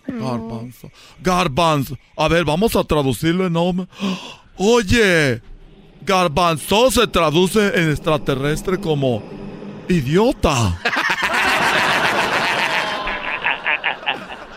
[0.07, 0.91] Garbanzo.
[1.21, 1.97] Garbanzo.
[2.17, 3.87] A ver, vamos a traducirlo en nombre.
[4.57, 5.41] Oye,
[6.03, 9.23] garbanzo se traduce en extraterrestre como
[9.89, 10.81] idiota.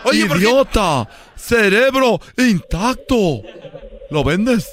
[0.06, 1.08] Oye, idiota.
[1.36, 3.42] Cerebro intacto.
[4.10, 4.68] ¿Lo vendes?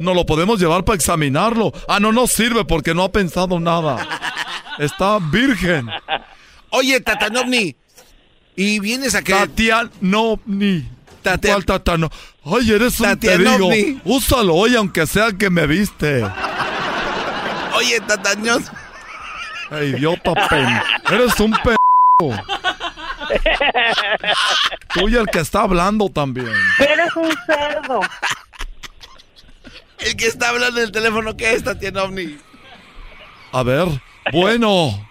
[0.00, 1.72] No lo podemos llevar para examinarlo.
[1.88, 4.06] Ah, no, no sirve porque no ha pensado nada.
[4.78, 5.88] Está virgen.
[6.70, 7.74] Oye, Tatanovni,
[8.54, 9.32] ¿y vienes a que...
[9.32, 10.88] Tatianovni.
[11.22, 12.10] ¿Cuál Tatano?
[12.44, 13.68] Ay, eres un terío.
[14.04, 16.24] Úsalo hoy aunque sea que me viste.
[17.74, 18.64] Oye, Tatañón.
[19.70, 20.66] Idiota pen.
[21.10, 21.76] Eres un pen.
[24.94, 26.52] Tú y el que está hablando también.
[26.78, 28.00] Eres un cerdo.
[29.98, 32.38] El que está hablando en el teléfono, ¿qué es, Tatiana Ovni?
[33.52, 33.88] A ver,
[34.32, 35.08] bueno.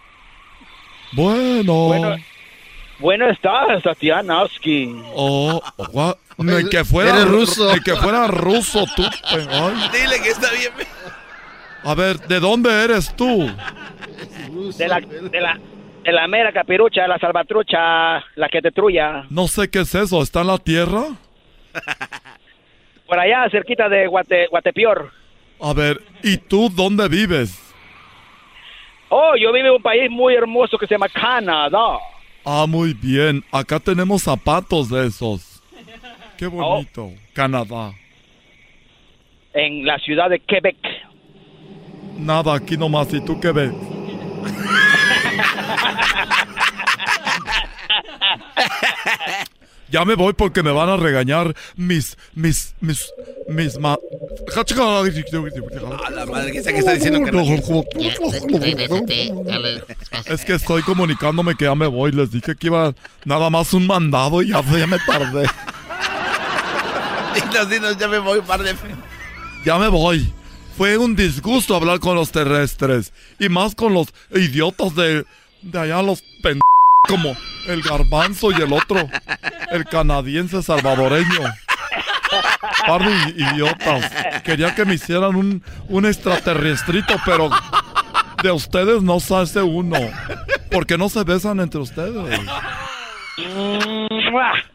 [1.14, 1.73] Bueno.
[1.73, 2.15] Bueno,
[2.99, 5.02] bueno estás, Tatianovsky.
[5.14, 7.73] Oh, oh ni que fuera ruso.
[7.84, 9.03] Que fuera ruso tú.
[9.23, 9.89] Ay.
[9.91, 10.72] Dile que está bien.
[11.84, 13.49] A ver, ¿de dónde eres tú?
[14.77, 15.60] De la, de la,
[16.14, 18.72] la mera capirucha, la salvatrucha, la que te.
[19.30, 21.04] No sé qué es eso, ¿está en la tierra?
[23.08, 25.12] Por allá, cerquita de Guate, Guatepior.
[25.60, 27.64] A ver, ¿y tú dónde vives?
[29.10, 31.98] Oh, yo vivo en un país muy hermoso que se llama Canadá.
[32.46, 33.44] Ah, muy bien.
[33.52, 35.62] Acá tenemos zapatos de esos.
[36.38, 37.12] Qué bonito.
[37.34, 37.94] Canadá.
[39.54, 40.78] En la ciudad de Quebec.
[42.18, 43.14] Nada, aquí nomás.
[43.14, 43.72] ¿Y tú qué ves?
[49.90, 53.10] Ya me voy porque me van a regañar mis, mis, mis,
[53.48, 53.98] mis ma...
[56.06, 57.20] A la madre, que está diciendo
[60.26, 62.12] Es que estoy comunicándome que ya me voy.
[62.12, 62.94] Les dije que iba
[63.24, 65.48] nada más un mandado y ya, ya me tardé.
[67.36, 68.76] Dinos, dinos, ya me voy, par de...
[69.64, 70.34] Ya me voy.
[70.76, 73.14] Fue un disgusto hablar con los terrestres.
[73.40, 75.26] Y más con los idiotas de,
[75.62, 76.66] de allá, los pendejos
[77.08, 77.36] como
[77.68, 79.10] el garbanzo y el otro,
[79.72, 81.42] el canadiense salvadoreño.
[82.86, 84.12] Par de idiotas.
[84.44, 87.50] Quería que me hicieran un, un extraterrestrito, pero
[88.44, 89.98] de ustedes no se hace uno.
[90.72, 92.40] ¿Por qué no se besan entre ustedes?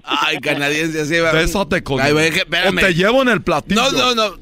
[0.04, 1.32] Ay, canadiense, así va.
[1.32, 2.00] Bésate con.
[2.00, 3.82] Ay, o te llevo en el platillo.
[3.90, 4.36] No, no, no.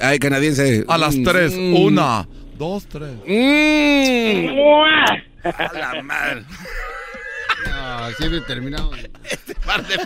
[0.00, 0.84] Ay, canadiense.
[0.88, 1.52] A las tres.
[1.54, 1.74] Mm.
[1.74, 2.26] Una,
[2.58, 3.12] dos, tres.
[3.26, 4.48] Mm.
[5.44, 6.44] A la madre.
[8.16, 8.90] Siempre terminado.
[9.24, 9.96] Este par de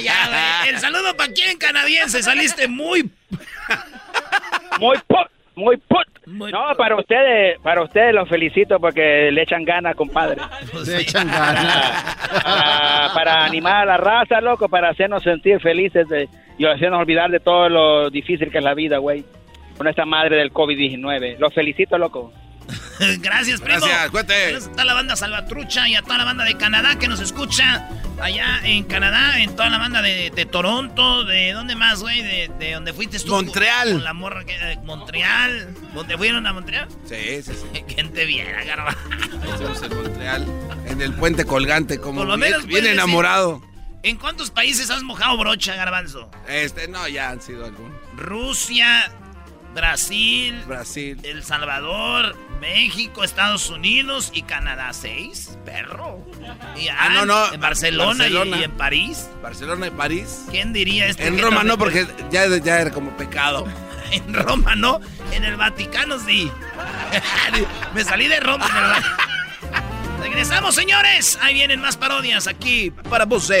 [0.00, 2.22] ya, El saludo para quién, canadiense.
[2.22, 3.10] Saliste muy.
[4.80, 5.28] muy put.
[5.54, 6.06] Muy put.
[6.26, 10.40] no, para ustedes, para ustedes los felicito porque le echan ganas, compadre.
[10.86, 12.16] Le echan ganas.
[13.14, 17.40] Para, animar a la raza, loco, para hacernos sentir felices de, y hacernos olvidar de
[17.40, 19.24] todo lo difícil que es la vida, güey.
[19.76, 21.38] Con esta madre del COVID-19.
[21.38, 22.32] Los felicito, loco.
[23.18, 23.80] Gracias, primo.
[23.80, 24.56] Gracias, cuente.
[24.56, 27.88] A toda la banda Salvatrucha y a toda la banda de Canadá que nos escucha.
[28.20, 32.72] Allá en Canadá, en toda la banda de, Toronto, de dónde más, güey, de, de
[32.72, 33.32] donde fuiste tú.
[33.32, 33.92] Montreal.
[33.92, 35.74] Con la morra que, de Montreal.
[35.94, 36.88] ¿Dónde fueron a Montreal?
[37.08, 37.82] Sí, sí, sí.
[37.94, 38.96] ¿Quién te viera, garba?
[39.44, 40.46] Estamos en Montreal,
[40.86, 43.62] en el puente colgante, como Por lo menos bien, enamorado.
[44.04, 46.28] ¿En cuántos países has mojado brocha, garbanzo?
[46.48, 47.92] Este, no, ya han sido algunos.
[48.16, 49.12] Rusia,
[49.74, 54.92] Brasil, Brasil, El Salvador, México, Estados Unidos y Canadá.
[54.92, 55.58] ¿Seis?
[55.64, 56.24] Perro.
[56.76, 57.52] Y, ah, no, no.
[57.52, 59.28] En Barcelona, Y, en París.
[59.42, 60.44] Barcelona y París.
[60.50, 61.26] ¿Quién diría este?
[61.26, 63.66] En Roma no, porque ya, ya era como pecado.
[64.12, 65.00] en Roma no,
[65.32, 66.50] en el Vaticano sí.
[67.94, 68.68] Me salí de Roma.
[70.20, 71.38] Regresamos, señores.
[71.42, 73.50] Ahí vienen más parodias aquí para vos.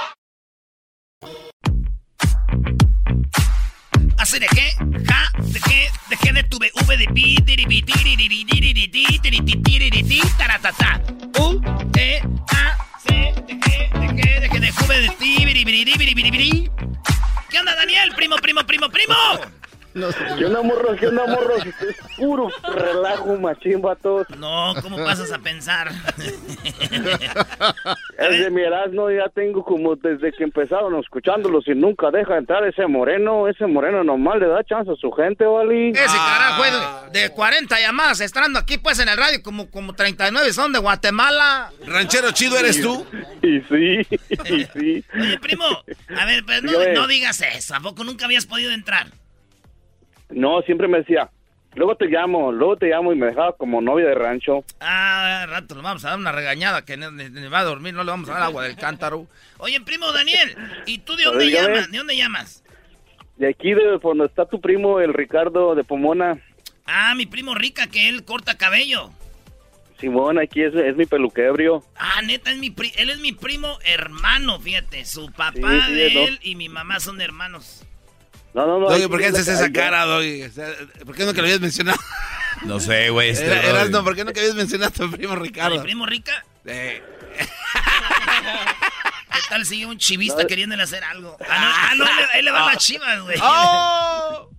[4.21, 4.45] ¿Hace de.
[4.45, 6.71] ¿De tu de.
[11.39, 11.59] U,
[11.97, 12.21] E,
[12.51, 13.89] A, C, ¿de qué?
[13.93, 14.39] ¿De?
[14.41, 14.59] ¿De qué?
[14.59, 16.71] De V de.
[17.49, 18.13] ¿Qué onda, Daniel?
[18.15, 19.15] Primo, primo, primo, primo.
[19.93, 20.95] ¿Qué onda, morro?
[20.95, 21.55] ¿Qué onda, morro?
[21.57, 21.65] Es
[22.17, 24.29] puro relajo, machín, todos.
[24.37, 25.91] No, ¿cómo pasas a pensar?
[28.17, 32.65] Es de mi Erasmo, ya tengo como desde que empezaron escuchándolos y nunca deja entrar
[32.65, 33.47] ese moreno.
[33.47, 35.89] Ese moreno normal le da chance a su gente, ¿vale?
[35.89, 36.63] Ese carajo,
[37.11, 40.79] de, de 40 llamadas, estando aquí pues en el radio, como, como 39 son de
[40.79, 41.71] Guatemala.
[41.85, 43.05] ¿Ranchero chido eres tú?
[43.41, 44.07] Y sí,
[44.45, 45.05] y sí.
[45.19, 45.65] Oye, primo,
[46.17, 47.75] a ver, pues no, no digas eso.
[47.75, 49.07] ¿A poco nunca habías podido entrar?
[50.31, 51.29] No, siempre me decía,
[51.75, 54.63] luego te llamo, luego te llamo y me dejaba como novia de rancho.
[54.79, 58.11] Ah, rato le vamos a dar una regañada que ni va a dormir, no le
[58.11, 59.27] vamos a dar agua del cántaro.
[59.57, 60.55] Oye, primo Daniel,
[60.85, 61.67] ¿y tú de dónde Dígame.
[61.75, 61.91] llamas?
[61.91, 62.63] ¿De dónde llamas?
[63.37, 66.37] De aquí, de donde está tu primo, el Ricardo de Pomona.
[66.85, 69.09] Ah, mi primo Rica, que él corta cabello.
[69.99, 71.83] Simón, aquí es, es mi peluquebrio.
[71.95, 75.05] Ah, neta, es mi pri- él es mi primo hermano, fíjate.
[75.05, 76.19] Su papá Sí, sí, de no.
[76.21, 77.85] él y mi mamá son hermanos.
[78.53, 78.89] No, no, no.
[78.89, 80.43] Doggy, ¿por qué haces esa cara, Doggy?
[80.43, 80.67] O sea,
[81.05, 81.99] ¿Por qué no que lo habías mencionado?
[82.65, 83.29] No sé, güey.
[83.29, 83.69] Este Era-.
[83.69, 85.77] Erasno, ¿por qué no que habías mencionado a tu primo Ricardo?
[85.77, 86.45] ¿Mi primo Rica?
[86.65, 87.01] Eh,
[89.33, 91.37] ¿Qué tal si un chivista queriéndole hacer algo?
[91.49, 93.37] Ah, no, ah, no, él, le va a las chivas, güey.
[93.41, 94.49] ¡Oh!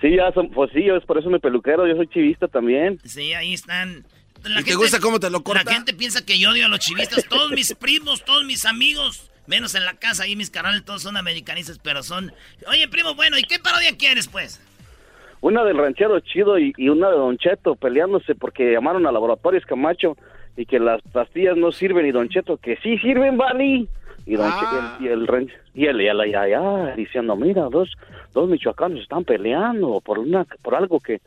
[0.00, 3.00] Sí, ya son, pues sí, yo es por eso mi peluquero, yo soy chivista también.
[3.04, 4.06] Sí, ahí están.
[4.44, 5.64] ¿Y te gusta cómo te lo corta?
[5.64, 7.24] La gente piensa que yo odio a los chivistas.
[7.24, 11.16] Todos mis primos, todos mis amigos, menos en la casa, ahí mis canales todos son
[11.16, 12.32] americanistas, pero son...
[12.68, 14.60] Oye, primo, bueno, ¿y qué parodia quieres, pues?
[15.40, 19.66] Una del ranchero chido y, y una de Don Cheto peleándose porque llamaron a Laboratorios
[19.66, 20.16] Camacho
[20.56, 23.88] y que las pastillas no sirven y Don Cheto que sí sirven, Vali.
[24.26, 24.96] Y Don Ah.
[24.98, 27.90] Che- y el, y el ranch- y el, y el- y allá diciendo, mira, dos,
[28.32, 31.20] dos michoacanos están peleando por una por algo que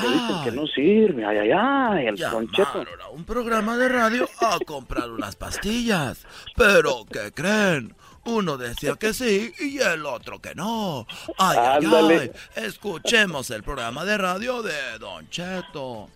[0.00, 2.16] que dicen que no sirve, ay, ay, ay, el
[2.52, 2.84] Cheto.
[3.02, 6.26] a un programa de radio a comprar unas pastillas.
[6.56, 7.94] Pero, ¿qué creen?
[8.24, 11.06] Uno decía que sí y el otro que no.
[11.38, 11.80] Ay, ay,
[12.10, 12.30] ay.
[12.54, 16.08] Escuchemos el programa de radio de Don Cheto.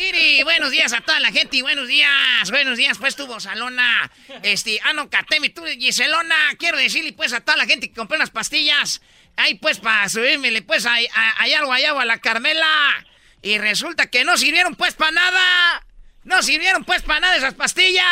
[0.00, 4.10] Iri, buenos días a toda la gente y buenos días, buenos días, pues tu Salona,
[4.42, 8.16] este, ah no, Catemi, tú Giselona, quiero decirle pues a toda la gente que compré
[8.16, 9.02] unas pastillas,
[9.36, 12.66] ahí pues para subirme pues a, a, allá al guayabo a la Carmela,
[13.42, 15.86] y resulta que no sirvieron pues para nada,
[16.24, 18.06] no sirvieron pues para nada esas pastillas,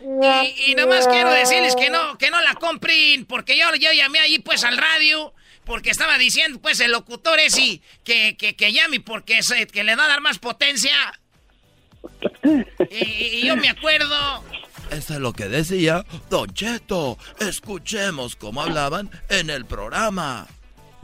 [0.00, 4.18] y, y nomás quiero decirles que no, que no la compren, porque yo, yo llamé
[4.18, 5.32] allí pues al radio,
[5.66, 9.96] porque estaba diciendo, pues, el locutor ese que, que, que llame porque se- que le
[9.96, 10.94] va a dar más potencia.
[12.90, 12.94] Y,
[13.40, 14.44] y yo me acuerdo.
[14.90, 17.18] Eso es lo que decía Don Cheto.
[17.40, 20.46] Escuchemos cómo hablaban en el programa.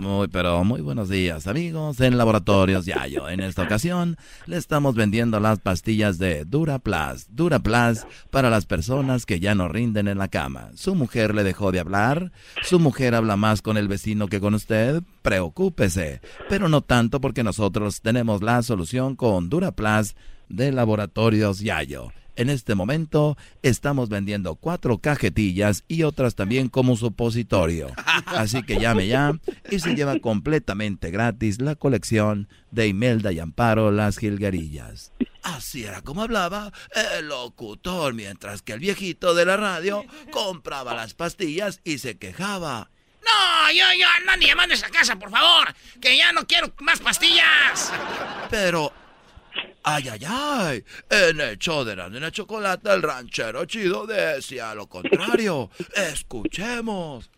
[0.02, 3.28] Muy, pero muy buenos días, amigos en Laboratorios Yayo.
[3.28, 4.16] En esta ocasión
[4.46, 7.28] le estamos vendiendo las pastillas de Duraplas.
[7.30, 10.70] Duraplas para las personas que ya no rinden en la cama.
[10.74, 12.32] Su mujer le dejó de hablar.
[12.64, 15.04] Su mujer habla más con el vecino que con usted.
[15.22, 16.20] Preocúpese.
[16.48, 20.16] Pero no tanto porque nosotros tenemos la solución con Duraplas
[20.48, 22.10] de Laboratorios Yayo.
[22.34, 27.88] En este momento estamos vendiendo cuatro cajetillas y otras también como supositorio.
[28.26, 29.38] Así que llame ya
[29.70, 35.12] y se lleva completamente gratis la colección de Imelda y Amparo Las Gilgarillas.
[35.42, 36.72] Así era como hablaba
[37.18, 42.90] el locutor, mientras que el viejito de la radio compraba las pastillas y se quejaba.
[43.24, 45.74] No, yo, yo, no ande llamando a esa casa, por favor.
[46.00, 47.92] Que ya no quiero más pastillas.
[48.50, 48.92] Pero,
[49.84, 54.86] ay, ay, ay, en el show de la nena chocolate, el ranchero chido decía lo
[54.86, 55.70] contrario.
[55.94, 57.30] Escuchemos.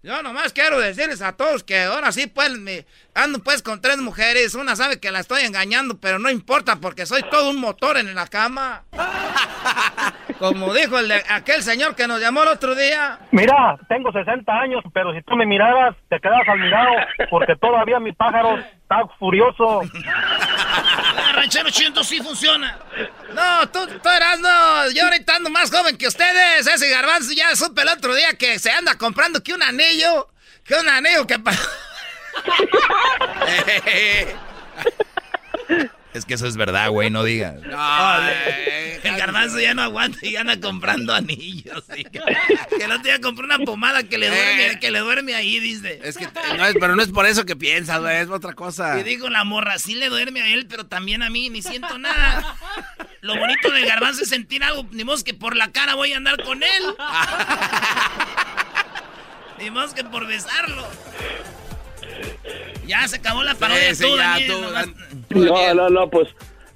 [0.00, 3.98] Yo nomás quiero decirles a todos que ahora sí, pues, me ando pues con tres
[3.98, 4.54] mujeres.
[4.54, 8.14] Una sabe que la estoy engañando, pero no importa porque soy todo un motor en
[8.14, 8.84] la cama.
[10.38, 13.18] Como dijo el de- aquel señor que nos llamó el otro día.
[13.32, 16.92] Mira, tengo 60 años, pero si tú me miraras, te quedas admirado,
[17.28, 19.80] porque todavía mi pájaro está furioso.
[21.32, 22.78] Ranchero chido sí funciona.
[23.32, 26.66] No, tú, tú eras, no, yo ahorita ando más joven que ustedes.
[26.66, 30.28] Ese garbanzo ya supe el otro día que se anda comprando que un anillo,
[30.64, 31.38] que un anillo que...
[36.18, 37.56] Es que eso es verdad, güey, no digas.
[39.02, 41.84] el garbanzo ya no aguanta y anda comprando anillos.
[41.96, 42.20] y que,
[42.76, 46.00] que el otro día compró una pomada que le duerme, que le duerme ahí, dice.
[46.02, 48.98] Es que no es, pero no es por eso que piensas, güey, es otra cosa.
[48.98, 51.98] Y digo, la morra sí le duerme a él, pero también a mí, ni siento
[51.98, 52.56] nada.
[53.20, 56.16] Lo bonito del garbanzo es sentir algo, ni modo que por la cara voy a
[56.16, 56.68] andar con él.
[59.58, 60.88] ni modo que por besarlo.
[62.88, 64.88] Ya se acabó la parodia, Sí, sí, tú, ya, Daniel, tú, nomás-
[65.30, 66.28] No, no, no, pues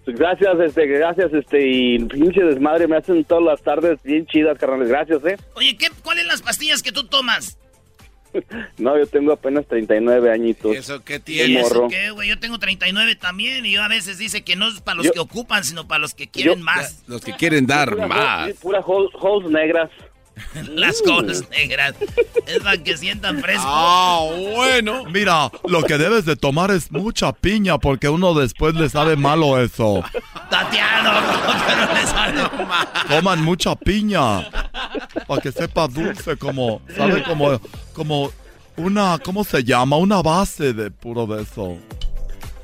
[0.07, 4.89] gracias, este, gracias, este, y pinche desmadre, me hacen todas las tardes bien chidas, carnales,
[4.89, 5.37] gracias, eh.
[5.55, 7.57] Oye, ¿qué, ¿cuáles las pastillas que tú tomas?
[8.79, 10.75] no, yo tengo apenas 39 añitos.
[10.75, 11.61] ¿Eso qué tiene?
[11.61, 12.29] ¿Eso qué, güey?
[12.31, 15.21] Yo tengo 39 también y yo a veces dice que no es para los que
[15.21, 17.03] ocupan, sino para los que quieren más.
[17.07, 18.45] Los que quieren dar Pura más.
[18.47, 19.91] holes- Pura holes, holes negras.
[20.75, 21.95] Las colas negras.
[22.47, 23.65] Es para que sientan fresco.
[23.67, 25.05] Ah, bueno.
[25.07, 29.61] Mira, lo que debes de tomar es mucha piña porque uno después le sabe malo
[29.61, 30.03] eso.
[30.51, 31.11] Tatiano,
[31.67, 32.89] pero le sale mal.
[33.09, 34.51] Coman mucha piña
[35.27, 37.23] para que sepa dulce como, ¿sabe?
[37.23, 37.61] Como,
[37.93, 38.31] como
[38.77, 39.97] una, ¿cómo se llama?
[39.97, 41.77] Una base de puro de eso.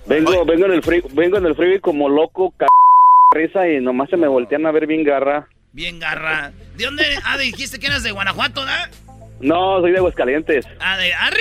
[0.06, 2.66] Vengo, vengo en el free, vengo en el freeway como loco, c
[3.34, 5.48] risa y nomás se me voltean a ver bien garra.
[5.72, 6.52] Bien garra.
[6.76, 7.04] ¿De dónde?
[7.24, 8.90] Ah, dijiste que eras de Guanajuato, ¿verdad?
[9.40, 10.66] No, soy de Aguascalientes.
[10.80, 11.38] Ah, de arriba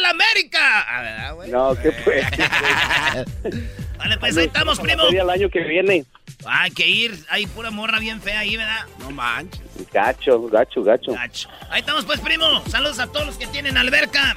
[0.00, 0.84] la América.
[0.88, 1.50] Ah, ¿verdad, güey?
[1.50, 2.26] No, ¿qué pues?
[3.98, 5.04] Vale, pues ahí estamos, primo.
[5.08, 6.04] El año que viene.
[6.44, 7.16] Hay que ir.
[7.28, 8.84] Hay pura morra bien fea ahí, ¿verdad?
[8.98, 9.62] No manches.
[9.92, 11.12] Gacho, gacho, gacho.
[11.12, 11.48] Gacho.
[11.70, 12.64] Ahí estamos, pues, primo.
[12.68, 14.36] Saludos a todos los que tienen alberca.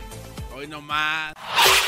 [0.55, 1.33] Hoy nomás.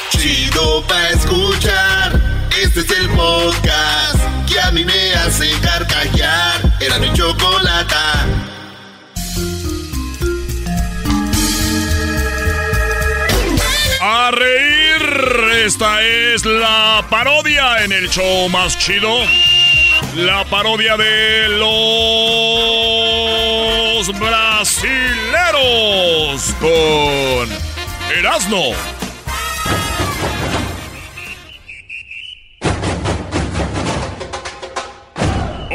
[0.10, 2.37] Chido pa' escuchar.
[2.64, 6.60] Este es el podcast que a mí me hace carcajear.
[6.80, 8.26] Era mi chocolata.
[14.02, 19.20] A reír, esta es la parodia en el show más chido.
[20.16, 21.68] La parodia de los
[24.20, 24.96] brasileros
[26.60, 27.50] con
[28.18, 28.74] Erasmo.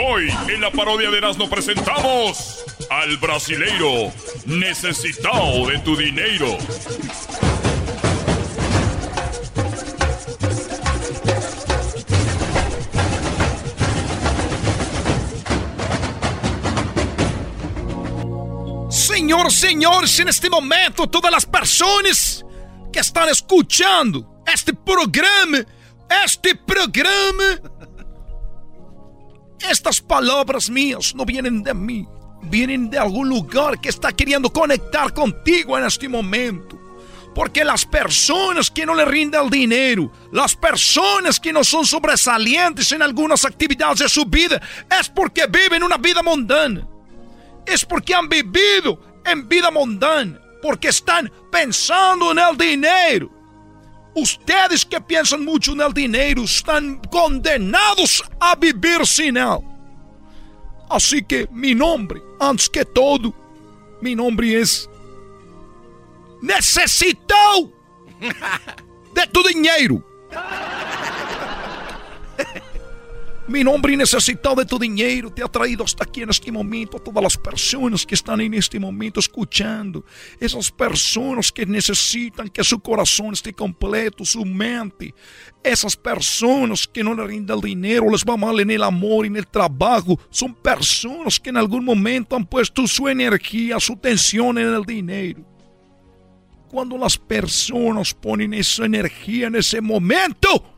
[0.05, 4.13] Hoy en la parodia de Erasmo presentamos al brasileiro
[4.47, 6.59] necesitado de tu dinero.
[18.91, 22.45] Senhor, senhores, neste momento, todas as pessoas
[22.93, 25.65] que estão escutando este programa,
[26.25, 27.72] este programa,
[29.69, 32.07] estas palavras minhas não vienen de mim,
[32.43, 36.81] vienen de algum lugar que está querendo conectar contigo neste momento.
[37.35, 42.93] Porque las personas que no le rinden el dinero, las personas que no son sobresalientes
[42.93, 44.61] en algunas actividades de su vida,
[45.01, 46.87] es porque viven una vida mundana.
[47.65, 53.42] Es porque han vivido en vida mundana, porque están pensando en el dinero.
[54.15, 59.59] Ustedes que piensan mucho en el dinero están condenados a vivir sin él.
[60.91, 63.35] Así que mi nombre, antes que todo,
[64.03, 64.89] mi nombre es
[66.43, 67.73] necessitão
[69.15, 70.05] de tu dinheiro.
[73.49, 77.01] Mi nombre necesitado de tu dinheiro te ha traído hasta aquí en este momento a
[77.01, 80.05] todas las personas que están en este momento escuchando.
[80.39, 85.13] Esas personas que necesitan que su corazón esté completo, su mente.
[85.63, 89.37] Esas personas que no le rinden el dinero, les va mal en el amor, en
[89.37, 90.21] el trabajo.
[90.31, 95.45] Son personas que en algún momento han puesto su energía, su atención en el dinero.
[96.69, 100.72] Cuando las personas ponen esa energía en ese momento,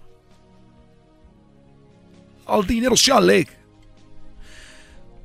[2.46, 3.52] al dinero se aleja.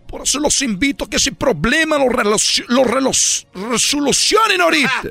[0.07, 2.07] Por eso los invito a que ese problema lo,
[2.67, 5.01] lo resolucionen ahorita.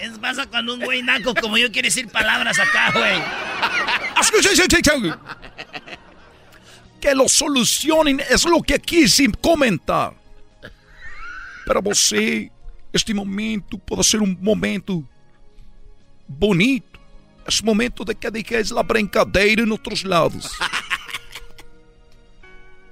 [0.00, 3.20] Es pasa cuando un güey naco como yo quiere decir palabras acá, güey.
[7.00, 10.14] Que lo solucionen es lo que quise comentar.
[11.66, 12.50] Para você,
[12.94, 15.06] este momento pode ser um momento
[16.26, 16.89] bonito.
[17.46, 20.50] Esse momento de que dejes la brincadeira em outros lados.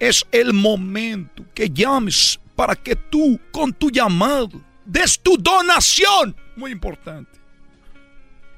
[0.00, 6.36] Es el momento que llames para que tú, con tu llamado, des tu donación.
[6.56, 7.38] Muy importante.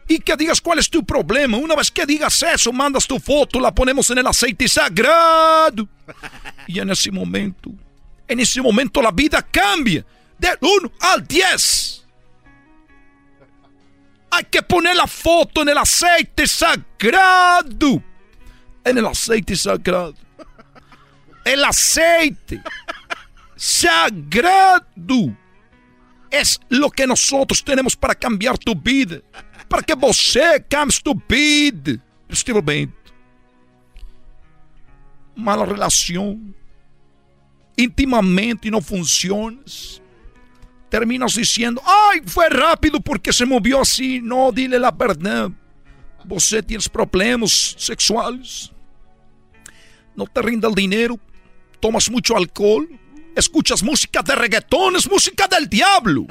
[0.07, 1.57] Y que digas cuál es tu problema.
[1.57, 5.89] Una vez que digas eso, mandas tu foto, la ponemos en el aceite sagrado.
[6.67, 7.71] Y en ese momento,
[8.27, 10.05] en ese momento la vida cambia.
[10.39, 12.00] Del 1 al 10.
[14.31, 18.03] Hay que poner la foto en el aceite sagrado.
[18.85, 20.15] En el aceite sagrado.
[21.45, 22.63] El aceite
[23.57, 25.37] sagrado
[26.31, 29.21] es lo que nosotros tenemos para cambiar tu vida.
[29.69, 32.01] Para que você cambie tu vida.
[32.55, 33.13] Momento.
[35.35, 36.55] Mala relación.
[37.77, 40.00] Intimamente no funcionas.
[40.91, 44.21] Terminas diciendo, ay, fue rápido porque se movió así.
[44.21, 45.51] No, dile la verdad.
[46.25, 48.73] Você tienes problemas sexuales.
[50.17, 51.19] No te rinda el dinero.
[51.79, 52.87] tomas mucho alcohol,
[53.35, 56.27] escuchas música de reggaetón, es música del diablo.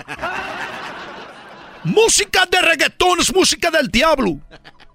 [1.83, 4.39] música de reggaetón es música del diablo.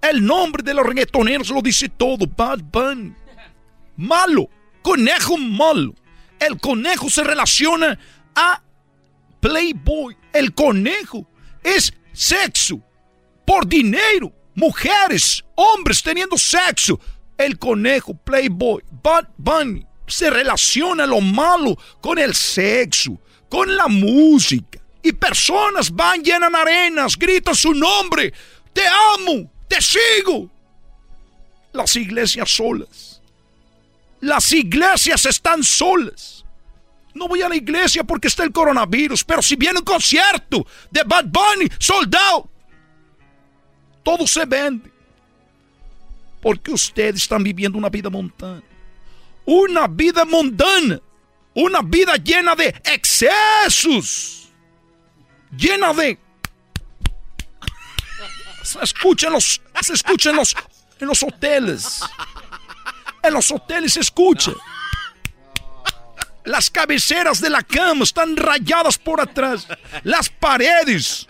[0.00, 2.26] El nombre de los reggaetoneros lo dice todo.
[2.26, 3.14] Bad Bunny.
[3.96, 4.48] Malo.
[4.82, 5.94] Conejo malo.
[6.38, 7.98] El conejo se relaciona
[8.34, 8.60] a
[9.44, 10.16] Playboy.
[10.32, 11.26] El conejo
[11.62, 12.80] es sexo.
[13.46, 14.32] Por dinero.
[14.54, 16.98] Mujeres, hombres teniendo sexo.
[17.36, 19.84] El conejo, Playboy, Bad Bunny.
[20.06, 24.80] Se relaciona lo malo con el sexo, con la música.
[25.02, 28.32] Y personas van, llenan arenas, gritan su nombre.
[28.72, 30.48] Te amo, te sigo.
[31.72, 33.20] Las iglesias solas.
[34.20, 36.33] Las iglesias están solas.
[37.14, 41.02] No voy a la iglesia porque está el coronavirus, pero si viene un concierto de
[41.04, 42.50] Bad Bunny, soldado,
[44.02, 44.92] todo se vende.
[46.42, 48.62] Porque ustedes están viviendo una vida mundana.
[49.46, 51.00] Una vida mundana.
[51.54, 54.48] Una vida llena de excesos.
[55.56, 56.18] Llena de...
[58.62, 62.00] Se escucha en los, hoteles.
[63.22, 64.52] En los hoteles se escucha.
[66.44, 69.66] Las cabeceras de la cama están rayadas por atrás.
[70.02, 71.26] Las paredes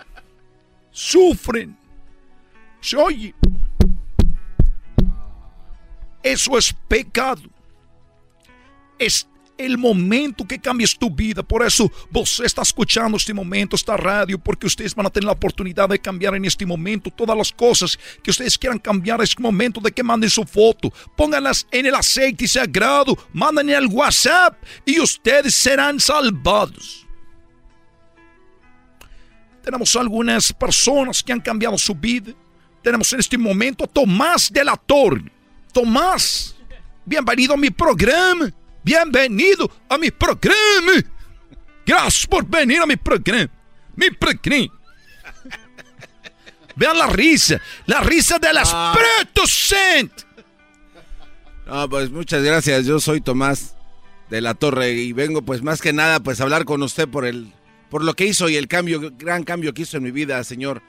[0.90, 1.76] sufren.
[2.80, 3.34] Se oye.
[6.22, 7.42] Eso es pecado.
[8.98, 11.42] Es el momento que cambies tu vida.
[11.42, 15.32] Por eso vos estás escuchando este momento, esta radio, porque ustedes van a tener la
[15.32, 19.22] oportunidad de cambiar en este momento todas las cosas que ustedes quieran cambiar.
[19.22, 24.56] Es momento de que manden su foto, pónganlas en el aceite sagrado, manden el WhatsApp
[24.84, 27.06] y ustedes serán salvados.
[29.62, 32.32] Tenemos algunas personas que han cambiado su vida.
[32.82, 35.32] Tenemos en este momento a Tomás de la Torre.
[35.72, 36.54] Tomás,
[37.06, 38.52] bienvenido a mi programa.
[38.84, 40.92] Bienvenido a mi programa.
[41.86, 43.50] Gracias por venir a mi programa.
[43.96, 44.72] Mi programa.
[46.76, 48.94] Vean la risa, la risa del Ah.
[48.94, 50.24] Espíritu Santo.
[51.66, 52.84] No, pues muchas gracias.
[52.84, 53.74] Yo soy Tomás
[54.28, 57.24] de la Torre y vengo pues más que nada pues a hablar con usted por
[57.24, 57.52] el
[57.90, 60.82] por lo que hizo y el cambio, gran cambio que hizo en mi vida, señor,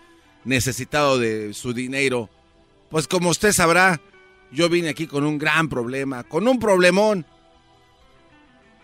[0.43, 2.29] necesitado de su dinero.
[2.89, 4.01] Pues como usted sabrá,
[4.51, 7.25] yo vine aquí con un gran problema, con un problemón.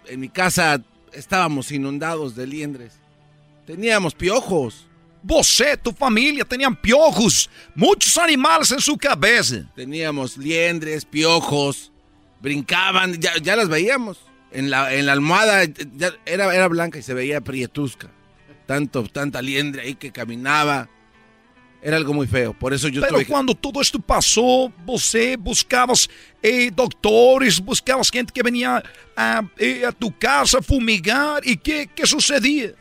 [0.07, 0.81] En mi casa
[1.13, 2.93] estábamos inundados de liendres.
[3.65, 4.87] Teníamos piojos.
[5.23, 9.71] Você, tu familia tenían piojos, muchos animales en su cabeza.
[9.75, 11.91] Teníamos liendres, piojos,
[12.41, 14.19] brincaban, ya, ya las veíamos.
[14.51, 18.09] En la, en la almohada ya era, era blanca y se veía prietusca.
[18.65, 20.89] Tanto, tanta liendre ahí que caminaba.
[21.81, 22.53] Era algo muy feo.
[22.53, 26.07] Por eso yo Pero quando todo esto pasó, você buscabas
[26.43, 28.83] eh, doctores, buscabas gente que venía
[29.15, 31.41] a, eh, a tu casa a fumigar.
[31.45, 32.73] ¿Y qué, qué sucedía?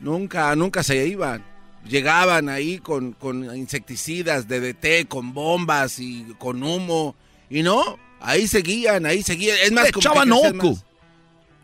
[0.00, 1.42] Nunca, nunca se iban.
[1.88, 7.14] Llegaban ahí con, con insecticidas, DDT, con bombas y con humo.
[7.48, 9.56] Y no, ahí seguían, ahí seguían.
[9.62, 10.52] Es más, echaban oco.
[10.52, 10.84] más.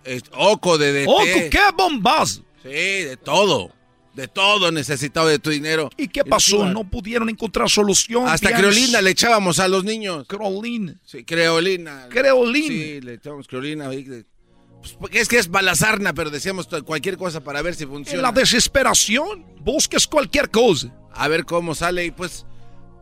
[0.05, 1.07] Es- oco, DDT.
[1.07, 2.45] ¡Oco, qué bombazo!
[2.63, 3.73] Sí, de todo.
[4.15, 5.89] De todo necesitaba de tu dinero.
[5.97, 6.67] ¿Y qué pasó?
[6.67, 8.29] No pudieron encontrar solución.
[8.29, 10.27] Hasta creolina le echábamos a los niños.
[10.29, 11.01] Creolina.
[11.05, 12.09] Sí, creolina.
[12.11, 12.67] Creolina.
[12.69, 13.89] Sí, le echábamos creolina.
[13.89, 18.23] pues, es que es balazarna, pero decíamos cualquier cosa para ver si En funciona.
[18.23, 20.93] la desesperación, busques cualquier cosa.
[21.15, 22.45] A ver cómo sale y pues...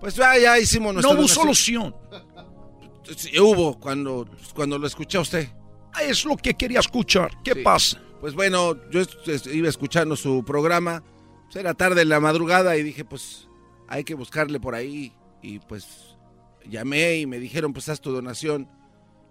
[0.01, 1.95] Pues ya, ya hicimos nuestra No hubo solución.
[3.17, 5.49] Sí, hubo cuando, cuando lo escuché a usted.
[6.01, 7.31] Es lo que quería escuchar.
[7.45, 7.61] ¿Qué Sí.
[7.63, 8.01] pasa?
[8.21, 9.01] Pues bueno, yo
[9.53, 11.03] iba escuchando su programa.
[11.45, 13.49] Pues era tarde en la madrugada y dije, pues
[13.89, 15.13] hay que buscarle por ahí.
[15.43, 16.17] Y pues
[16.67, 18.69] llamé y me dijeron, pues haz tu donación.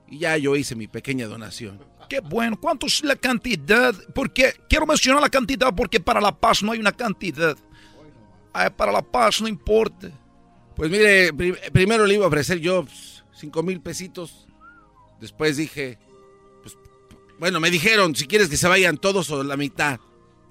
[0.07, 1.79] Y ya yo hice mi pequeña donación.
[2.09, 2.59] Qué bueno.
[2.59, 3.93] ¿Cuánto es la cantidad?
[4.15, 7.55] Porque quiero mencionar la cantidad porque para la paz no hay una cantidad.
[8.51, 10.09] Ah, para la paz no importa.
[10.75, 14.47] Pues mire, pri- primero le iba a ofrecer yo pues, cinco mil pesitos.
[15.21, 16.08] Después dije, pues,
[17.39, 19.99] bueno, me dijeron, si quieres que se vayan todos o la mitad.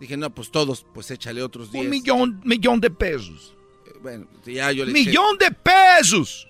[0.00, 1.84] Dije, no, pues todos, pues échale otros diez.
[1.84, 3.54] Un millón, millón de pesos.
[3.86, 6.46] Eh, Bueno, ya yo le eché- ¡Millón de pesos!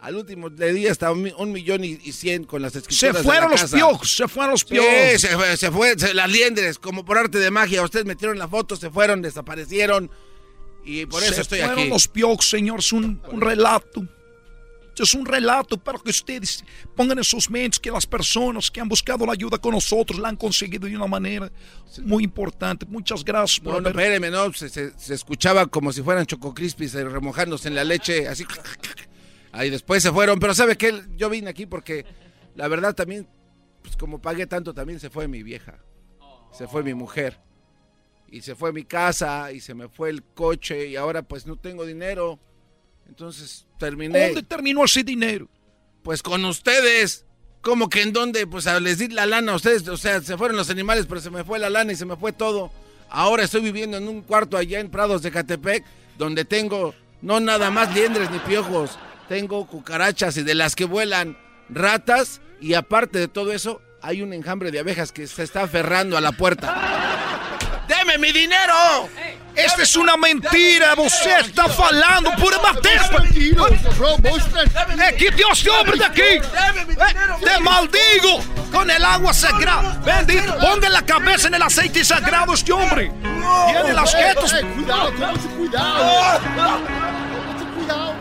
[0.00, 2.78] Al último le di hasta un, mi- un millón y, y cien con las Se
[2.78, 3.76] escrituras de fueron la los casa.
[3.76, 5.20] piojos, se fueron los Sí, piojos.
[5.20, 7.82] se fue, se fue, se- las liendres, como por arte de magia.
[7.82, 10.08] Ustedes metieron la foto, se fueron, desaparecieron.
[10.84, 11.88] Y por eso Se estoy fueron aquí.
[11.88, 12.78] los piojos, señor.
[12.78, 14.06] Es un, un relato.
[15.02, 16.64] Es un relato para que ustedes
[16.96, 20.28] pongan en sus mentes que las personas que han buscado la ayuda con nosotros la
[20.28, 21.50] han conseguido de una manera
[22.02, 22.86] muy importante.
[22.86, 26.26] Muchas gracias por No, no, haber- espéreme, no, se, se- se escuchaba como si fueran
[26.26, 28.44] Choco Crispies eh, remojándose en la leche, así.
[29.52, 31.02] Ahí después se fueron, pero ¿sabe qué?
[31.16, 32.04] Yo vine aquí porque
[32.54, 33.26] la verdad también
[33.82, 35.78] pues como pagué tanto, también se fue mi vieja.
[36.52, 37.40] Se fue mi mujer.
[38.30, 41.56] Y se fue mi casa y se me fue el coche y ahora pues no
[41.56, 42.38] tengo dinero.
[43.08, 44.26] Entonces terminé.
[44.26, 45.48] ¿Dónde terminó ese dinero?
[46.02, 47.24] Pues con ustedes.
[47.60, 48.46] ¿Cómo que en dónde?
[48.46, 49.86] Pues les di la lana a ustedes.
[49.88, 52.16] O sea, se fueron los animales, pero se me fue la lana y se me
[52.16, 52.70] fue todo.
[53.10, 55.84] Ahora estoy viviendo en un cuarto allá en Prados de Catepec,
[56.18, 58.98] donde tengo no nada más liendres ni piojos.
[59.28, 61.36] Tengo cucarachas y de las que vuelan
[61.68, 62.40] ratas.
[62.60, 66.20] Y aparte de todo eso, hay un enjambre de abejas que se está aferrando a
[66.20, 67.27] la puerta.
[67.88, 69.08] ¡Deme mi dinero!
[69.56, 73.10] Esta es una mentira, você está falando pura matéria.
[75.00, 76.40] É que Dios te hombre de aquí.
[77.42, 78.40] Te maldigo
[78.70, 80.00] con el agua sagrada.
[80.04, 83.10] Bendito, ponga la cabeza en el aceite sagrado este hombre.
[83.72, 85.12] Tiene las mucho cuidado.
[87.74, 88.14] cuidado.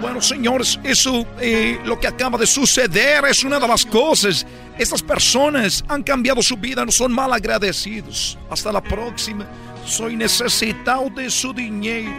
[0.00, 4.46] Bueno, señores, eso, eh, lo que acaba de suceder es una de las cosas.
[4.78, 8.38] Estas personas han cambiado su vida, no son mal agradecidos.
[8.50, 9.46] Hasta la próxima.
[9.86, 12.12] Soy necesitado de su dinero.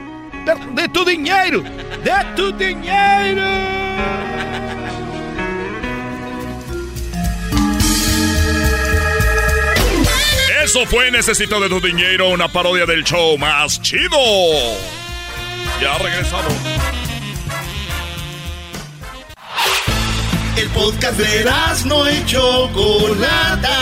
[0.74, 1.62] De, tu dinero.
[1.62, 3.44] De tu dinero.
[10.64, 14.18] Eso fue Necesito de tu dinero, una parodia del show más chido.
[15.80, 16.54] Ya regresamos.
[20.58, 21.46] El podcast de
[21.86, 23.78] no y Chocolata.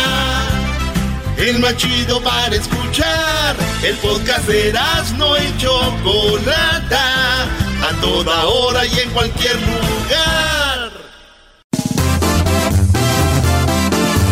[1.38, 3.56] El más chido para escuchar.
[3.81, 4.73] El podcast de
[5.18, 7.43] no y Chocolata.
[7.81, 10.91] A toda hora y en cualquier lugar.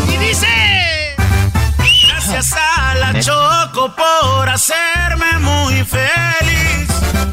[0.10, 1.16] Y dice:
[2.10, 7.33] Gracias a la Choco por hacerme muy feliz.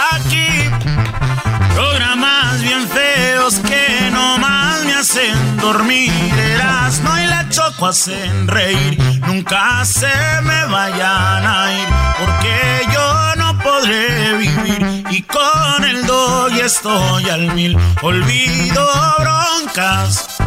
[5.01, 6.11] Hacen dormir.
[6.53, 8.99] Erasmo y la choco hacen reír.
[9.25, 10.13] Nunca se
[10.43, 11.87] me vayan a ir
[12.19, 15.03] porque yo no podré vivir.
[15.09, 17.75] Y con el doy estoy al mil.
[18.03, 18.87] Olvido
[19.17, 20.37] broncas,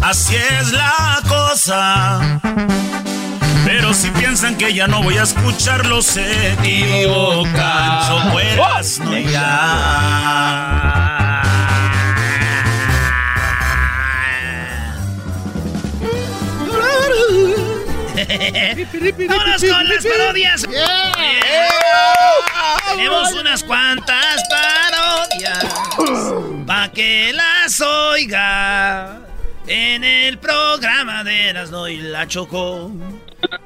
[0.00, 2.40] así es la cosa.
[3.64, 8.06] Pero si piensan que ya no voy a escucharlo, se equivocan.
[8.06, 10.93] Choco Erasmo y ya.
[19.28, 20.66] ¡Vámonos con las parodias!
[22.88, 25.64] Tenemos unas cuantas parodias
[26.66, 29.20] pa' que las oiga
[29.66, 32.90] en el programa de Erasmo y la Chocó.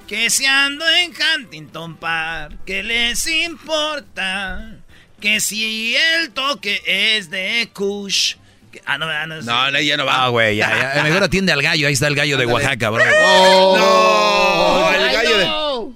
[0.06, 4.76] Que si ando en Huntington Park, ¿qué les importa?
[5.20, 8.36] Que si el toque es de Kush.
[8.68, 10.24] Que- Ah, no, ah, no, No, no, ya no va.
[10.24, 11.02] Ah, güey, ya, ya.
[11.04, 11.86] Mejor atiende al gallo.
[11.86, 13.04] Ahí está el gallo de Oaxaca, bro.
[13.04, 15.38] Oh, el gallo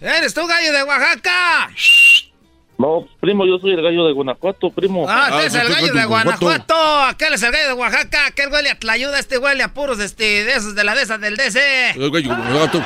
[0.01, 0.09] de...
[0.19, 1.71] ¡Eres tú, gallo de Oaxaca!
[2.79, 5.07] No, primo, yo soy el gallo de Guanajuato, primo.
[5.09, 6.75] Ah, este es el gallo de Guanajuato.
[7.05, 8.27] Aquel es el gallo de Oaxaca.
[8.27, 9.19] Aquel huele a tlayuda.
[9.21, 11.91] Este huele a puros este, de esos de la de esas del DC.
[11.91, 12.85] El gallo de Guanajuato.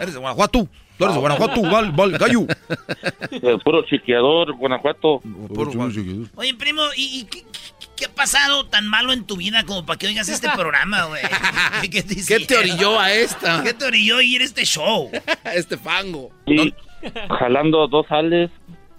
[0.00, 0.68] Eres de Guanajuato.
[0.98, 2.46] Tú eres de Guanajuato, val, val, gallo.
[3.30, 5.20] Eh, puro chiqueador, Guanajuato.
[6.36, 7.44] Oye, primo, ¿y, y qué,
[7.96, 11.22] qué- ha pasado tan malo en tu vida como para que oigas este programa, güey?
[11.90, 13.62] ¿Qué, te ¿Qué te orilló a esta?
[13.62, 15.10] ¿Qué te orilló a ir a este show?
[15.54, 16.30] este fango.
[17.38, 18.50] Jalando dos sales.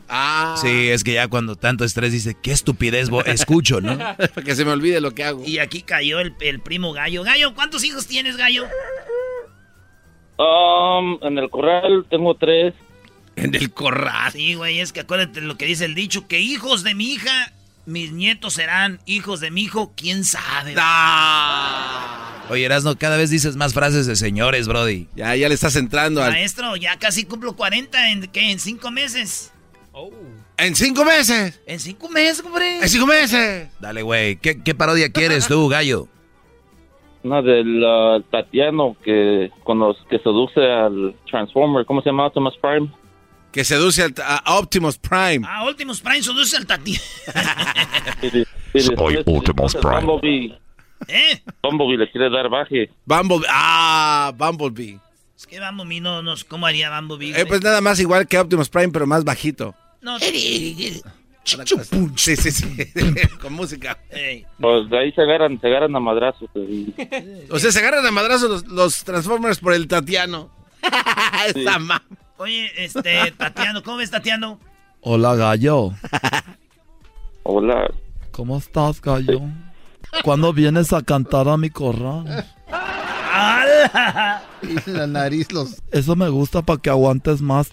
[0.10, 0.56] Ah.
[0.62, 3.98] Sí, es que ya cuando tanto estrés dice, qué estupidez bo- escucho, ¿no?
[4.18, 5.44] Para que se me olvide lo que hago.
[5.46, 7.24] Y aquí cayó el, el primo Gallo.
[7.24, 8.66] Gallo, ¿cuántos hijos tienes, Gallo?
[10.38, 12.74] Um, en el corral tengo tres.
[13.36, 14.32] En el corral.
[14.32, 17.52] Sí, güey, es que acuérdate lo que dice el dicho, que hijos de mi hija,
[17.88, 20.76] mis nietos serán hijos de mi hijo, quién sabe.
[22.50, 25.08] Oye, Erasno, cada vez dices más frases de señores, Brody.
[25.16, 26.32] Ya, ya le estás entrando al...
[26.32, 28.52] Maestro, ya casi cumplo 40 en, ¿qué?
[28.52, 29.54] ¿En cinco meses?
[30.58, 31.62] ¿En cinco meses?
[31.66, 32.80] ¿En cinco meses, hombre?
[32.80, 33.70] ¡En cinco meses!
[33.80, 34.36] Dale, güey.
[34.36, 36.08] ¿Qué, qué parodia quieres tú, gallo?
[37.24, 41.86] Una del uh, Tatiano que, con los, que seduce al Transformer.
[41.86, 42.28] ¿Cómo se llama?
[42.28, 42.92] Optimus Prime.
[43.52, 45.42] Que seduce al- a Optimus Prime.
[45.48, 46.98] Ah, Últimos Prime seduce al tati.
[48.22, 50.02] Y de- y después- Optimus Prime.
[50.02, 50.60] Bumblebee,
[51.08, 51.42] ¿Eh?
[51.64, 52.90] Bumblebee le quiere dar baje.
[53.06, 53.48] Bumblebee.
[53.50, 55.00] Ah, Bumblebee.
[55.36, 57.40] Es que Bumblebee no, no ¿cómo haría Bumblebee?
[57.40, 59.74] Eh, pues nada más igual que Optimus Prime, pero más bajito.
[60.02, 60.18] No,
[61.48, 62.66] Sí, sí, sí.
[63.42, 63.98] Con música.
[64.60, 66.50] Pues de ahí se agarran, se agarran a madrazos.
[66.54, 66.68] pues,
[67.50, 70.52] O sea, se agarran a madrazos los, los Transformers por el Tatiano.
[71.56, 72.04] Esa ma-
[72.38, 74.60] Oye, este, Tatiano, ¿cómo ves, Tatiano?
[75.02, 75.92] Hola, gallo.
[77.44, 77.90] Hola.
[78.32, 79.42] ¿Cómo estás, gallo?
[80.24, 82.46] ¿Cuándo vienes a cantar a mi corral?
[84.64, 85.84] Y la nariz los...
[85.92, 87.72] Eso me gusta para que aguantes más.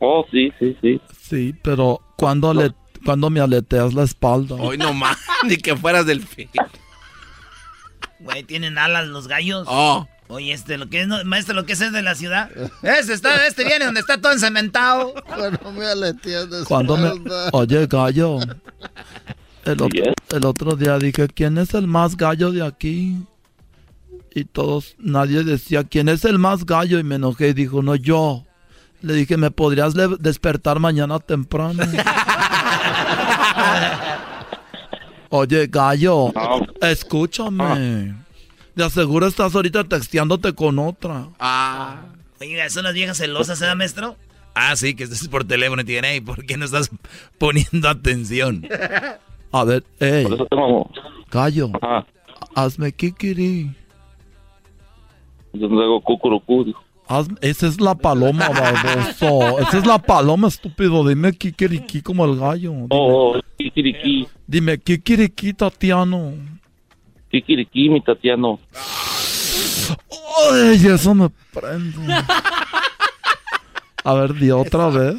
[0.00, 1.00] Oh, sí, sí, sí.
[1.16, 2.72] Sí, pero ¿cuándo, le,
[3.04, 4.56] ¿cuándo me aleteas la espalda?
[4.56, 6.50] Hoy no más, ni que fueras del fin.
[8.18, 9.66] Güey, ¿tienen alas los gallos?
[9.70, 10.06] Oh.
[10.28, 12.50] Oye, este, lo que es, no- maestro, lo que es es de la ciudad.
[12.82, 15.12] Este está, este viene donde está todo encementado.
[15.26, 17.10] Cuando me de ¿Cuándo me...
[17.52, 18.38] Oye, gallo.
[19.64, 23.18] El otro, el otro día dije, ¿quién es el más gallo de aquí?
[24.34, 26.98] Y todos, nadie decía, ¿quién es el más gallo?
[26.98, 28.44] Y me enojé y dijo, no, yo.
[29.02, 31.82] Le dije, ¿me podrías despertar mañana temprano?
[35.28, 36.32] Oye, gallo,
[36.80, 38.14] escúchame.
[38.74, 41.28] De aseguro estás ahorita texteándote con otra.
[41.38, 42.02] Ah.
[42.40, 44.16] Oiga, son las viejas celosas, ¿eh, maestro?
[44.54, 46.90] Ah, sí, que estés por teléfono y te hey, ¿por qué no estás
[47.38, 48.66] poniendo atención?
[49.52, 50.90] A ver, ey, Por eso tengo...
[51.30, 51.70] gallo,
[52.54, 53.74] hazme kikiri.
[55.52, 56.82] Yo no hago cucurucú, dijo.
[57.08, 59.58] Haz- esa es la paloma, baboso.
[59.60, 61.06] Esa es la paloma, estúpido.
[61.06, 62.70] Dime kikiriki como el gallo.
[62.72, 64.26] Dime, Oh, oh, kikiriki.
[64.46, 66.32] dime kikiriki, Tatiano.
[67.32, 68.60] Kikiriki, mi Tatiano.
[70.52, 72.00] Ay, eso me prendo.
[74.04, 75.16] A ver, di otra vez.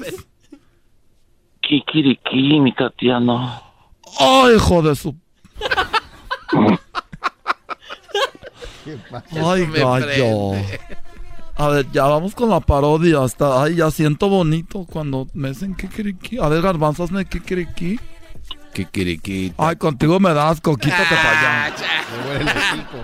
[1.61, 3.61] Kikiriki, mi Tatiano.
[4.19, 5.15] Ay, hijo de su...
[9.31, 10.51] Ay, gallo.
[10.51, 10.79] prende.
[11.55, 13.23] A ver, ya vamos con la parodia.
[13.23, 16.37] Hasta, ay, ya siento bonito cuando me dicen kikiriki.
[16.37, 17.99] A ver, garbanzos, me kikiriki.
[19.57, 21.31] Ay, contigo me das, quítate para
[21.67, 21.75] allá.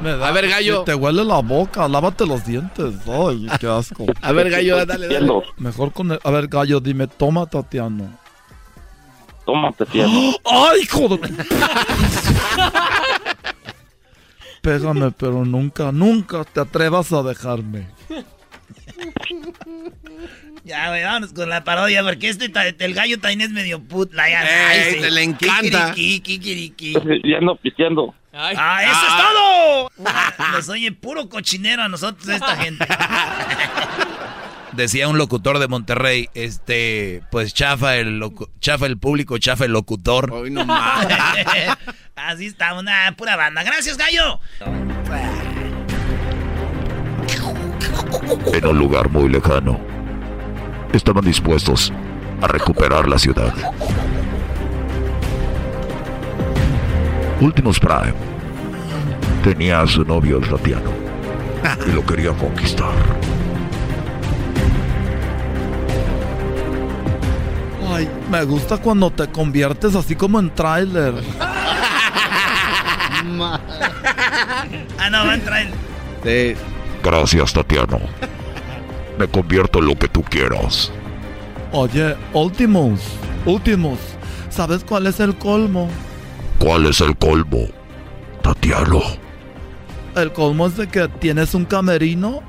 [0.01, 0.83] Me da- A ver, gallo.
[0.83, 2.95] Te huele la boca, lávate los dientes.
[3.07, 4.05] Ay, qué asco.
[4.21, 5.27] A ver, gallo, dale, dale.
[5.57, 6.19] Mejor con el...
[6.23, 8.09] A ver, gallo, dime, toma, Tatiano.
[9.45, 10.31] Toma, Tatiano.
[10.45, 11.17] ¡Ay, hijo de...
[11.17, 11.33] tu-
[14.61, 17.87] Pégame, pero nunca, nunca te atrevas a dejarme.
[20.69, 22.51] Ya, güey, vámonos con la parodia, porque este,
[22.85, 24.13] el gallo también es medio put.
[24.13, 25.01] La, ya, Ey, ay, sí.
[25.01, 25.93] te le encanta.
[25.95, 26.93] Kikiriki, kikiriki.
[27.27, 28.13] Ya ando pisteando.
[28.31, 29.23] ¡Ah, eso es
[30.37, 30.51] todo!
[30.53, 32.85] Nos oye puro cochinero a nosotros esta gente.
[34.73, 39.71] Decía un locutor de Monterrey, este, pues chafa el locu- chafa el público, chafa el
[39.71, 40.31] locutor.
[40.31, 41.07] Hoy no más.
[42.15, 43.63] Así está, una pura banda.
[43.63, 44.39] Gracias, gallo.
[48.53, 49.79] En un lugar muy lejano,
[50.93, 51.93] estaban dispuestos
[52.41, 53.53] a recuperar la ciudad.
[57.41, 58.13] Últimos Prime
[59.43, 60.91] tenía a su novio el Tatiano
[61.87, 62.91] y lo quería conquistar.
[67.91, 71.13] Ay, me gusta cuando te conviertes así como en tráiler.
[74.97, 75.69] Ah, no, va a entrar el...
[76.55, 76.59] Sí.
[77.03, 77.99] Gracias, Tatiano.
[79.19, 80.93] Me convierto en lo que tú quieras.
[81.73, 83.01] Oye, Ultimus,
[83.45, 83.99] Ultimus,
[84.49, 85.89] ¿sabes cuál es el colmo?
[86.57, 87.67] ¿Cuál es el colmo,
[88.41, 89.01] Tatiano?
[90.15, 92.41] El colmo es de que tienes un camerino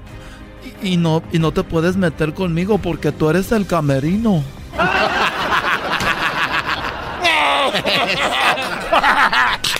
[0.80, 4.44] y, y no, y no te puedes meter conmigo porque tú eres el camerino.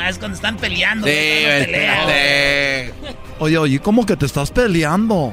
[0.00, 1.06] No, es cuando están peleando.
[1.06, 2.94] Sí, este.
[3.40, 5.32] Oye, oye, ¿cómo que te estás peleando?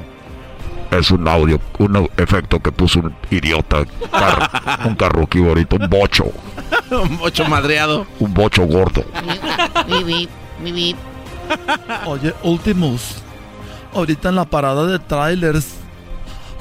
[0.90, 3.84] Es un audio, un efecto que puso un idiota.
[4.10, 6.26] car- un carruquí ahorita, un bocho.
[6.90, 8.06] Un bocho madreado.
[8.20, 9.04] Un bocho gordo.
[12.06, 13.16] Oye, Ultimus,
[13.94, 15.66] ahorita en la parada de trailers,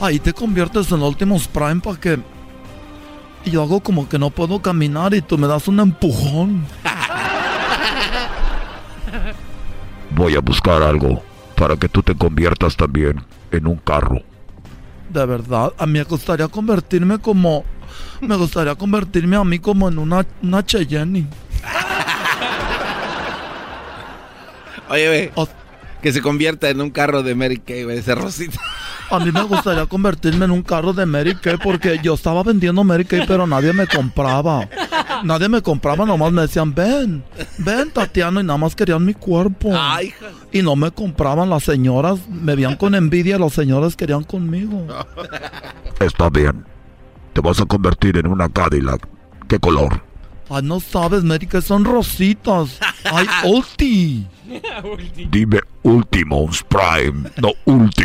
[0.02, 2.20] ahí te conviertes en Ultimus Prime para que...
[3.46, 6.66] Y yo hago como que no puedo caminar y tú me das un empujón.
[10.16, 11.22] Voy a buscar algo
[11.56, 14.22] para que tú te conviertas también en un carro.
[15.10, 17.66] De verdad, a mí me gustaría convertirme como...
[18.22, 21.28] Me gustaría convertirme a mí como en una, una Cheyenne.
[24.90, 25.32] Oye, ve.
[26.02, 28.60] Que se convierta en un carro de Mary Kay, ese rosita.
[29.10, 32.84] A mí me gustaría convertirme en un carro de Mary Kay porque yo estaba vendiendo
[32.84, 34.68] Mary Kay pero nadie me compraba.
[35.24, 37.24] nadie me compraba, nomás me decían, ven,
[37.60, 39.72] ven, Tatiana, y nada más querían mi cuerpo.
[40.52, 44.86] y no me compraban las señoras, me veían con envidia, las señoras querían conmigo.
[46.00, 46.66] Está bien.
[47.34, 49.08] Te vas a convertir en una Cadillac.
[49.48, 50.02] ¿Qué color?
[50.50, 52.80] Ay, no sabes, Mary, son rositas.
[53.04, 54.28] Ay, ulti.
[55.30, 58.04] Dime Ultimos Prime, no Ulti.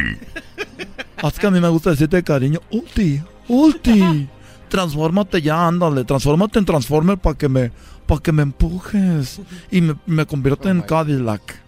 [1.22, 4.28] Es que a mí me gusta decirte cariño, Ulti, Ulti.
[4.68, 7.72] Transfórmate ya, ándale, transfórmate en Transformer para que me
[8.06, 9.40] para que me empujes
[9.70, 11.60] y me, me convierta en Cadillac.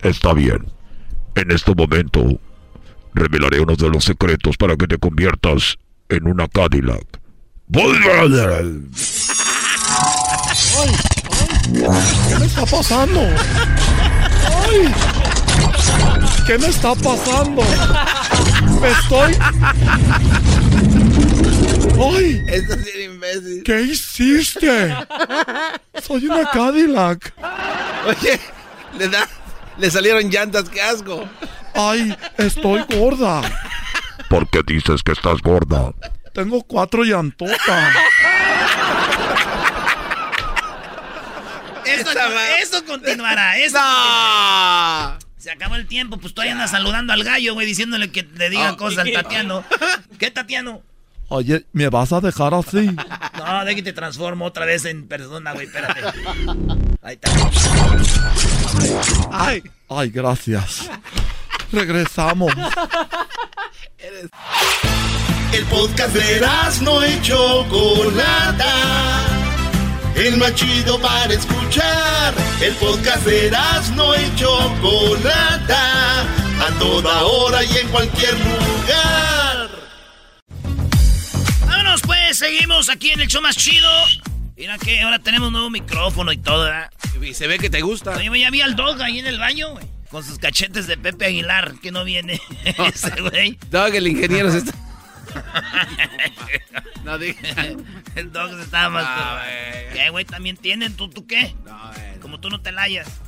[0.00, 0.64] Está bien.
[1.34, 2.40] En este momento
[3.14, 5.76] revelaré uno de los secretos para que te conviertas
[6.08, 7.04] en una Cadillac.
[12.28, 13.20] ¿Qué me está pasando?
[14.70, 15.23] ¡Ay!
[16.46, 17.62] ¿Qué me está pasando?
[18.80, 19.36] Me estoy.
[21.98, 22.44] ¡Ay!
[22.48, 23.62] Esto es imbécil.
[23.64, 24.96] ¿Qué hiciste?
[26.06, 27.32] Soy una Cadillac.
[28.06, 28.40] Oye,
[28.98, 29.26] le da.
[29.78, 31.28] Le salieron llantas, qué asco.
[31.74, 33.42] Ay, estoy gorda.
[34.28, 35.92] ¿Por qué dices que estás gorda?
[36.32, 37.94] Tengo cuatro llantotas.
[41.84, 43.54] Esto, continuará.
[45.44, 48.72] Se acabó el tiempo, pues todavía andas saludando al gallo, güey, diciéndole que le diga
[48.72, 49.62] oh, cosas al Tatiano.
[50.18, 50.80] ¿Qué, Tatiano?
[51.28, 52.96] Oye, ¿me vas a dejar así?
[53.36, 56.00] No, de que te transformo otra vez en persona, güey, espérate.
[57.02, 57.30] Ahí está.
[59.30, 59.62] Ay.
[59.90, 60.88] Ay, gracias.
[61.70, 62.50] Regresamos.
[65.52, 66.40] El podcast de
[66.80, 69.53] no hecho Chocolata
[70.16, 72.34] el más chido para escuchar.
[72.60, 73.50] El podcast de
[73.96, 79.70] no y Chocolata, a toda hora y en cualquier lugar.
[81.66, 83.88] Vámonos pues, seguimos aquí en el show más chido.
[84.56, 86.90] Mira que ahora tenemos un nuevo micrófono y todo, ¿verdad?
[87.20, 88.16] Y se ve que te gusta.
[88.16, 89.84] Oye, ya vi al dog ahí en el baño, güey.
[90.10, 93.58] Con sus cachetes de Pepe Aguilar, que no viene ese güey.
[93.70, 94.83] Dog, el ingeniero se está...
[97.04, 97.76] no dije.
[98.16, 99.42] El dog estaba más.
[99.92, 100.24] ¿Qué, güey?
[100.24, 100.96] ¿También tienen?
[100.96, 101.54] ¿Tú, tú qué?
[101.64, 101.90] No,
[102.20, 103.20] Como tú no te layas.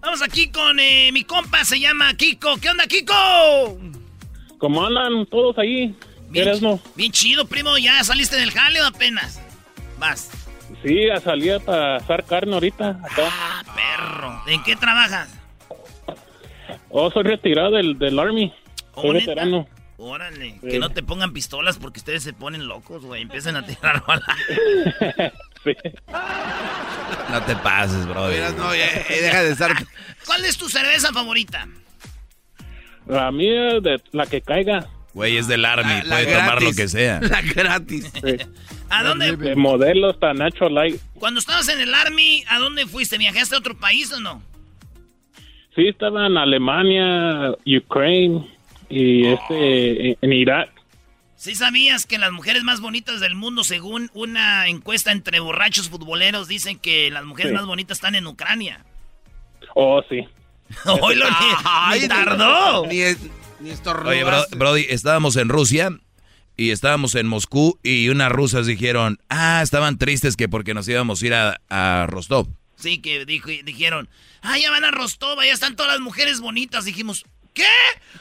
[0.00, 2.56] Vamos aquí con eh, mi compa, se llama Kiko.
[2.58, 3.78] ¿Qué onda, Kiko?
[4.58, 5.94] ¿Cómo andan todos ahí?
[6.30, 6.80] Bien, no?
[6.94, 7.76] bien chido, primo.
[7.78, 9.40] ¿Ya saliste del jale o apenas?
[9.98, 10.30] Vas.
[10.82, 13.00] Sí, a salir para asar carne ahorita.
[13.18, 14.42] Ah, perro.
[14.46, 15.34] ¿En qué trabajas?
[16.90, 18.52] Oh, soy retirado del, del Army.
[18.94, 19.66] soy veterano.
[20.00, 23.22] Órale, que no te pongan pistolas porque ustedes se ponen locos, güey.
[23.22, 24.24] Empiezan a tirar balas.
[25.64, 25.72] sí.
[27.32, 28.28] No te pases, bro.
[28.28, 29.72] no, deja de estar.
[30.26, 31.66] ¿Cuál es tu cerveza favorita?
[33.08, 34.86] La mía, de la que caiga.
[35.14, 37.18] Güey, es del Army, puede tomar lo que sea.
[37.22, 38.12] La gratis.
[38.90, 39.36] ¿A dónde?
[39.36, 41.00] De modelo hasta Nacho Light.
[41.14, 43.18] Cuando estabas en el Army, ¿a dónde fuiste?
[43.18, 44.40] ¿Viajaste a otro país o no?
[45.74, 48.57] Sí, estaba en Alemania, Ukraine
[48.88, 50.70] y este en Irak.
[51.36, 56.48] ¿Sí sabías que las mujeres más bonitas del mundo, según una encuesta entre borrachos futboleros,
[56.48, 58.84] dicen que las mujeres más bonitas están en Ucrania?
[59.74, 60.26] Oh, sí.
[61.00, 62.86] Hoy lo ni, tardó.
[62.86, 63.02] Ni,
[64.04, 64.24] Oye,
[64.56, 65.90] Brody, estábamos en Rusia
[66.56, 71.22] y estábamos en Moscú y unas rusas dijeron, ah, estaban tristes que porque nos íbamos
[71.22, 72.48] a ir a, a Rostov.
[72.76, 74.08] Sí, que dijo, dijeron,
[74.42, 76.84] ah, ya van a Rostov, ya están todas las mujeres bonitas.
[76.84, 77.24] Dijimos,
[77.58, 77.64] ¿Qué?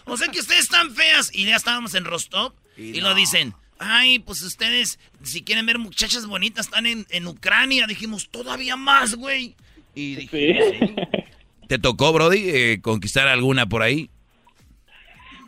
[0.05, 1.29] O sea que ustedes están feas.
[1.33, 3.53] Y ya estábamos en Rostov y, lo dicen.
[3.77, 7.85] Ay, pues ustedes, si quieren ver muchachas bonitas, están en, Ucrania.
[7.85, 9.55] Dijimos, todavía más, güey.
[9.93, 10.79] Y dije,
[11.67, 14.09] ¿Te tocó, Brody, eh, conquistar alguna por ahí?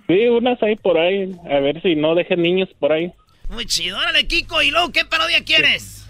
[0.07, 1.32] Sí, unas ahí por ahí.
[1.49, 3.11] A ver si no dejen niños por ahí.
[3.49, 3.98] Muy chido.
[3.98, 4.61] Órale, Kiko.
[4.61, 6.07] ¿Y luego qué parodia quieres?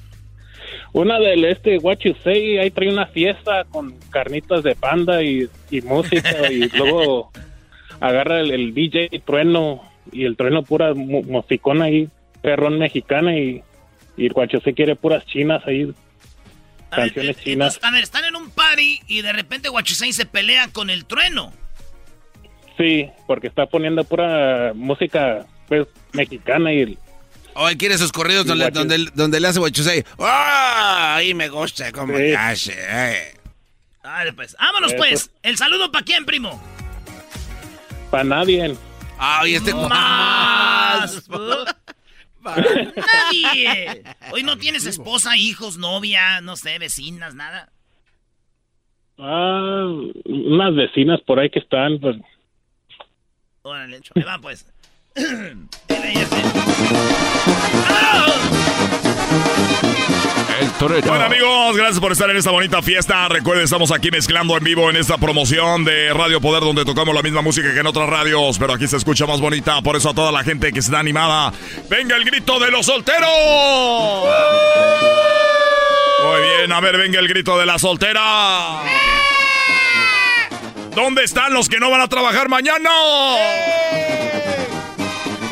[0.91, 2.57] Una del este What You Say.
[2.57, 6.51] Ahí trae una fiesta con carnitas de panda y, y música.
[6.51, 7.31] y luego
[7.99, 9.81] agarra el, DJ Trueno
[10.11, 12.09] y el Trueno pura musicona ahí,
[12.41, 13.63] perrón mexicana y,
[14.17, 15.91] y el guacho se quiere puras chinas ahí.
[16.89, 17.79] canciones chinas.
[17.81, 21.53] a ver, están en un party y de repente Guachusei se pelea con el trueno.
[22.77, 26.97] Sí, porque está poniendo pura música pues, mexicana y...
[27.55, 28.69] O él quiere esos corridos donde,
[29.13, 30.05] donde, le hace Guachusei.
[30.19, 31.15] ¡Ah!
[31.17, 32.31] ahí me gusta como sí.
[32.31, 32.73] hace.
[32.77, 33.33] Eh.
[34.35, 35.31] pues, vámonos pues.
[35.43, 36.61] ¿El saludo para quién, primo?
[38.09, 38.75] Para nadie.
[39.17, 41.29] Ay, este más.
[42.43, 44.03] Para nadie.
[44.31, 47.71] Hoy no tienes esposa, hijos, novia, no sé, vecinas, nada.
[49.17, 49.85] Ah,
[50.25, 52.17] unas vecinas por ahí que están, pues.
[53.61, 54.65] Órale, ahí va, pues.
[60.79, 63.27] Bueno amigos, gracias por estar en esta bonita fiesta.
[63.27, 67.21] Recuerden, estamos aquí mezclando en vivo en esta promoción de Radio Poder donde tocamos la
[67.21, 69.81] misma música que en otras radios, pero aquí se escucha más bonita.
[69.81, 71.53] Por eso a toda la gente que está animada,
[71.89, 73.29] venga el grito de los solteros.
[76.23, 78.81] Muy bien, a ver, venga el grito de la soltera.
[80.95, 82.89] ¿Dónde están los que no van a trabajar mañana?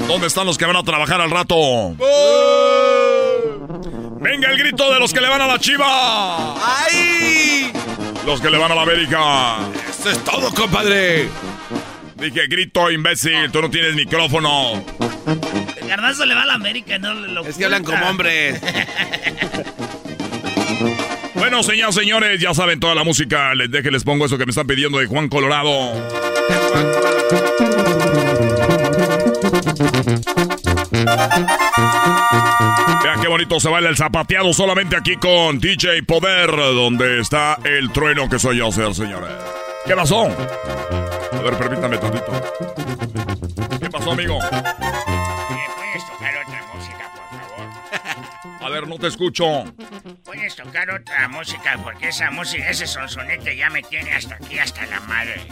[0.07, 1.55] ¿Dónde están los que van a trabajar al rato?
[4.19, 6.55] Venga el grito de los que le van a la chiva.
[6.85, 7.71] ¡Ay!
[8.25, 9.57] Los que le van a la América.
[9.89, 11.29] Eso es todo, compadre.
[12.15, 14.83] Dije, grito, imbécil, tú no tienes micrófono.
[15.79, 18.59] El garbanzo le va a la América, no lo Es que hablan como hombres.
[21.35, 23.53] bueno, señores, señores, ya saben toda la música.
[23.53, 25.93] Les deje, les pongo eso que me están pidiendo de Juan Colorado.
[33.37, 38.39] Bonito se baila el zapateado solamente aquí con DJ Poder, donde está el trueno que
[38.39, 39.29] soy yo, señores.
[39.85, 40.23] ¿Qué pasó?
[40.23, 42.31] A ver, permítame tantito.
[43.79, 44.39] ¿Qué pasó, amigo?
[44.39, 48.61] ¿Puedes tocar otra música, por favor?
[48.65, 49.65] A ver, no te escucho.
[50.25, 51.79] ¿Puedes tocar otra música?
[51.83, 55.45] Porque esa música, ese sonsonete ya me tiene hasta aquí, hasta la madre.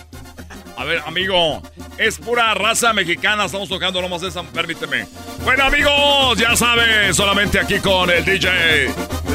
[0.78, 1.62] A ver, amigo,
[1.98, 3.46] es pura raza mexicana.
[3.46, 5.08] Estamos tocando nomás esa, permíteme.
[5.44, 8.50] Bueno, amigos, ya sabes, solamente aquí con el DJ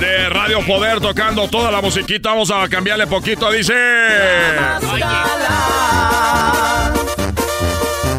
[0.00, 2.30] de Radio Poder tocando toda la musiquita.
[2.30, 3.74] Vamos a cambiarle poquito, dice.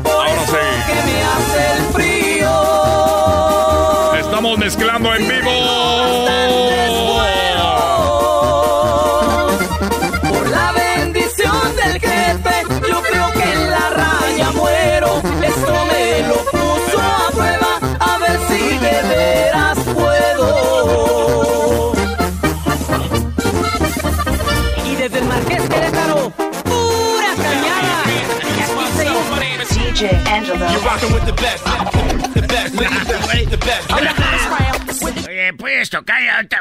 [0.05, 0.81] Ahora sí.
[4.19, 5.90] Estamos mezclando en vivo.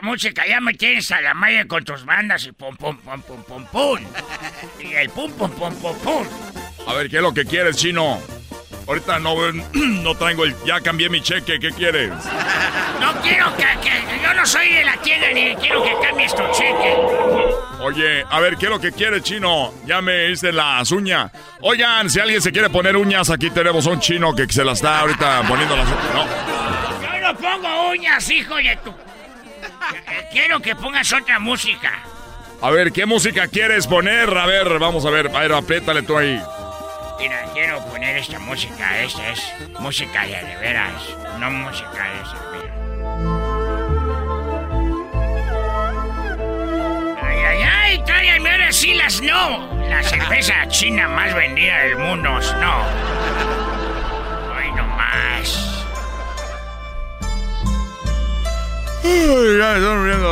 [0.02, 3.42] Música, ya me tienes a la malla con tus bandas y pum pum pum pum
[3.44, 4.00] pum pum.
[4.80, 6.26] Y el pum pum pum pum pum.
[6.86, 8.20] A ver, ¿qué es lo que quieres, chino?
[8.86, 9.36] Ahorita no,
[9.72, 10.54] no traigo el...
[10.64, 12.10] Ya cambié mi cheque, ¿qué quieres?
[13.00, 14.22] No quiero que, que...
[14.22, 16.96] Yo no soy de la tienda ni quiero que cambies tu cheque.
[17.80, 19.72] Oye, a ver, ¿qué es lo que quiere, chino?
[19.86, 21.30] Ya me hice las uñas.
[21.60, 24.78] Oigan, si alguien se quiere poner uñas, aquí tenemos a un chino que se las
[24.78, 26.14] está ahorita poniendo las uñas.
[26.14, 26.26] No.
[27.00, 28.92] Yo no pongo uñas, hijo de tu...
[30.32, 32.02] Quiero que pongas otra música.
[32.62, 34.28] A ver, ¿qué música quieres poner?
[34.36, 35.28] A ver, vamos a ver.
[35.34, 36.40] A ver, apriétale tú ahí.
[37.18, 39.02] Mira, quiero poner esta música.
[39.02, 39.40] Esta es
[39.78, 41.02] música de, de veras,
[41.38, 42.36] no música de esa.
[47.22, 49.74] Ay, ay, ay, tráiganme ahora sí las no.
[49.88, 52.30] La cerveza china más vendida del mundo,
[52.60, 52.84] no.
[54.54, 54.86] Hoy no
[59.02, 60.30] Uy, ya están viendo.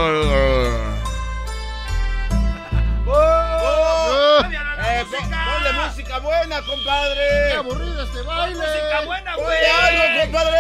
[4.91, 7.49] Eh, ponle música buena, compadre.
[7.51, 8.57] ¡Qué aburrido este baile!
[8.57, 9.47] música buena, güey!
[9.47, 10.59] ¡Ponle algo, compadre!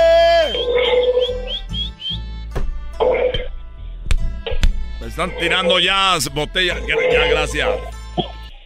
[5.00, 6.80] Me están tirando ya botellas.
[6.86, 7.68] Ya, ya, gracias.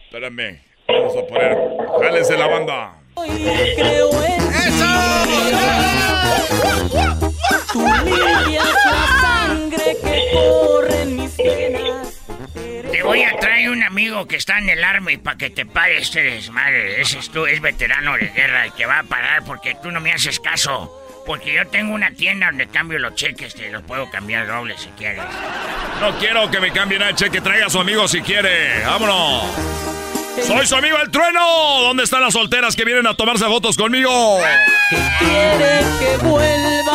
[0.05, 0.63] Espérenme.
[0.87, 1.57] Vamos a poner.
[2.01, 3.02] Jálense la banda.
[3.15, 4.85] ¡Eso!
[7.71, 12.23] Tú limpias la sangre que corre en mis venas.
[12.91, 15.97] Te voy a traer un amigo que está en el Army para que te pare
[15.97, 17.01] este desmadre.
[17.01, 19.99] Ese es tú, es veterano de guerra y te va a parar porque tú no
[19.99, 20.99] me haces caso.
[21.25, 24.89] Porque yo tengo una tienda donde cambio los cheques, te los puedo cambiar dobles si
[24.89, 25.23] quieres.
[26.01, 27.39] No quiero que me cambien el cheque.
[27.39, 28.83] Traiga a su amigo si quiere.
[28.85, 30.02] ¡Vámonos!
[30.41, 31.39] Soy su amigo el trueno.
[31.83, 34.39] ¿Dónde están las solteras que vienen a tomarse fotos conmigo?
[35.19, 36.89] Quiere que vuelva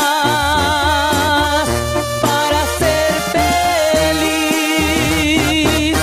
[2.21, 3.13] para ser
[4.13, 5.97] feliz.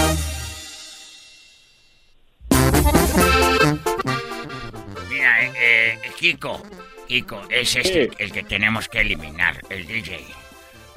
[5.09, 6.63] Mira, eh, eh, Kiko,
[7.07, 10.25] Kiko, es este el que tenemos que eliminar, el DJ.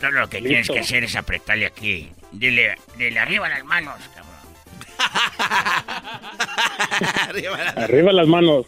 [0.00, 2.12] Todo lo que tienes que hacer es apretarle aquí.
[2.30, 4.27] Dile, dile arriba las manos, cabrón.
[7.76, 8.66] Arriba las manos.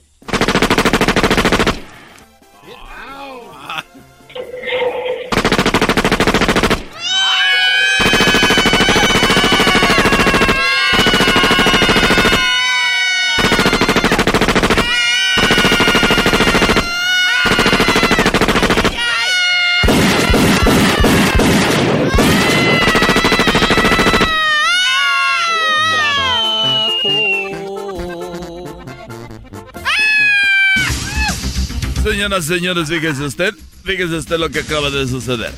[32.21, 35.55] Señoras y señores, fíjese usted, fíjese usted lo que acaba de suceder.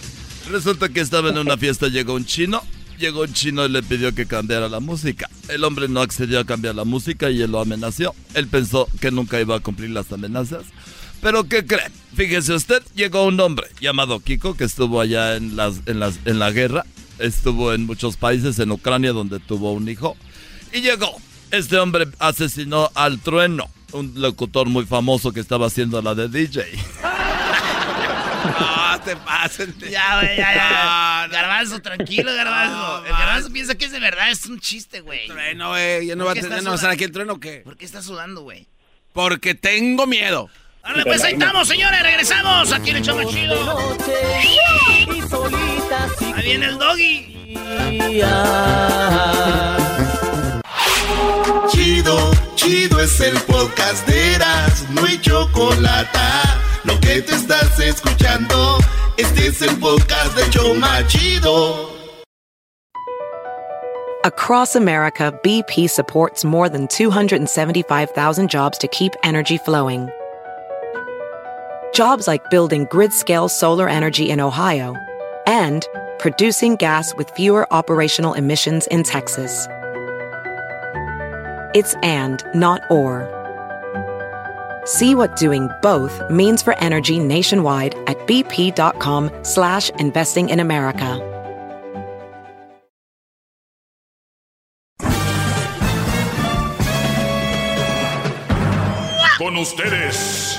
[0.49, 2.63] Resulta que estaba en una fiesta, llegó un chino,
[3.01, 5.29] llegó un chino y le pidió que cambiara la música.
[5.49, 8.15] El hombre no accedió a cambiar la música y él lo amenazó.
[8.35, 10.63] Él pensó que nunca iba a cumplir las amenazas.
[11.21, 11.91] Pero ¿qué cree?
[12.15, 16.39] Fíjese usted, llegó un hombre llamado Kiko que estuvo allá en, las, en, las, en
[16.39, 16.87] la guerra,
[17.19, 20.17] estuvo en muchos países, en Ucrania donde tuvo un hijo,
[20.73, 21.13] y llegó.
[21.51, 26.65] Este hombre asesinó al trueno, un locutor muy famoso que estaba haciendo la de DJ.
[28.43, 29.73] No, te pasen.
[29.89, 31.29] Ya, güey, ya, ya.
[31.31, 33.05] Garbanzo, tranquilo, Garbanzo.
[33.05, 35.29] el Garbanzo piensa que es de verdad, es un chiste, güey.
[35.29, 36.07] Trueno, güey.
[36.07, 37.61] ¿Ya no va a, tener, no va a estar aquí el trueno o qué?
[37.65, 38.67] ¿Por qué estás sudando, güey?
[39.13, 40.49] Porque tengo miedo.
[40.83, 43.97] Ahora pues ahí estamos, señores, regresamos aquí en el show más chido.
[46.35, 47.33] Ahí viene el doggy.
[51.69, 52.17] Chido,
[52.55, 56.19] chido es el podcast de Eras, no hay chocolate.
[56.85, 58.79] Lo que te estás escuchando,
[59.17, 61.91] este es el podcast de Choma Chido.
[64.25, 70.09] Across America, BP supports more than 275,000 jobs to keep energy flowing.
[71.93, 74.95] Jobs like building grid scale solar energy in Ohio
[75.47, 75.87] and
[76.19, 79.67] producing gas with fewer operational emissions in Texas.
[81.75, 83.43] It's and, not or.
[84.85, 91.29] See what doing both means for energy nationwide at bp.com slash investing in America.
[99.39, 100.59] Con ustedes.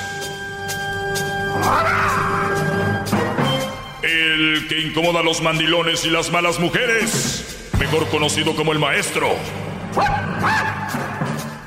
[4.02, 7.70] El que incomoda a los mandilones y las malas mujeres.
[7.80, 9.30] Mejor conocido como el maestro.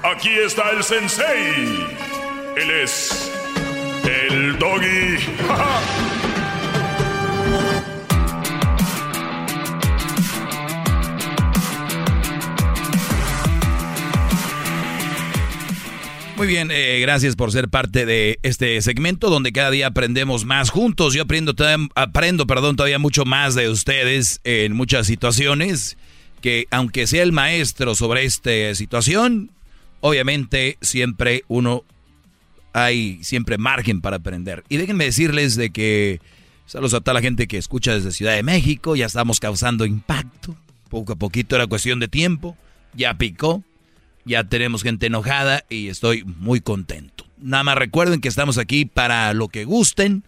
[0.09, 1.85] Aquí está el sensei.
[2.57, 3.29] Él es
[4.05, 5.17] el doggy.
[16.37, 20.71] Muy bien, eh, gracias por ser parte de este segmento donde cada día aprendemos más
[20.71, 21.15] juntos.
[21.15, 21.53] Yo aprendo,
[21.97, 25.97] aprendo perdón, todavía mucho más de ustedes en muchas situaciones
[26.41, 29.51] que aunque sea el maestro sobre esta situación,
[30.01, 31.85] obviamente siempre uno
[32.73, 34.63] hay siempre margen para aprender.
[34.69, 36.21] Y déjenme decirles de que
[36.67, 40.57] saludos a toda la gente que escucha desde Ciudad de México, ya estamos causando impacto.
[40.91, 42.57] Poco a poquito era cuestión de tiempo,
[42.95, 43.63] ya picó.
[44.27, 47.25] Ya tenemos gente enojada y estoy muy contento.
[47.39, 50.25] Nada más recuerden que estamos aquí para lo que gusten.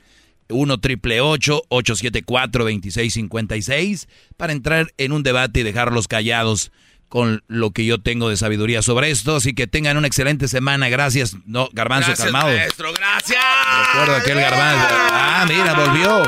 [0.48, 6.72] 1 triple 874 2656 para entrar en un debate y dejarlos callados
[7.08, 9.36] con lo que yo tengo de sabiduría sobre esto.
[9.36, 10.88] Así que tengan una excelente semana.
[10.88, 11.36] Gracias.
[11.46, 12.54] No, Garbanzo, Gracias, calmado.
[12.54, 13.44] maestro, gracias.
[13.92, 14.86] Recuerdo aquel Garbanzo.
[14.90, 16.22] Ah, mira, volvió.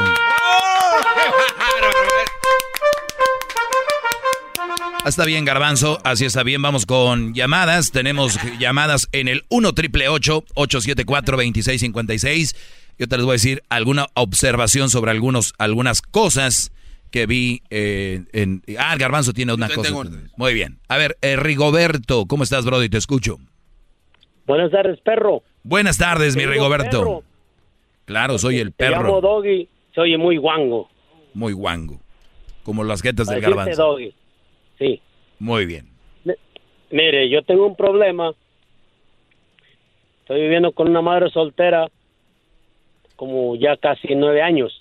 [5.03, 5.99] Ah, Está bien, Garbanzo.
[6.05, 6.61] Así está bien.
[6.63, 7.91] Vamos con llamadas.
[7.91, 12.55] Tenemos llamadas en el 1 triple 874 2656
[12.99, 16.71] Yo te les voy a decir alguna observación sobre algunos, algunas cosas
[17.11, 18.63] que vi eh, en...
[18.79, 19.95] Ah, el Garbanzo tiene una cosa.
[20.37, 20.79] Muy bien.
[20.89, 22.89] A ver, eh, Rigoberto, ¿cómo estás, Brody?
[22.89, 23.39] Te escucho.
[24.47, 25.43] Buenas tardes, perro.
[25.63, 26.99] Buenas tardes, mi Rigoberto.
[26.99, 27.23] perro.
[28.05, 29.21] Claro, soy el Te llamo perro.
[29.21, 30.89] Doggy, se oye muy guango.
[31.35, 32.01] Muy guango.
[32.63, 33.83] Como las jetas del garbanzo.
[33.83, 34.15] Doggy.
[34.79, 35.01] Sí.
[35.39, 35.89] Muy bien.
[36.91, 38.33] Mire, yo tengo un problema.
[40.23, 41.89] Estoy viviendo con una madre soltera
[43.17, 44.80] como ya casi nueve años.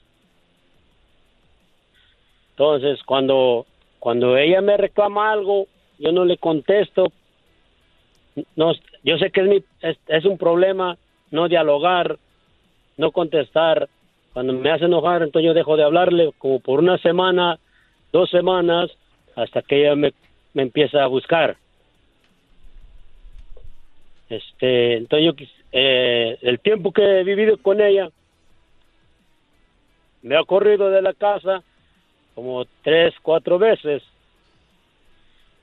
[2.59, 3.65] Entonces, cuando,
[3.99, 5.67] cuando ella me reclama algo,
[5.97, 7.05] yo no le contesto.
[8.57, 9.63] No, yo sé que es, mi,
[10.07, 10.97] es, un problema
[11.31, 12.17] no dialogar,
[12.97, 13.87] no contestar.
[14.33, 17.57] Cuando me hace enojar, entonces yo dejo de hablarle como por una semana,
[18.11, 18.91] dos semanas,
[19.37, 20.11] hasta que ella me,
[20.53, 21.55] me empieza a buscar.
[24.29, 28.09] Este, entonces eh, el tiempo que he vivido con ella,
[30.23, 31.63] me ha corrido de la casa
[32.39, 34.01] como tres, cuatro veces.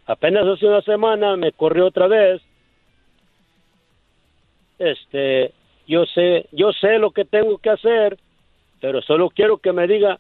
[0.04, 2.42] Apenas hace una semana me corrió otra vez.
[4.78, 5.54] Este,
[5.88, 8.18] yo sé, yo sé lo que tengo que hacer,
[8.78, 10.18] pero solo quiero que me diga,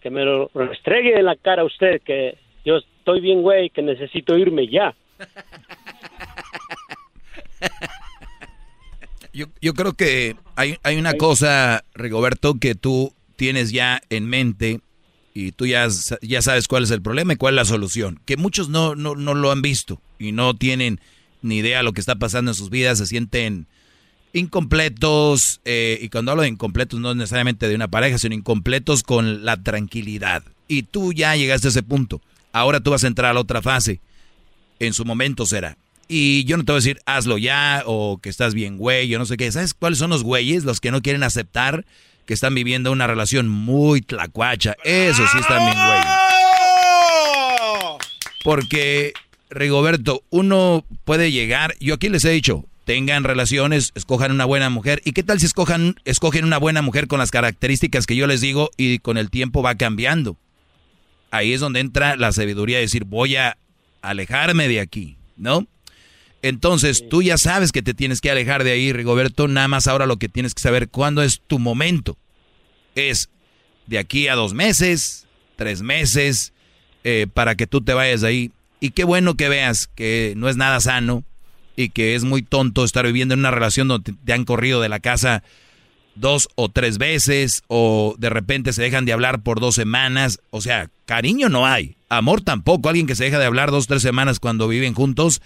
[0.00, 3.82] que me lo restregue en la cara a usted, que yo estoy bien, güey, que
[3.82, 4.94] necesito irme ya.
[9.32, 14.80] Yo, yo creo que hay, hay una cosa, Rigoberto, que tú tienes ya en mente
[15.40, 15.88] y tú ya,
[16.22, 18.20] ya sabes cuál es el problema y cuál es la solución.
[18.24, 21.00] Que muchos no, no, no lo han visto y no tienen
[21.42, 23.66] ni idea de lo que está pasando en sus vidas, se sienten
[24.32, 29.44] incompletos, eh, y cuando hablo de incompletos no necesariamente de una pareja, sino incompletos con
[29.44, 30.42] la tranquilidad.
[30.68, 32.20] Y tú ya llegaste a ese punto.
[32.52, 34.00] Ahora tú vas a entrar a la otra fase.
[34.78, 35.76] En su momento será.
[36.06, 39.18] Y yo no te voy a decir, hazlo ya, o que estás bien, güey, yo
[39.18, 39.50] no sé qué.
[39.52, 40.64] ¿Sabes cuáles son los güeyes?
[40.64, 41.84] Los que no quieren aceptar
[42.30, 44.76] que están viviendo una relación muy tlacuacha.
[44.84, 46.00] Eso sí están bien, güey.
[48.44, 49.12] Porque,
[49.50, 55.02] Rigoberto, uno puede llegar, yo aquí les he dicho, tengan relaciones, escojan una buena mujer.
[55.04, 58.40] ¿Y qué tal si escojan, escogen una buena mujer con las características que yo les
[58.40, 60.36] digo y con el tiempo va cambiando?
[61.32, 63.58] Ahí es donde entra la sabiduría de decir, voy a
[64.02, 65.66] alejarme de aquí, ¿no?
[66.42, 69.46] Entonces, tú ya sabes que te tienes que alejar de ahí, Rigoberto.
[69.46, 72.16] Nada más ahora lo que tienes que saber cuándo es tu momento.
[72.94, 73.28] Es
[73.86, 75.26] de aquí a dos meses,
[75.56, 76.52] tres meses,
[77.04, 78.52] eh, para que tú te vayas de ahí.
[78.80, 81.24] Y qué bueno que veas que no es nada sano
[81.76, 84.88] y que es muy tonto estar viviendo en una relación donde te han corrido de
[84.88, 85.42] la casa
[86.14, 90.40] dos o tres veces o de repente se dejan de hablar por dos semanas.
[90.50, 92.88] O sea, cariño no hay, amor tampoco.
[92.88, 95.42] Alguien que se deja de hablar dos o tres semanas cuando viven juntos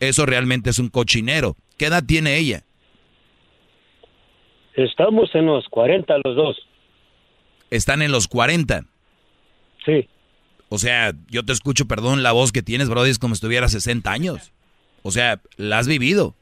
[0.00, 1.56] eso realmente es un cochinero.
[1.78, 2.62] ¿Qué edad tiene ella?
[4.74, 6.68] Estamos en los 40 los dos.
[7.70, 8.84] Están en los 40.
[9.84, 10.08] Sí.
[10.68, 13.68] O sea, yo te escucho, perdón, la voz que tienes, Brody, es como si tuviera
[13.68, 14.52] 60 años.
[15.02, 16.34] O sea, la has vivido.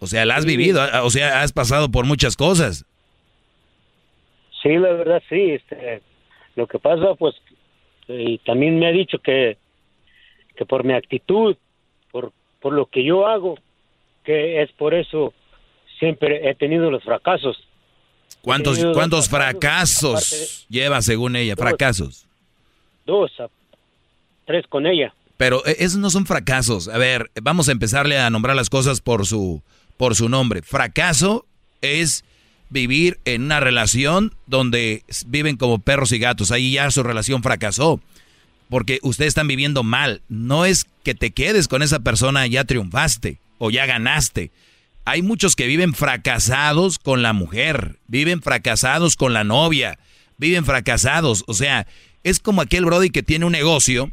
[0.00, 2.86] O sea, la has vivido, o sea, has pasado por muchas cosas.
[4.62, 5.52] Sí, la verdad, sí.
[5.52, 6.02] Este,
[6.56, 7.34] lo que pasa, pues,
[8.08, 9.58] y también me ha dicho que
[10.60, 11.56] que por mi actitud,
[12.12, 13.58] por, por lo que yo hago,
[14.24, 15.32] que es por eso
[15.98, 17.56] siempre he tenido los fracasos.
[18.42, 21.56] ¿Cuántos, ¿cuántos fracasos, lleva según ella?
[21.56, 22.26] fracasos.
[23.06, 23.32] Dos,
[24.44, 25.14] tres con ella.
[25.38, 26.88] Pero eh, esos no son fracasos.
[26.88, 29.62] A ver, vamos a empezarle a nombrar las cosas por su,
[29.96, 30.60] por su nombre.
[30.60, 31.46] Fracaso
[31.80, 32.22] es
[32.68, 36.50] vivir en una relación donde viven como perros y gatos.
[36.50, 37.98] Ahí ya su relación fracasó
[38.70, 40.22] porque ustedes están viviendo mal.
[40.28, 44.52] No es que te quedes con esa persona, ya triunfaste o ya ganaste.
[45.04, 49.98] Hay muchos que viven fracasados con la mujer, viven fracasados con la novia,
[50.38, 51.44] viven fracasados.
[51.48, 51.86] O sea,
[52.22, 54.08] es como aquel Brody que tiene un negocio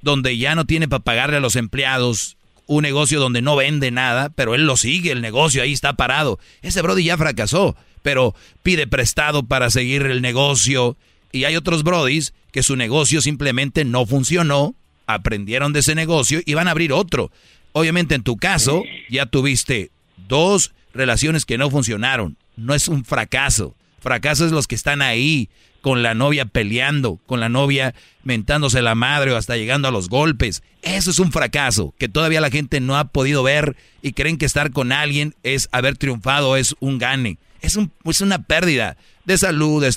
[0.00, 2.36] donde ya no tiene para pagarle a los empleados,
[2.66, 6.38] un negocio donde no vende nada, pero él lo sigue, el negocio ahí está parado.
[6.62, 10.96] Ese Brody ya fracasó, pero pide prestado para seguir el negocio.
[11.32, 14.74] Y hay otros Brodis que su negocio simplemente no funcionó,
[15.06, 17.30] aprendieron de ese negocio y van a abrir otro.
[17.72, 19.90] Obviamente en tu caso ya tuviste
[20.28, 22.36] dos relaciones que no funcionaron.
[22.56, 23.74] No es un fracaso.
[24.00, 25.48] Fracaso es los que están ahí
[25.80, 27.94] con la novia peleando, con la novia
[28.24, 30.62] mentándose la madre o hasta llegando a los golpes.
[30.82, 34.46] Eso es un fracaso que todavía la gente no ha podido ver y creen que
[34.46, 37.38] estar con alguien es haber triunfado, es un gane.
[37.60, 39.88] Es, un, es una pérdida de salud, de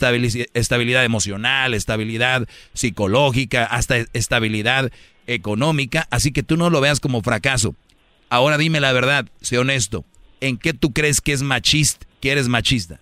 [0.54, 4.92] estabilidad emocional, estabilidad psicológica, hasta estabilidad
[5.28, 7.76] económica, así que tú no lo veas como fracaso.
[8.30, 10.06] Ahora dime la verdad, sé honesto,
[10.40, 13.00] ¿en qué tú crees que es machista, que eres machista?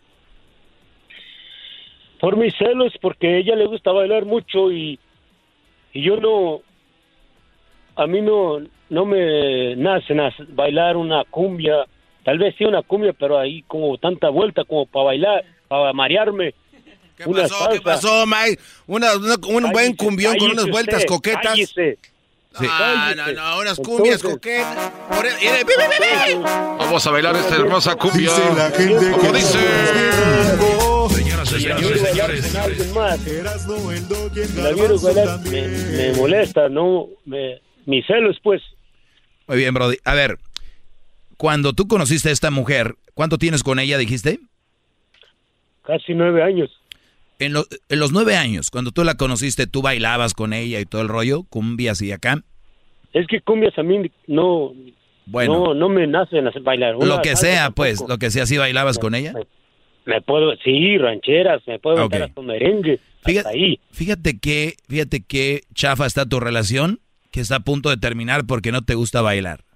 [2.20, 5.00] Por mis celos, porque a ella le gusta bailar mucho y,
[5.94, 6.62] y yo no,
[7.96, 8.60] a mí no,
[8.90, 10.14] no me nace
[10.50, 11.86] bailar una cumbia,
[12.24, 16.54] tal vez sí una cumbia, pero ahí como tanta vuelta como para bailar para marearme.
[17.16, 17.70] ¿Qué pasó?
[17.72, 18.62] ¿Qué pasó, Mike?
[18.88, 21.58] Una, un buen cumbión con unas vueltas coquetas.
[22.56, 24.92] Ah, no, no, unas cumbias coquetas.
[26.78, 28.32] Vamos a bailar esta hermosa cumbia.
[29.18, 29.60] Como dice.
[31.10, 31.62] Señoras y
[32.00, 32.54] señores,
[35.50, 38.62] Me, me molesta, no, me, mis celos, pues.
[39.48, 39.98] Muy bien, Brody.
[40.06, 40.38] A ver,
[41.40, 44.42] cuando tú conociste a esta mujer, ¿cuánto tienes con ella, dijiste?
[45.84, 46.70] Casi nueve años.
[47.40, 51.08] En, los nueve años, cuando tú la conociste, ¿tú bailabas con ella y todo el
[51.08, 51.44] rollo?
[51.44, 52.44] ¿Cumbias y acá?
[53.14, 54.74] Es que cumbias a mí no...
[55.28, 55.68] Bueno.
[55.68, 56.96] No, no me nacen hacer bailar.
[56.96, 59.32] lo que sea, pues, lo que sea, ¿sí bailabas con ella?
[60.06, 62.24] Me, puedo, sí, rancheras, me puedo okay.
[62.24, 63.80] hasta merengue, fíjate, ahí.
[63.92, 67.00] Fíjate que, fíjate que chafa está tu relación,
[67.32, 69.69] que está a punto de terminar porque no te gusta bailar.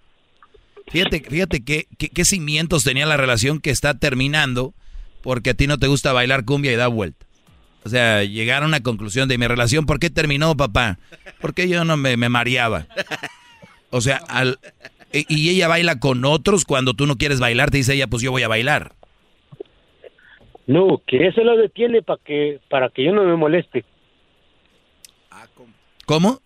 [0.87, 4.73] Fíjate, fíjate qué que, cimientos tenía la relación que está terminando
[5.21, 7.25] porque a ti no te gusta bailar cumbia y da vuelta.
[7.85, 10.99] O sea, llegar a una conclusión de mi relación, ¿por qué terminó, papá?
[11.41, 12.87] Porque yo no me, me mareaba.
[13.89, 14.57] O sea, al,
[15.11, 18.31] y ella baila con otros cuando tú no quieres bailar, te dice ella, pues yo
[18.31, 18.93] voy a bailar.
[20.65, 23.85] No, que eso lo detiene para que para que yo no me moleste.
[26.05, 26.41] ¿Cómo?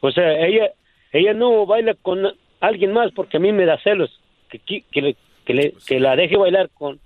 [0.00, 0.70] O sea, ella
[1.12, 2.22] ella no baila con
[2.60, 4.10] alguien más porque a mí me da celos.
[4.50, 4.58] que,
[4.90, 6.98] que, le- que, le- que la deje bailar con,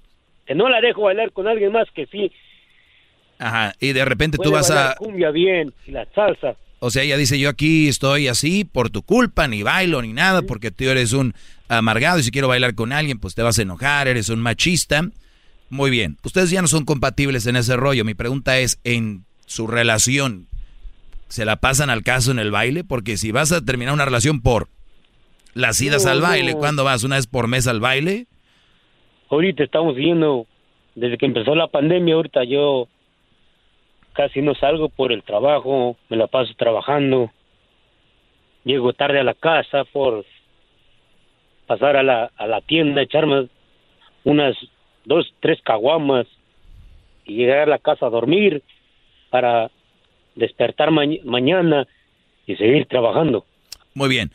[0.47, 2.31] que no la dejo bailar con alguien más que sí.
[3.39, 4.95] Ajá, y de repente tú vas a...
[4.97, 6.55] cumbia bien y la salsa.
[6.79, 10.43] O sea, ella dice, yo aquí estoy así por tu culpa, ni bailo ni nada,
[10.43, 11.33] porque tú eres un
[11.69, 15.03] amargado y si quiero bailar con alguien, pues te vas a enojar, eres un machista.
[15.71, 18.05] Muy bien, ustedes ya no son compatibles en ese rollo.
[18.05, 20.49] Mi pregunta es, en su relación,
[21.29, 22.83] ¿se la pasan al caso en el baile?
[22.85, 24.69] Porque si vas a terminar una relación por
[25.55, 26.59] las idas No, al baile, no.
[26.59, 27.05] ¿cuándo vas?
[27.05, 28.27] ¿Una vez por mes al baile?
[29.31, 30.47] Ahorita estamos yendo,
[30.95, 32.89] desde que empezó la pandemia, ahorita yo
[34.13, 37.31] casi no salgo por el trabajo, me la paso trabajando.
[38.65, 40.25] Llego tarde a la casa por
[41.67, 43.49] pasar a la, a la tienda, echarme
[44.25, 44.55] unas
[45.05, 46.27] dos, tres caguamas
[47.25, 48.63] y llegar a la casa a dormir
[49.31, 49.71] para
[50.37, 51.87] despertar ma- mañana
[52.47, 53.45] y seguir trabajando.
[53.95, 54.31] Muy bien.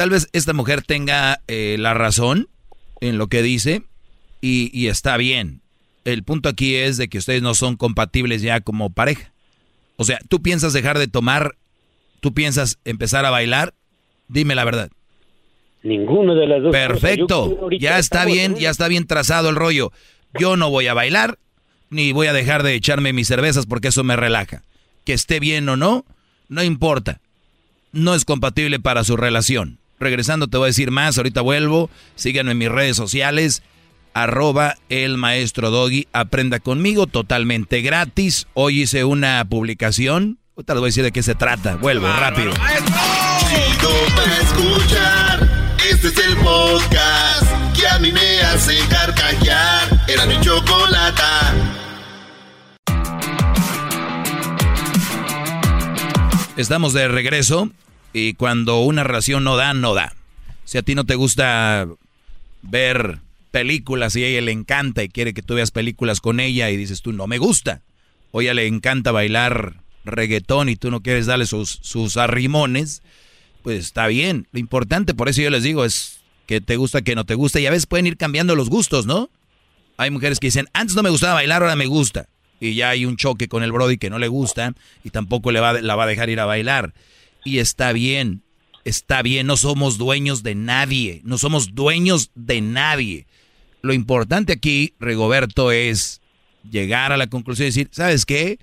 [0.00, 2.48] Tal vez esta mujer tenga eh, la razón
[3.02, 3.82] en lo que dice
[4.40, 5.60] y, y está bien.
[6.06, 9.30] El punto aquí es de que ustedes no son compatibles ya como pareja.
[9.96, 11.56] O sea, tú piensas dejar de tomar,
[12.20, 13.74] tú piensas empezar a bailar,
[14.26, 14.90] dime la verdad.
[15.82, 16.72] Ninguno de las dos.
[16.72, 19.92] Perfecto, ya está bien, en ya está bien trazado el rollo.
[20.32, 21.38] Yo no voy a bailar,
[21.90, 24.62] ni voy a dejar de echarme mis cervezas porque eso me relaja.
[25.04, 26.06] Que esté bien o no,
[26.48, 27.20] no importa.
[27.92, 29.79] No es compatible para su relación.
[30.00, 31.90] Regresando te voy a decir más, ahorita vuelvo.
[32.16, 33.62] Síganme en mis redes sociales,
[34.14, 36.08] arroba el maestro Doggy.
[36.14, 38.46] Aprenda conmigo, totalmente gratis.
[38.54, 40.38] Hoy hice una publicación.
[40.56, 41.76] Ahorita les voy a decir de qué se trata.
[41.76, 42.52] Vuelvo, rápido.
[42.52, 45.76] Chido para escuchar.
[45.90, 50.06] Este es el podcast que a mí me hace carcajear.
[50.08, 51.54] Era mi chocolata.
[56.56, 57.70] Estamos de regreso
[58.12, 60.14] y cuando una relación no da, no da.
[60.64, 61.86] Si a ti no te gusta
[62.62, 63.18] ver
[63.50, 66.76] películas y a ella le encanta y quiere que tú veas películas con ella y
[66.76, 67.82] dices tú no me gusta.
[68.30, 73.02] O ella le encanta bailar reggaetón y tú no quieres darle sus, sus arrimones,
[73.62, 74.46] pues está bien.
[74.52, 77.60] Lo importante, por eso yo les digo, es que te gusta, que no te gusta
[77.60, 79.30] y a veces pueden ir cambiando los gustos, ¿no?
[79.96, 82.28] Hay mujeres que dicen, antes no me gustaba bailar, ahora me gusta.
[82.58, 85.60] Y ya hay un choque con el Brody que no le gusta y tampoco le
[85.60, 86.92] va, la va a dejar ir a bailar.
[87.44, 88.42] Y está bien,
[88.84, 93.26] está bien, no somos dueños de nadie, no somos dueños de nadie.
[93.82, 96.20] Lo importante aquí, Rigoberto, es
[96.68, 98.58] llegar a la conclusión y decir, ¿sabes qué?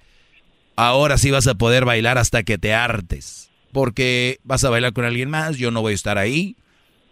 [0.75, 3.49] Ahora sí vas a poder bailar hasta que te hartes.
[3.71, 6.55] Porque vas a bailar con alguien más, yo no voy a estar ahí.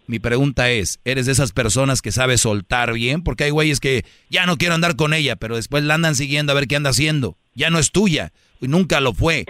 [0.06, 3.22] Mi pregunta es, ¿eres de esas personas que sabe soltar bien?
[3.22, 6.52] Porque hay güeyes que ya no quiero andar con ella, pero después la andan siguiendo
[6.52, 7.36] a ver qué anda haciendo.
[7.54, 9.46] Ya no es tuya, y nunca lo fue.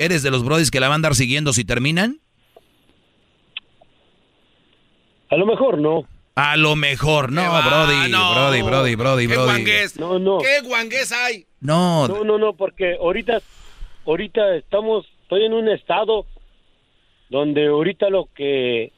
[0.00, 2.20] ¿Eres de los brodis que la van a andar siguiendo si terminan?
[5.28, 6.04] A lo mejor no.
[6.36, 7.60] A lo mejor, no, va?
[7.60, 8.32] brody, No.
[8.32, 9.46] brody, brody, brody, ¿Qué brody.
[9.50, 10.00] guangués?
[10.00, 10.38] No, no.
[10.38, 11.44] ¿Qué guangués hay?
[11.60, 13.42] No, No, no, no, porque ahorita,
[14.06, 16.24] ahorita estamos, estoy en un estado
[17.28, 18.92] donde ahorita lo que,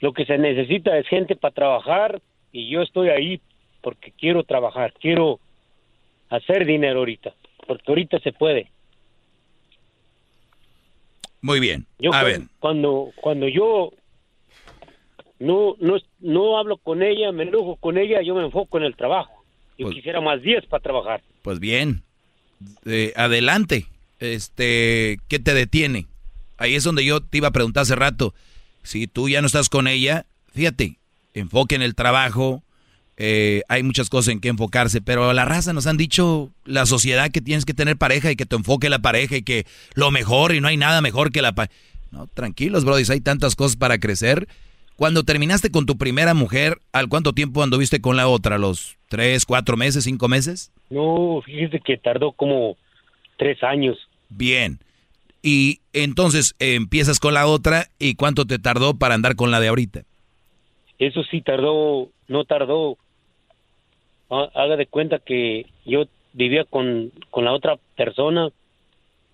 [0.00, 2.22] lo que se necesita es gente para trabajar
[2.52, 3.38] y yo estoy ahí
[3.82, 5.40] porque quiero trabajar, quiero
[6.30, 7.34] hacer dinero ahorita,
[7.66, 8.70] porque ahorita se puede.
[11.42, 11.86] Muy bien.
[11.98, 13.92] Yo a cu- ver, cuando cuando yo
[15.38, 18.96] no no no hablo con ella, me enojo con ella, yo me enfoco en el
[18.96, 19.32] trabajo.
[19.78, 21.22] Yo Pues- quisiera más días para trabajar.
[21.42, 22.02] pues bien.
[22.84, 23.86] Eh, adelante.
[24.18, 26.06] Este, ¿qué te detiene?
[26.58, 28.34] Ahí es donde yo te iba a preguntar hace rato.
[28.82, 30.96] Si tú ya no estás con ella, fíjate,
[31.32, 32.62] enfoque en el trabajo.
[33.22, 37.30] Eh, hay muchas cosas en que enfocarse, pero la raza nos han dicho la sociedad
[37.30, 40.54] que tienes que tener pareja y que te enfoque la pareja y que lo mejor
[40.54, 41.74] y no hay nada mejor que la pareja.
[42.12, 44.48] No, tranquilos, brodis, hay tantas cosas para crecer.
[44.96, 48.56] Cuando terminaste con tu primera mujer, ¿al cuánto tiempo anduviste con la otra?
[48.56, 50.72] ¿Los tres, cuatro meses, cinco meses?
[50.88, 52.78] No, fíjese que tardó como
[53.36, 53.98] tres años.
[54.30, 54.78] Bien.
[55.42, 59.60] Y entonces eh, empiezas con la otra y cuánto te tardó para andar con la
[59.60, 60.04] de ahorita.
[60.98, 62.96] Eso sí tardó, no tardó.
[64.30, 68.50] Ha- Haga de cuenta que yo vivía con, con la otra persona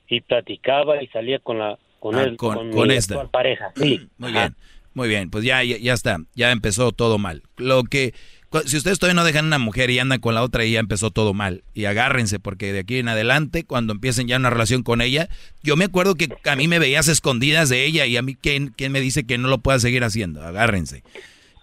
[0.08, 3.26] y platicaba y salía con la con Ah, él, con- con, con mi esta.
[3.28, 3.72] pareja.
[3.76, 4.08] Sí.
[4.18, 4.40] Muy Ajá.
[4.40, 4.56] bien,
[4.94, 5.30] muy bien.
[5.30, 7.42] Pues ya, ya, ya está, ya empezó todo mal.
[7.56, 8.14] Lo que,
[8.66, 11.10] si ustedes todavía no dejan una mujer y andan con la otra, y ya empezó
[11.10, 11.64] todo mal.
[11.74, 15.28] Y agárrense, porque de aquí en adelante, cuando empiecen ya una relación con ella,
[15.62, 18.68] yo me acuerdo que a mí me veías escondidas de ella y a mí, ¿quién,
[18.68, 20.42] quién me dice que no lo pueda seguir haciendo?
[20.42, 21.02] Agárrense.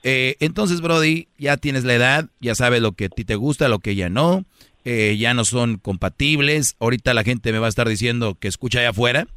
[0.04, 3.70] Eh, entonces, Brody, ya tienes la edad, ya sabes lo que a ti te gusta,
[3.70, 4.46] lo que ya no,
[4.86, 6.76] eh, ya no son compatibles.
[6.80, 9.28] Ahorita la gente me va a estar diciendo que escucha allá afuera.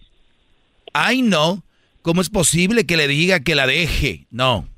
[0.92, 1.64] Ay, no,
[2.02, 4.26] ¿cómo es posible que le diga que la deje?
[4.30, 4.68] No,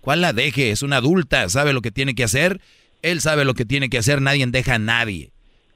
[0.00, 0.70] ¿Cuál la deje?
[0.70, 2.60] Es una adulta, sabe lo que tiene que hacer.
[3.02, 5.32] Él sabe lo que tiene que hacer, nadie deja a nadie.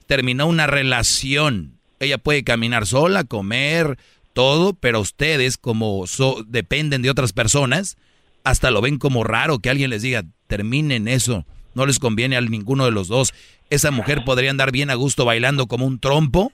[0.07, 1.79] Terminó una relación.
[2.01, 3.99] Ella puede caminar sola, comer,
[4.33, 7.97] todo, pero ustedes como so- dependen de otras personas,
[8.45, 12.41] hasta lo ven como raro que alguien les diga, terminen eso, no les conviene a
[12.41, 13.33] ninguno de los dos.
[13.71, 16.53] Esa mujer podría andar bien a gusto bailando como un trompo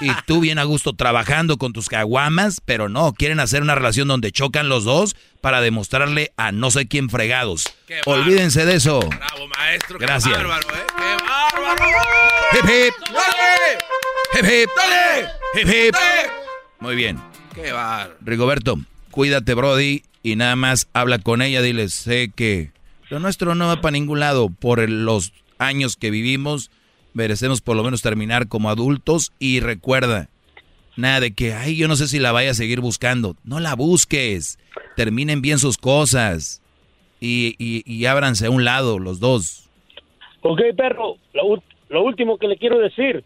[0.00, 4.08] y tú bien a gusto trabajando con tus caguamas, pero no, quieren hacer una relación
[4.08, 7.64] donde chocan los dos para demostrarle a no sé quién fregados.
[8.04, 9.00] Olvídense de eso.
[9.00, 9.98] Bravo, maestro.
[9.98, 10.36] qué Gracias.
[10.36, 10.86] bárbaro, ¿eh?
[10.96, 11.98] ¡Qué bárbaro!
[12.52, 12.94] Hip, hip.
[13.14, 13.78] ¡Dale!
[14.34, 14.70] Hip, hip.
[14.76, 15.28] ¡Dale!
[15.54, 15.94] Hip, hip.
[15.94, 16.30] ¡Dale!
[16.80, 17.18] Muy bien.
[17.54, 18.16] ¡Qué bárbaro!
[18.20, 18.78] Rigoberto,
[19.10, 22.72] cuídate, Brody, y nada más habla con ella, dile, sé que
[23.08, 24.48] lo nuestro no va para ningún lado.
[24.50, 26.70] Por los años que vivimos,
[27.14, 30.28] merecemos por lo menos terminar como adultos y recuerda,
[30.96, 33.36] nada de que, ay, yo no sé si la vaya a seguir buscando.
[33.44, 34.58] No la busques.
[34.96, 36.60] Terminen bien sus cosas
[37.20, 39.68] y, y, y ábranse a un lado los dos.
[40.42, 43.24] Ok, perro, lo, lo último que le quiero decir,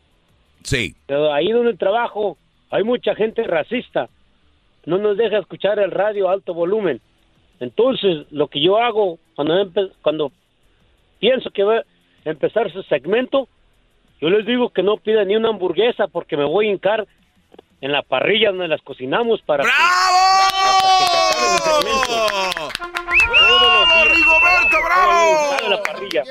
[0.63, 0.95] Sí.
[1.35, 2.39] ahí donde trabajo
[2.71, 4.09] hay mucha gente racista,
[4.87, 7.01] no nos deja escuchar el radio a alto volumen.
[7.61, 10.33] Entonces, lo que yo hago cuando, empe- cuando
[11.21, 11.83] pienso que va a
[12.25, 13.49] empezar su segmento,
[14.21, 17.07] yo les digo que no pidan ni una hamburguesa porque me voy a hincar
[17.81, 19.71] en la parrilla donde las cocinamos para que.
[21.65, 22.55] Todos los días.
[24.11, 25.57] Rigoberto, bravo!
[25.65, 26.23] en la parrilla.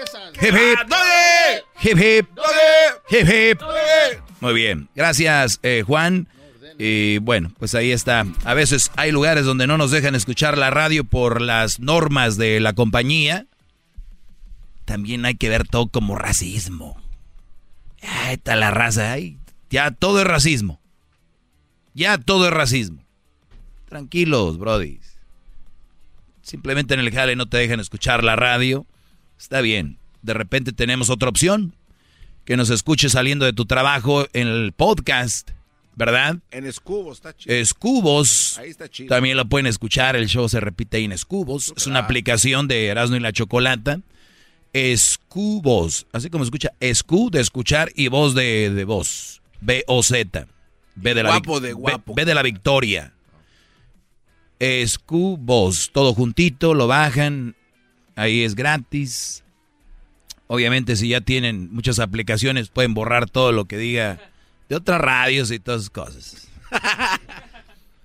[0.41, 0.79] Hip, hip.
[0.87, 1.63] ¡Dale!
[1.81, 2.27] Hip, hip.
[2.35, 2.91] ¡Dale!
[3.09, 3.59] Hip, hip.
[3.61, 4.21] ¡Dale!
[4.41, 6.27] Muy bien, gracias eh, Juan.
[6.77, 8.25] Y bueno, pues ahí está.
[8.43, 12.59] A veces hay lugares donde no nos dejan escuchar la radio por las normas de
[12.59, 13.47] la compañía.
[14.85, 17.01] También hay que ver todo como racismo.
[18.01, 19.13] Ahí está la raza.
[19.13, 19.37] ay,
[19.69, 20.79] ya todo es racismo.
[21.93, 23.03] Ya todo es racismo.
[23.87, 24.99] Tranquilos, Brody.
[26.41, 28.85] Simplemente en el jale no te dejan escuchar la radio.
[29.39, 29.97] Está bien.
[30.21, 31.75] De repente tenemos otra opción
[32.45, 35.51] que nos escuche saliendo de tu trabajo en el podcast,
[35.95, 36.37] ¿verdad?
[36.51, 37.55] En Escubo está chido.
[37.55, 38.57] Escubos.
[38.57, 39.09] Ahí está chido.
[39.09, 41.73] También lo pueden escuchar, el show se repite ahí en Escubos.
[41.75, 43.99] Es una aplicación de Erasmo y la Chocolata.
[44.73, 49.41] Escubos, así como escucha, escu de escuchar y voz de, de voz.
[49.61, 50.47] B-O-Z.
[50.95, 52.13] B de la Guapo de B- guapo.
[52.15, 53.13] B de la victoria.
[54.59, 57.55] Escubos, todo juntito, lo bajan.
[58.15, 59.43] Ahí es gratis.
[60.47, 64.19] Obviamente, si ya tienen muchas aplicaciones, pueden borrar todo lo que diga
[64.73, 66.47] de otras radios y todas esas cosas.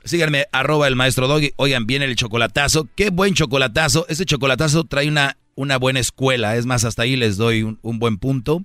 [0.05, 1.53] Síganme, arroba el maestro Doggy.
[1.57, 2.89] Oigan, viene el chocolatazo.
[2.95, 4.07] Qué buen chocolatazo.
[4.09, 6.57] Este chocolatazo trae una, una buena escuela.
[6.57, 8.63] Es más, hasta ahí les doy un, buen punto.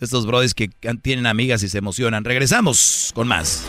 [0.00, 0.70] Estos brothers que
[1.02, 2.24] tienen amigas y se emocionan.
[2.24, 3.64] Regresamos con más.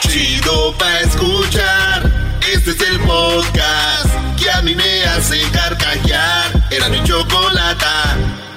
[0.00, 2.40] Chido pa' escuchar.
[2.52, 6.68] Este es el podcast que a mí me hace carcajear.
[6.70, 8.51] Era mi chocolata.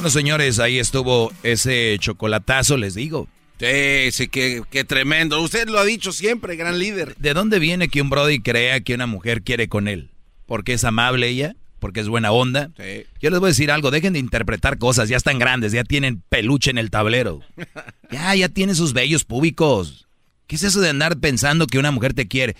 [0.00, 3.28] Bueno, señores, ahí estuvo ese chocolatazo, les digo.
[3.58, 5.42] Sí, sí, qué, qué tremendo.
[5.42, 7.14] Usted lo ha dicho siempre, gran líder.
[7.18, 10.08] ¿De dónde viene que un brody crea que una mujer quiere con él?
[10.46, 11.54] ¿Porque es amable ella?
[11.80, 12.70] ¿Porque es buena onda?
[12.78, 13.04] Sí.
[13.20, 16.22] Yo les voy a decir algo, dejen de interpretar cosas, ya están grandes, ya tienen
[16.30, 17.42] peluche en el tablero.
[18.10, 20.08] Ya, ya tienen sus vellos públicos.
[20.46, 22.56] ¿Qué es eso de andar pensando que una mujer te quiere?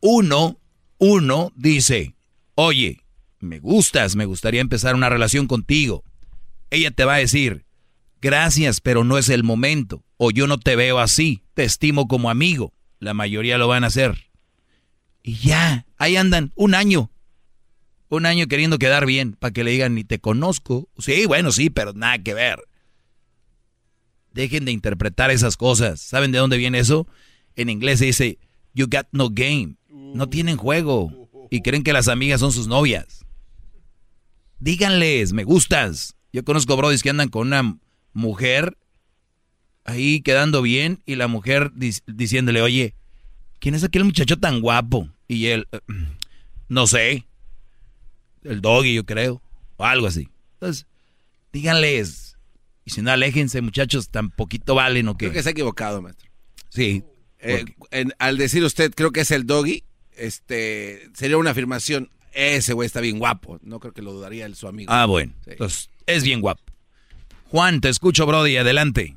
[0.00, 0.60] Uno,
[0.98, 2.14] uno dice,
[2.56, 3.00] oye,
[3.40, 6.04] me gustas, me gustaría empezar una relación contigo.
[6.70, 7.64] Ella te va a decir,
[8.20, 10.04] gracias, pero no es el momento.
[10.16, 12.74] O yo no te veo así, te estimo como amigo.
[12.98, 14.30] La mayoría lo van a hacer.
[15.22, 17.10] Y ya, ahí andan, un año.
[18.08, 20.88] Un año queriendo quedar bien, para que le digan, ni te conozco.
[20.98, 22.58] Sí, bueno, sí, pero nada que ver.
[24.32, 26.00] Dejen de interpretar esas cosas.
[26.00, 27.06] ¿Saben de dónde viene eso?
[27.56, 28.38] En inglés se dice,
[28.74, 29.76] you got no game.
[29.88, 31.28] No tienen juego.
[31.50, 33.24] Y creen que las amigas son sus novias.
[34.58, 36.16] Díganles, me gustas.
[36.32, 37.78] Yo conozco brodis que andan con una
[38.12, 38.76] mujer
[39.84, 42.94] ahí quedando bien y la mujer dic- diciéndole, oye,
[43.58, 45.08] ¿quién es aquel muchacho tan guapo?
[45.26, 45.80] Y él, "Eh,
[46.68, 47.26] no sé,
[48.44, 49.42] el doggy yo creo,
[49.76, 50.28] o algo así.
[50.54, 50.86] Entonces,
[51.52, 52.36] díganles,
[52.84, 55.26] y si no, aléjense muchachos, tan poquito valen o qué.
[55.26, 56.28] Creo que se ha equivocado, maestro.
[56.70, 57.02] Sí.
[57.40, 59.84] Eh, en- al decir usted, creo que es el doggy,
[60.16, 62.10] este, sería una afirmación.
[62.32, 63.58] Ese güey está bien guapo.
[63.62, 64.92] No creo que lo dudaría el, su amigo.
[64.92, 65.50] Ah, bueno, Sí.
[65.52, 66.62] entonces, es bien guapo.
[67.50, 69.16] Juan, te escucho, Brody, adelante.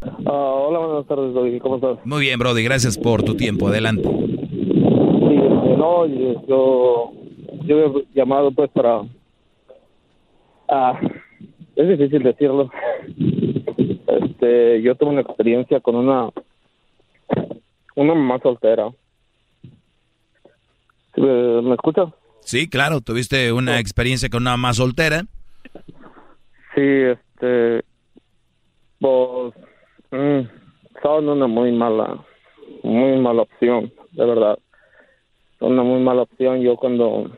[0.00, 1.58] Ah, hola, buenas tardes, Doggy.
[1.60, 1.98] ¿Cómo estás?
[2.06, 4.08] Muy bien, Brody, gracias por tu tiempo, adelante.
[4.08, 6.06] Sí, este, no,
[6.46, 7.12] yo,
[7.64, 9.02] yo he llamado pues para...
[10.68, 10.98] Ah,
[11.76, 12.70] es difícil decirlo.
[14.08, 16.30] Este, yo tuve una experiencia con una
[17.96, 18.90] una mamá soltera.
[21.14, 22.08] ¿Sí ¿Me, me escuchas?
[22.46, 25.22] Sí, claro, tuviste una experiencia con una mamá soltera.
[26.76, 27.82] Sí, este,
[29.00, 29.52] pues,
[30.12, 30.46] mm,
[31.02, 32.24] son una muy mala,
[32.84, 34.60] muy mala opción, de verdad.
[35.58, 36.60] Son una muy mala opción.
[36.60, 37.32] Yo cuando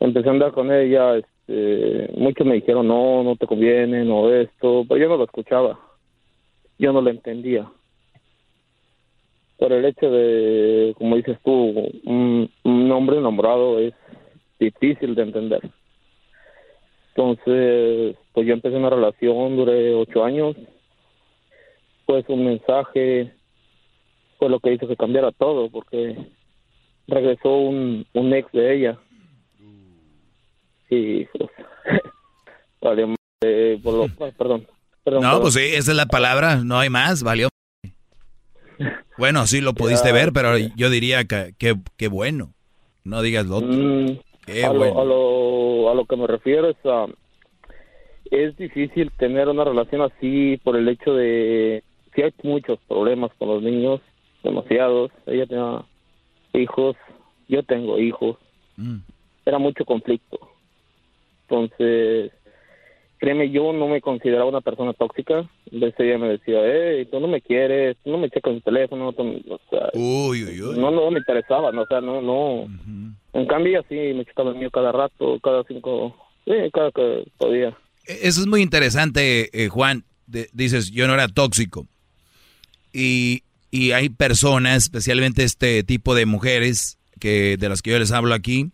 [0.00, 4.84] empecé a andar con ella, este, muchos me dijeron, no, no te conviene, no esto,
[4.86, 5.80] pero yo no lo escuchaba.
[6.78, 7.66] Yo no lo entendía.
[9.58, 11.52] Por el hecho de, como dices tú,
[12.04, 13.94] un, un hombre nombrado es
[14.60, 15.70] difícil de entender.
[17.14, 20.54] Entonces, pues yo empecé una relación, duré ocho años.
[22.04, 23.32] Pues un mensaje
[24.38, 26.16] fue lo que hizo que cambiara todo, porque
[27.08, 28.98] regresó un, un ex de ella.
[30.90, 31.50] Y pues,
[32.82, 34.66] valió madre, por lo- perdón,
[35.02, 35.22] perdón.
[35.22, 35.40] No, perdón.
[35.40, 37.48] pues sí, esa es la palabra, no hay más, valió.
[39.18, 40.14] Bueno, sí lo pudiste Ya.
[40.14, 42.52] ver, pero yo diría que, que, que bueno.
[43.04, 43.68] No digas lo otro.
[43.72, 44.94] Mm, Qué a, bueno.
[44.94, 47.06] lo, a, lo, a lo que me refiero es a...
[48.30, 51.84] Es difícil tener una relación así por el hecho de...
[52.14, 54.00] Sí hay muchos problemas con los niños,
[54.42, 55.12] demasiados.
[55.26, 55.84] Ella tenía
[56.54, 56.96] hijos,
[57.48, 58.36] yo tengo hijos.
[58.76, 58.96] Mm.
[59.44, 60.40] Era mucho conflicto.
[61.48, 62.32] Entonces,
[63.26, 65.50] créeme, yo no me consideraba una persona tóxica.
[65.72, 69.12] Veces ella me decía, hey, tú no me quieres, tú no me checas el teléfono.
[69.12, 69.54] tú no-".
[69.56, 70.78] o sea, Uy, uy, uy.
[70.78, 72.68] no, no me interesaba, no, o sea, no, no.
[73.32, 77.76] En cambio, sí me checaba el mío cada rato, cada cinco, sí, cada que podía.
[78.06, 80.04] Eso es muy interesante, eh, Juan.
[80.28, 81.86] De- dices, yo no era tóxico.
[82.92, 88.12] Y, y hay personas, especialmente este tipo de mujeres, que de las que yo les
[88.12, 88.70] hablo aquí,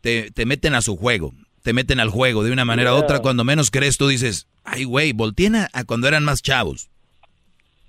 [0.00, 1.32] te, te meten a su juego,
[1.62, 3.04] te meten al juego de una manera u Yeah.
[3.04, 3.18] otra.
[3.20, 6.88] Cuando menos crees, tú dices, ay, güey, volteen a, a cuando eran más chavos.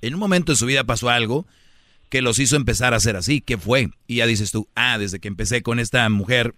[0.01, 1.45] En un momento de su vida pasó algo
[2.09, 3.39] que los hizo empezar a ser así.
[3.41, 3.89] ¿Qué fue?
[4.07, 6.53] Y ya dices tú, ah, desde que empecé con esta mujer,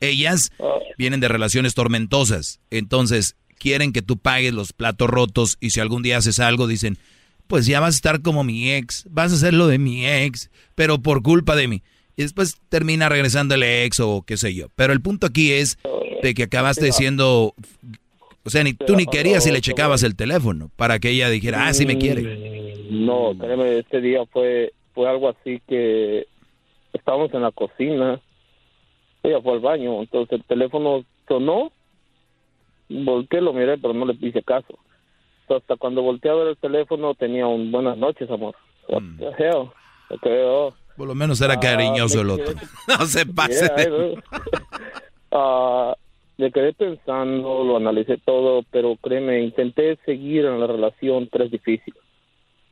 [0.00, 0.52] ellas
[0.98, 2.60] vienen de relaciones tormentosas.
[2.70, 6.98] Entonces, quieren que tú pagues los platos rotos y si algún día haces algo, dicen,
[7.46, 10.50] pues ya vas a estar como mi ex, vas a hacer lo de mi ex,
[10.74, 11.82] pero por culpa de mí.
[12.16, 14.68] Y después termina regresando el ex o qué sé yo.
[14.74, 15.78] Pero el punto aquí es
[16.22, 17.54] de que acabaste siendo...
[18.44, 21.66] O sea, ni tú ni querías y le checabas el teléfono para que ella dijera,
[21.66, 22.22] ah, sí me quiere.
[22.90, 26.26] Mm, No, créeme, este día fue, fue algo así que
[26.92, 28.20] estábamos en la cocina,
[29.24, 31.72] ella fue al baño, entonces el teléfono sonó,
[32.88, 34.78] volteé, lo miré, pero no le hice caso.
[35.42, 38.54] Entonces, hasta cuando volteé a ver el teléfono tenía un buenas noches, amor.
[38.88, 39.18] What Mm.
[39.18, 39.68] the hell?
[40.10, 40.74] Ok, oh.
[40.96, 42.54] Por lo menos era Ah, cariñoso el otro.
[42.54, 42.66] quedé-
[42.98, 43.66] No se pase.
[43.76, 44.14] Yeah, I know.
[45.32, 45.94] Ah,
[46.38, 51.50] me quedé pensando, lo analicé todo, pero créeme, intenté seguir en la relación, pero es
[51.50, 51.94] difícil.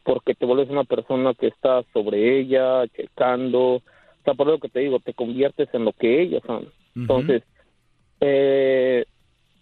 [0.05, 3.77] Porque te vuelves una persona que está sobre ella, checando.
[3.77, 3.83] O
[4.25, 6.69] sea, por lo que te digo, te conviertes en lo que ellos son.
[6.95, 7.43] Entonces,
[8.21, 9.05] eh,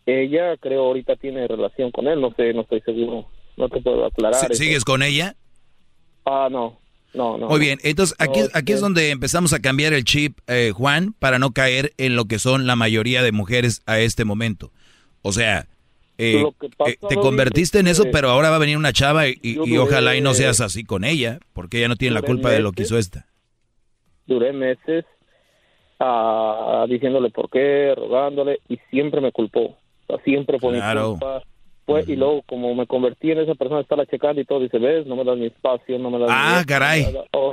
[0.06, 3.26] ella creo ahorita tiene relación con él, no sé, no estoy seguro.
[3.56, 4.50] No te puedo aclarar.
[4.50, 4.54] Eso.
[4.62, 5.34] ¿Sigues con ella?
[6.24, 6.78] Ah, no,
[7.14, 7.48] no, no.
[7.48, 11.14] Muy bien, entonces aquí, No, aquí es donde empezamos a cambiar el chip, eh, Juan,
[11.18, 14.70] para no caer en lo que son la mayoría de mujeres a este momento.
[15.22, 15.66] O sea,
[16.18, 16.44] eh,
[16.76, 19.38] pasa, eh, te convertiste en es eso, pero ahora va a venir una chava y,
[19.42, 22.22] y- yo y ojalá y no seas así con ella, porque ella no tiene la
[22.22, 23.26] culpa de lo que hizo esta.
[24.26, 25.04] duré meses
[26.00, 29.60] ah, diciéndole por qué, rogándole, y siempre me culpó.
[30.06, 31.12] O sea, siempre fue Claro.
[31.14, 31.42] mi culpa.
[31.92, 35.06] Fue, Y luego, como me convertí en esa persona, estarla checando y todo, dice, ves,
[35.06, 37.06] no me das mi espacio, no me das Ah, mi caray.
[37.32, 37.52] oh.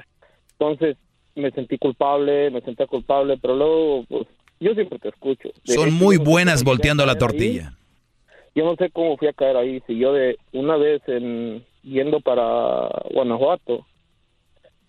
[0.60, 0.98] Entonces,
[1.36, 4.28] me sentí culpable, me sentía culpable, pero luego, pues,
[4.60, 5.50] yo siempre te escucho.
[5.66, 7.18] De Son hecho, muy buenas volteando la ahí.
[7.18, 7.74] tortilla.
[8.56, 9.82] Yo no sé cómo fui a caer ahí.
[9.88, 13.86] Si yo de una vez en yendo para Guanajuato,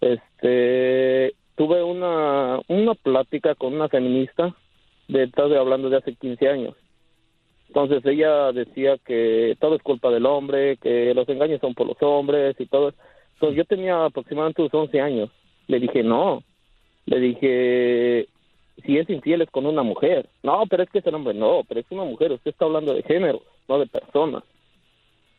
[0.01, 4.55] este, tuve una una plática con una feminista
[5.09, 6.75] de estás hablando de hace 15 años.
[7.70, 11.97] Entonces ella decía que todo es culpa del hombre, que los engaños son por los
[12.00, 12.92] hombres y todo.
[13.34, 15.31] Entonces yo tenía aproximadamente unos 11 años.
[15.68, 16.42] Le dije, no.
[17.07, 18.26] Le dije,
[18.84, 20.28] si es infiel es con una mujer.
[20.42, 21.32] No, pero es que es el hombre.
[21.32, 22.32] No, pero es una mujer.
[22.32, 24.42] Usted está hablando de género, no de personas.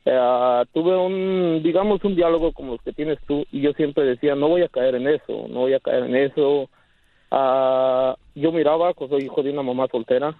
[0.06, 4.36] Eh, tuve un, digamos, un diálogo como los que tienes tú y yo siempre decía,
[4.36, 6.70] no voy a caer en eso, no voy a caer en eso.
[7.30, 10.38] Ah, yo miraba, pues soy hijo de una mamá soltera,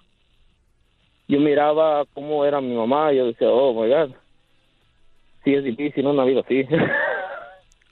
[1.32, 4.12] yo miraba cómo era mi mamá y yo decía, oh, my God,
[5.44, 6.64] sí es difícil una vida así.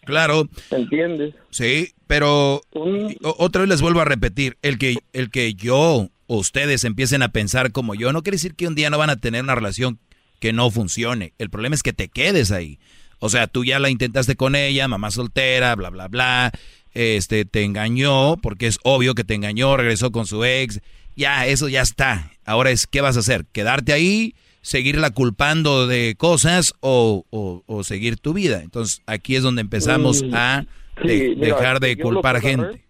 [0.05, 0.47] Claro.
[0.71, 1.35] ¿Entiendes?
[1.51, 6.35] Sí, pero o- otra vez les vuelvo a repetir, el que, el que yo o
[6.37, 9.17] ustedes empiecen a pensar como yo, no quiere decir que un día no van a
[9.17, 9.99] tener una relación
[10.39, 11.33] que no funcione.
[11.37, 12.79] El problema es que te quedes ahí.
[13.19, 16.51] O sea, tú ya la intentaste con ella, mamá soltera, bla, bla, bla.
[16.95, 20.81] Este, te engañó, porque es obvio que te engañó, regresó con su ex.
[21.19, 22.31] Ya, eso ya está.
[22.45, 23.43] Ahora es, ¿qué vas a hacer?
[23.51, 24.35] ¿Quedarte ahí?
[24.61, 28.61] ¿Seguirla culpando de cosas o, o, o seguir tu vida?
[28.63, 30.63] Entonces, aquí es donde empezamos Mm, a
[31.05, 32.85] sí, de- mira, dejar de culpar agarré- gente.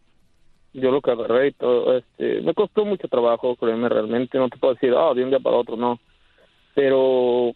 [0.73, 4.57] yo lo que agarré y todo, este, me costó mucho trabajo, créeme, realmente, no te
[4.57, 5.99] puedo decir, ah, de un día para otro, no.
[6.75, 7.53] Pero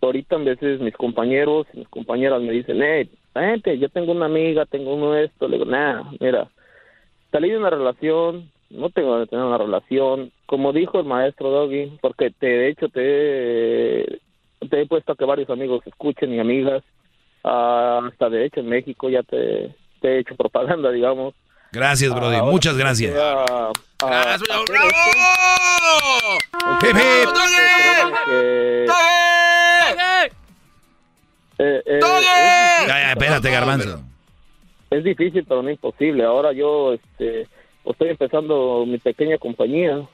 [0.00, 4.26] ahorita en veces mis compañeros y mis compañeras me dicen, hey, vente, yo tengo una
[4.26, 6.50] amiga, tengo uno esto, le digo, nah, mira,
[7.30, 11.98] salí de una relación, no tengo que tener una relación, como dijo el maestro Doggy,
[12.00, 13.00] porque te, de hecho te,
[14.02, 14.20] he-
[14.68, 16.82] te he puesto a que varios amigos escuchen y amigas,
[17.44, 21.34] ah, hasta de hecho en México ya te, te he hecho propaganda, digamos.
[21.72, 22.36] Gracias, Brody.
[22.36, 23.14] Ahora Muchas gracias.
[23.14, 23.70] hacer
[24.02, 24.64] esto,
[26.82, 27.28] Hip, hip.
[28.26, 28.86] que-
[31.56, 32.00] Eh, eh,
[32.88, 34.00] ya, espérate, Garbanzo.
[34.90, 36.24] es difícil, pero no imposible.
[36.24, 37.46] Ahora yo este,
[37.92, 40.06] estoy empezando mi pequeña compañía.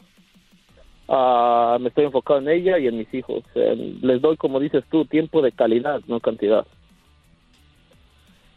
[1.08, 3.42] Ah, me estoy enfocado en ella y en mis hijos.
[3.54, 6.66] Eh, les doy, como dices tú, tiempo de calidad, no cantidad.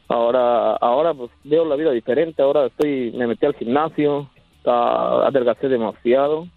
[0.07, 2.41] Ahora, ahora pues veo la vida diferente.
[2.41, 4.29] Ahora estoy, me metí al gimnasio,
[4.65, 6.47] ah, adelgacé demasiado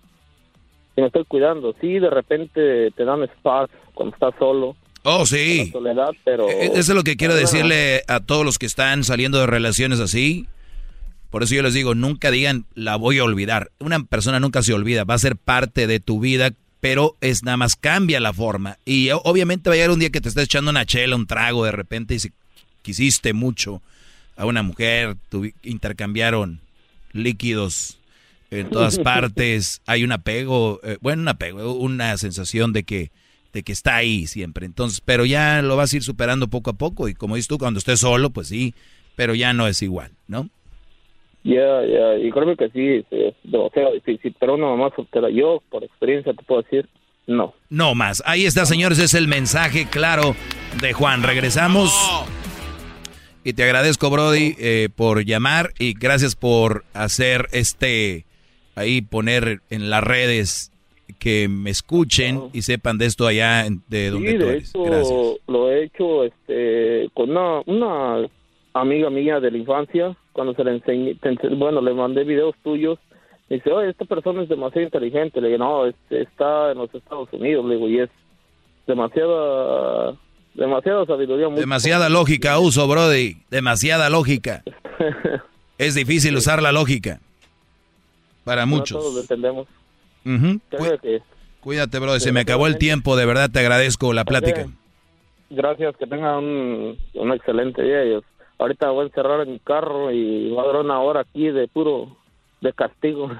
[0.96, 1.74] y me estoy cuidando.
[1.80, 4.76] Sí, de repente te dan spots cuando estás solo.
[5.04, 5.70] Oh, sí.
[5.70, 9.38] soledad, pero Eh, Eso es lo que quiero decirle a todos los que están saliendo
[9.38, 10.46] de relaciones así.
[11.36, 13.70] Por eso yo les digo, nunca digan, la voy a olvidar.
[13.78, 17.58] Una persona nunca se olvida, va a ser parte de tu vida, pero es nada
[17.58, 18.78] más cambia la forma.
[18.86, 21.66] Y obviamente va a llegar un día que te estés echando una chela, un trago
[21.66, 22.32] de repente y si
[22.80, 23.82] quisiste mucho
[24.38, 26.62] a una mujer, tuvi- intercambiaron
[27.12, 27.98] líquidos
[28.50, 33.10] en todas partes, hay un apego, eh, bueno, un apego, una sensación de que
[33.52, 34.64] de que está ahí siempre.
[34.64, 37.58] Entonces, pero ya lo vas a ir superando poco a poco y como dices tú,
[37.58, 38.72] cuando estés solo, pues sí,
[39.16, 40.48] pero ya no es igual, ¿no?
[41.48, 45.62] Ya, ya, y creo que sí, sí, es demasiado difícil, pero una mamá soltera, yo
[45.70, 46.88] por experiencia te puedo decir,
[47.28, 47.54] no.
[47.70, 48.20] No más.
[48.26, 50.34] Ahí está, señores, es el mensaje claro
[50.80, 51.22] de Juan.
[51.22, 51.92] Regresamos.
[53.44, 58.24] Y te agradezco, Brody, eh, por llamar y gracias por hacer este,
[58.74, 60.72] ahí poner en las redes
[61.20, 64.68] que me escuchen y sepan de esto allá de donde Sí, tú de eres.
[64.70, 65.40] hecho, Gracias.
[65.46, 68.28] lo he hecho este, con una, una
[68.74, 71.16] amiga mía de la infancia, cuando se le enseñé,
[71.56, 72.98] bueno, le mandé videos tuyos,
[73.48, 77.28] me dice, oye, esta persona es demasiado inteligente, le digo, no, está en los Estados
[77.32, 78.10] Unidos, le digo, y es
[78.86, 80.14] demasiada,
[80.54, 81.48] demasiada sabiduría.
[81.48, 83.36] muy Demasiada lógica uso, Brody.
[83.50, 84.62] Demasiada lógica.
[85.78, 87.20] Es difícil usar la lógica.
[88.44, 88.98] Para No muchos.
[88.98, 89.66] todos lo entendemos.
[90.24, 91.20] Que-
[91.60, 92.20] Cuídate, Brody.
[92.20, 93.14] Se me acabó el tiempo.
[93.14, 94.66] De verdad te agradezco la plática.
[95.50, 98.20] Gracias, que tengan un, un excelente día.
[98.58, 101.68] Ahorita voy a encerrar en mi carro y va a durar una hora aquí de
[101.68, 102.16] puro,
[102.60, 103.30] de castigo.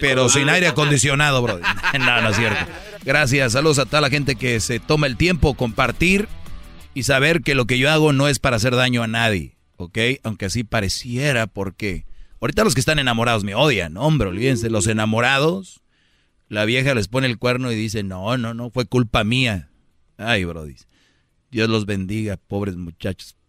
[0.00, 1.62] Pero sin aire acondicionado, Brody.
[1.98, 2.64] No, no es cierto.
[3.04, 3.52] Gracias.
[3.52, 6.28] Saludos a toda la gente que se toma el tiempo compartir
[6.94, 9.56] y saber que lo que yo hago no es para hacer daño a nadie.
[9.76, 9.98] ¿Ok?
[10.22, 12.06] Aunque así pareciera, porque
[12.40, 13.96] ahorita los que están enamorados me odian.
[13.96, 14.70] Hombre, olvídense.
[14.70, 15.82] Los enamorados,
[16.48, 19.68] la vieja les pone el cuerno y dice, no, no, no, fue culpa mía.
[20.16, 20.76] Ay, Brody.
[21.50, 23.36] Dios los bendiga, pobres muchachos.